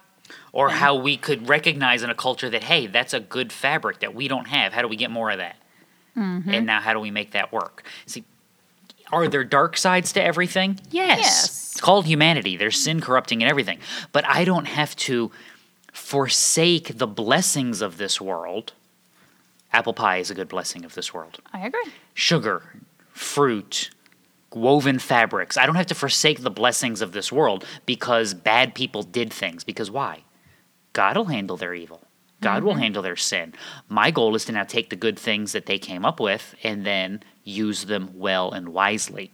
Or 0.52 0.70
how 0.70 0.94
we 0.94 1.18
could 1.18 1.48
recognize 1.50 2.02
in 2.02 2.08
a 2.08 2.14
culture 2.14 2.48
that, 2.48 2.64
hey, 2.64 2.86
that's 2.86 3.12
a 3.12 3.20
good 3.20 3.52
fabric 3.52 4.00
that 4.00 4.14
we 4.14 4.26
don't 4.26 4.46
have. 4.46 4.72
How 4.72 4.80
do 4.80 4.88
we 4.88 4.96
get 4.96 5.10
more 5.10 5.30
of 5.30 5.36
that? 5.36 5.56
Mm-hmm. 6.16 6.48
And 6.50 6.66
now, 6.66 6.80
how 6.80 6.94
do 6.94 7.00
we 7.00 7.10
make 7.10 7.32
that 7.32 7.52
work? 7.52 7.84
See, 8.06 8.24
are 9.12 9.28
there 9.28 9.44
dark 9.44 9.76
sides 9.76 10.12
to 10.14 10.22
everything? 10.22 10.80
Yes. 10.90 11.18
Yes. 11.18 11.72
It's 11.72 11.80
called 11.80 12.06
humanity. 12.06 12.56
There's 12.56 12.78
sin 12.78 13.00
corrupting 13.00 13.42
and 13.42 13.50
everything. 13.50 13.78
But 14.12 14.24
I 14.26 14.44
don't 14.44 14.66
have 14.66 14.94
to 14.96 15.30
forsake 15.92 16.98
the 16.98 17.06
blessings 17.06 17.80
of 17.80 17.98
this 17.98 18.20
world. 18.20 18.72
Apple 19.72 19.92
pie 19.92 20.18
is 20.18 20.30
a 20.30 20.34
good 20.34 20.48
blessing 20.48 20.84
of 20.84 20.94
this 20.94 21.12
world. 21.12 21.40
I 21.52 21.66
agree. 21.66 21.92
Sugar, 22.14 22.62
fruit, 23.10 23.90
woven 24.52 25.00
fabrics. 25.00 25.56
I 25.56 25.66
don't 25.66 25.74
have 25.74 25.86
to 25.86 25.94
forsake 25.94 26.42
the 26.42 26.50
blessings 26.50 27.02
of 27.02 27.12
this 27.12 27.32
world 27.32 27.64
because 27.86 28.34
bad 28.34 28.74
people 28.74 29.02
did 29.02 29.32
things. 29.32 29.64
Because 29.64 29.90
why? 29.90 30.22
God 30.92 31.16
will 31.16 31.24
handle 31.24 31.56
their 31.56 31.74
evil. 31.74 32.03
God 32.44 32.62
will 32.62 32.72
mm-hmm. 32.72 32.82
handle 32.82 33.02
their 33.02 33.16
sin. 33.16 33.54
My 33.88 34.10
goal 34.10 34.34
is 34.34 34.44
to 34.46 34.52
now 34.52 34.64
take 34.64 34.90
the 34.90 34.96
good 34.96 35.18
things 35.18 35.52
that 35.52 35.66
they 35.66 35.78
came 35.78 36.04
up 36.04 36.20
with 36.20 36.54
and 36.62 36.84
then 36.84 37.22
use 37.42 37.86
them 37.86 38.10
well 38.14 38.52
and 38.52 38.68
wisely. 38.68 39.32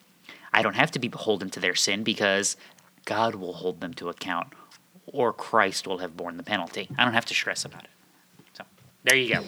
I 0.52 0.62
don't 0.62 0.76
have 0.76 0.90
to 0.92 0.98
be 0.98 1.08
beholden 1.08 1.50
to 1.50 1.60
their 1.60 1.74
sin 1.74 2.02
because 2.02 2.56
God 3.04 3.34
will 3.34 3.54
hold 3.54 3.80
them 3.80 3.94
to 3.94 4.08
account 4.08 4.48
or 5.06 5.32
Christ 5.32 5.86
will 5.86 5.98
have 5.98 6.16
borne 6.16 6.36
the 6.36 6.42
penalty. 6.42 6.88
I 6.96 7.04
don't 7.04 7.14
have 7.14 7.26
to 7.26 7.34
stress 7.34 7.64
about 7.64 7.84
it. 7.84 7.90
So, 8.54 8.64
there 9.04 9.16
you 9.16 9.34
go. 9.34 9.44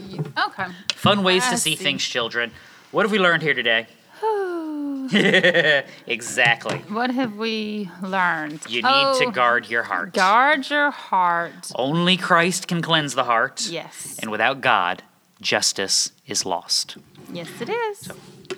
Okay. 0.49 0.67
Fun 0.95 1.23
ways 1.23 1.45
I 1.45 1.53
to 1.53 1.59
see, 1.59 1.77
see. 1.77 1.83
things, 1.83 2.03
children. 2.03 2.51
What 2.91 3.05
have 3.05 3.13
we 3.13 3.19
learned 3.19 3.43
here 3.43 3.55
today? 3.55 3.87
exactly. 6.07 6.79
What 6.89 7.11
have 7.11 7.37
we 7.37 7.91
learned? 8.03 8.61
You 8.69 8.83
need 8.83 8.89
Oh, 8.89 9.21
to 9.25 9.31
guard 9.31 9.69
your 9.69 9.83
heart. 9.83 10.15
Guard 10.15 10.69
your 10.71 10.91
heart. 10.91 11.71
Only 11.75 12.17
Christ 12.17 12.69
can 12.69 12.83
cleanse 12.83 13.15
the 13.15 13.25
heart. 13.25 13.67
Yes. 13.69 14.19
And 14.21 14.31
without 14.31 14.61
God, 14.61 15.03
justice 15.41 16.13
is 16.27 16.47
lost. 16.47 16.97
Yes, 17.33 17.49
it 17.61 17.69
is. 17.69 18.11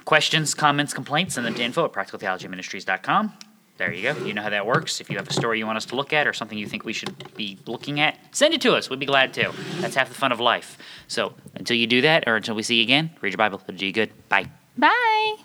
Questions, 0.05 0.55
comments, 0.55 0.93
complaints, 0.93 1.35
send 1.35 1.47
them 1.47 1.55
to 1.55 1.63
info 1.63 1.85
at 1.85 1.93
practicaltheologyministries.com. 1.93 3.33
There 3.77 3.93
you 3.93 4.03
go. 4.15 4.25
You 4.25 4.35
know 4.35 4.43
how 4.43 4.51
that 4.51 4.67
works. 4.67 5.01
If 5.01 5.11
you 5.11 5.17
have 5.17 5.27
a 5.29 5.33
story 5.33 5.59
you 5.59 5.67
want 5.67 5.77
us 5.79 5.87
to 5.87 5.97
look 5.97 6.13
at 6.13 6.29
or 6.29 6.33
something 6.33 6.57
you 6.57 6.67
think 6.67 6.85
we 6.85 6.93
should 6.93 7.35
be 7.35 7.59
looking 7.67 7.99
at, 7.99 8.17
send 8.31 8.55
it 8.55 8.61
to 8.61 8.75
us. 8.75 8.89
We'd 8.89 9.01
be 9.01 9.07
glad 9.07 9.35
to. 9.35 9.53
That's 9.81 9.97
half 9.97 10.09
the 10.09 10.15
fun 10.15 10.31
of 10.31 10.39
life. 10.39 10.79
So 11.09 11.35
until 11.55 11.77
you 11.77 11.89
do 11.89 12.01
that 12.03 12.25
or 12.29 12.37
until 12.37 12.55
we 12.55 12.63
see 12.63 12.77
you 12.77 12.83
again, 12.85 13.11
read 13.21 13.33
your 13.33 13.39
Bible. 13.39 13.61
It'll 13.67 13.77
do 13.77 13.87
you 13.87 13.93
good. 13.93 14.13
Bye. 14.29 14.49
Bye. 14.79 15.37